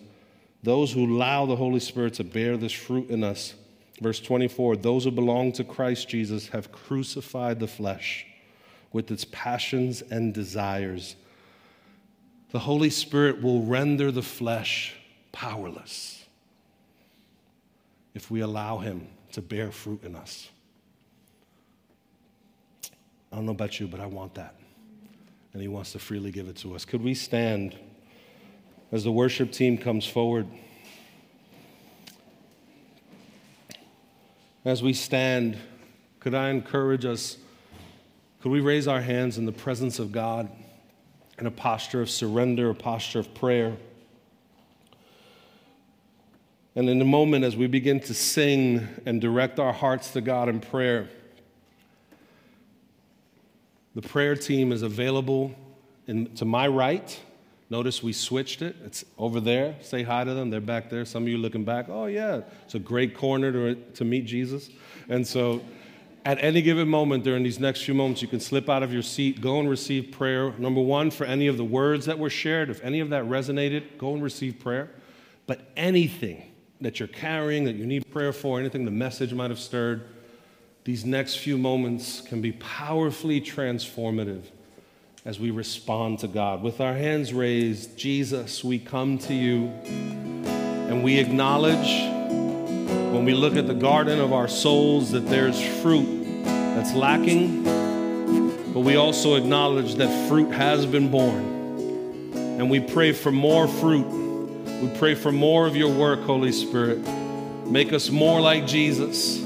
Those 0.64 0.94
who 0.94 1.06
allow 1.06 1.46
the 1.46 1.58
Holy 1.58 1.82
Spirit 1.82 2.14
to 2.16 2.24
bear 2.24 2.56
this 2.56 2.72
fruit 2.72 3.10
in 3.10 3.24
us, 3.24 3.56
verse 4.02 4.22
24, 4.22 4.78
those 4.78 5.04
who 5.04 5.12
belong 5.12 5.52
to 5.54 5.66
Christ 5.66 6.08
Jesus 6.08 6.48
have 6.50 6.72
crucified 6.72 7.60
the 7.60 7.68
flesh 7.68 8.26
with 8.96 9.12
its 9.12 9.26
passions 9.26 10.02
and 10.04 10.34
desires. 10.34 11.18
The 12.52 12.60
Holy 12.60 12.90
Spirit 12.90 13.42
will 13.42 13.62
render 13.62 14.10
the 14.10 14.22
flesh 14.22 14.96
powerless 15.34 16.24
if 18.14 18.32
we 18.32 18.40
allow 18.40 18.78
Him 18.78 19.10
to 19.34 19.42
bear 19.42 19.70
fruit 19.74 20.02
in 20.06 20.16
us. 20.16 20.48
I 23.34 23.36
don't 23.36 23.46
know 23.46 23.52
about 23.52 23.82
you, 23.82 23.88
but 23.90 24.00
I 24.00 24.06
want 24.06 24.36
that. 24.36 24.56
And 25.52 25.62
He 25.62 25.68
wants 25.68 25.92
to 25.92 26.00
freely 26.00 26.32
give 26.32 26.48
it 26.48 26.56
to 26.60 26.74
us. 26.74 26.86
Could 26.86 27.04
we 27.04 27.16
stand 27.16 27.78
as 28.94 29.04
the 29.04 29.12
worship 29.12 29.52
team 29.52 29.78
comes 29.78 30.08
forward? 30.08 30.48
As 34.64 34.82
we 34.82 34.94
stand, 34.94 35.58
could 36.22 36.34
I 36.34 36.52
encourage 36.52 37.04
us? 37.04 37.40
Could 38.46 38.52
we 38.52 38.60
raise 38.60 38.88
our 38.88 39.02
hands 39.02 39.40
in 39.40 39.48
the 39.48 39.52
presence 39.52 39.98
of 39.98 40.12
God 40.12 40.52
in 41.40 41.48
a 41.48 41.52
posture 41.52 42.04
of 42.04 42.12
surrender, 42.12 42.70
a 42.70 42.76
posture 42.76 43.18
of 43.18 43.34
prayer? 43.34 43.76
And 46.76 46.88
in 46.88 47.02
a 47.02 47.06
moment, 47.06 47.44
as 47.44 47.58
we 47.58 47.66
begin 47.66 48.00
to 48.02 48.14
sing 48.14 48.88
and 49.04 49.20
direct 49.20 49.60
our 49.60 49.74
hearts 49.74 50.12
to 50.12 50.22
God 50.22 50.48
in 50.48 50.60
prayer, 50.60 51.10
the 53.96 54.04
prayer 54.04 54.36
team 54.36 54.72
is 54.72 54.84
available 54.84 55.56
in, 56.06 56.28
to 56.36 56.46
my 56.46 56.68
right. 56.68 57.20
Notice 57.72 58.04
we 58.04 58.14
switched 58.14 58.62
it. 58.62 58.76
It's 58.86 59.04
over 59.18 59.40
there. 59.40 59.76
Say 59.82 60.04
hi 60.04 60.24
to 60.24 60.36
them. 60.36 60.52
They're 60.52 60.62
back 60.62 60.92
there. 60.92 61.04
Some 61.06 61.24
of 61.24 61.30
you 61.30 61.40
looking 61.40 61.64
back. 61.64 61.88
Oh, 61.90 62.06
yeah. 62.06 62.42
It's 62.66 62.76
a 62.76 62.80
great 62.80 63.18
corner 63.18 63.52
to, 63.52 63.74
to 63.74 64.06
meet 64.06 64.28
Jesus. 64.28 64.70
And 65.10 65.26
so, 65.26 65.64
at 66.26 66.44
any 66.44 66.64
given 66.64 66.88
moment 66.88 67.24
during 67.24 67.44
these 67.44 67.60
next 67.60 67.84
few 67.84 67.94
moments, 67.94 68.22
you 68.22 68.28
can 68.28 68.40
slip 68.40 68.68
out 68.68 68.82
of 68.82 68.92
your 68.92 69.04
seat, 69.04 69.42
go 69.42 69.60
and 69.60 69.70
receive 69.70 70.12
prayer. 70.12 70.54
Number 70.58 70.82
one, 70.82 71.12
for 71.12 71.24
any 71.24 71.46
of 71.46 71.58
the 71.58 71.64
words 71.64 72.08
that 72.08 72.18
were 72.18 72.32
shared, 72.32 72.72
if 72.72 72.84
any 72.84 73.00
of 73.00 73.12
that 73.12 73.24
resonated, 73.26 74.00
go 74.00 74.14
and 74.14 74.24
receive 74.24 74.60
prayer. 74.60 74.90
But 75.46 75.62
anything 75.78 76.52
that 76.82 77.00
you're 77.00 77.08
carrying 77.08 77.66
that 77.66 77.76
you 77.76 77.86
need 77.86 78.12
prayer 78.12 78.34
for, 78.34 78.60
anything 78.60 78.86
the 78.86 78.92
message 78.92 79.34
might 79.34 79.52
have 79.52 79.60
stirred, 79.60 80.08
these 80.84 81.06
next 81.06 81.36
few 81.36 81.60
moments 81.60 82.22
can 82.22 82.42
be 82.42 82.54
powerfully 82.54 83.40
transformative 83.40 84.46
as 85.26 85.40
we 85.40 85.52
respond 85.52 86.20
to 86.20 86.28
God. 86.28 86.64
With 86.64 86.82
our 86.82 86.94
hands 86.94 87.34
raised, 87.34 87.98
Jesus, 87.98 88.64
we 88.64 88.80
come 88.80 89.20
to 89.20 89.34
you 89.34 89.68
and 90.88 91.04
we 91.04 91.20
acknowledge 91.20 92.12
when 93.14 93.26
we 93.26 93.34
look 93.34 93.56
at 93.56 93.68
the 93.68 93.74
garden 93.74 94.20
of 94.20 94.34
our 94.34 94.48
souls 94.48 95.12
that 95.12 95.28
there's 95.28 95.64
fruit 95.82 96.15
that's 96.86 96.96
lacking, 96.96 97.64
but 98.72 98.82
we 98.82 98.96
also 98.96 99.36
acknowledge 99.36 99.96
that 99.96 100.30
fruit 100.30 100.52
has 100.52 100.86
been 100.86 101.10
born. 101.10 101.44
And 102.60 102.70
we 102.70 102.80
pray 102.80 103.12
for 103.12 103.32
more 103.32 103.68
fruit. 103.68 104.06
We 104.82 104.96
pray 105.00 105.16
for 105.16 105.32
more 105.32 105.66
of 105.66 105.76
your 105.76 105.92
work, 105.92 106.22
Holy 106.22 106.52
Spirit. 106.52 107.00
Make 107.66 107.92
us 107.92 108.12
more 108.12 108.40
like 108.40 108.68
Jesus 108.68 109.44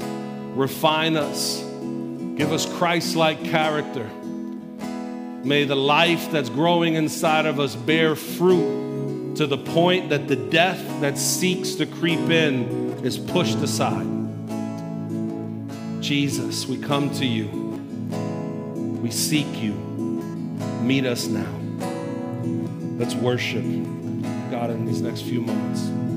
refine 0.54 1.16
us, 1.16 1.60
give 2.36 2.52
us 2.52 2.66
Christ 2.76 3.16
like 3.16 3.42
character. 3.44 4.10
May 5.42 5.64
the 5.64 5.76
life 5.76 6.30
that's 6.30 6.50
growing 6.50 6.94
inside 6.94 7.46
of 7.46 7.58
us 7.58 7.74
bear 7.74 8.16
fruit 8.16 9.36
to 9.36 9.46
the 9.46 9.56
point 9.56 10.10
that 10.10 10.28
the 10.28 10.36
death 10.36 10.84
that 11.00 11.16
seeks 11.16 11.76
to 11.76 11.86
creep 11.86 12.20
in 12.28 13.02
is 13.02 13.16
pushed 13.16 13.58
aside. 13.58 14.19
Jesus, 16.00 16.66
we 16.66 16.78
come 16.78 17.10
to 17.14 17.26
you. 17.26 17.46
We 19.02 19.10
seek 19.10 19.46
you. 19.62 19.74
Meet 20.82 21.04
us 21.04 21.26
now. 21.26 21.52
Let's 22.98 23.14
worship 23.14 23.64
God 24.50 24.70
in 24.70 24.86
these 24.86 25.02
next 25.02 25.22
few 25.22 25.42
moments. 25.42 26.09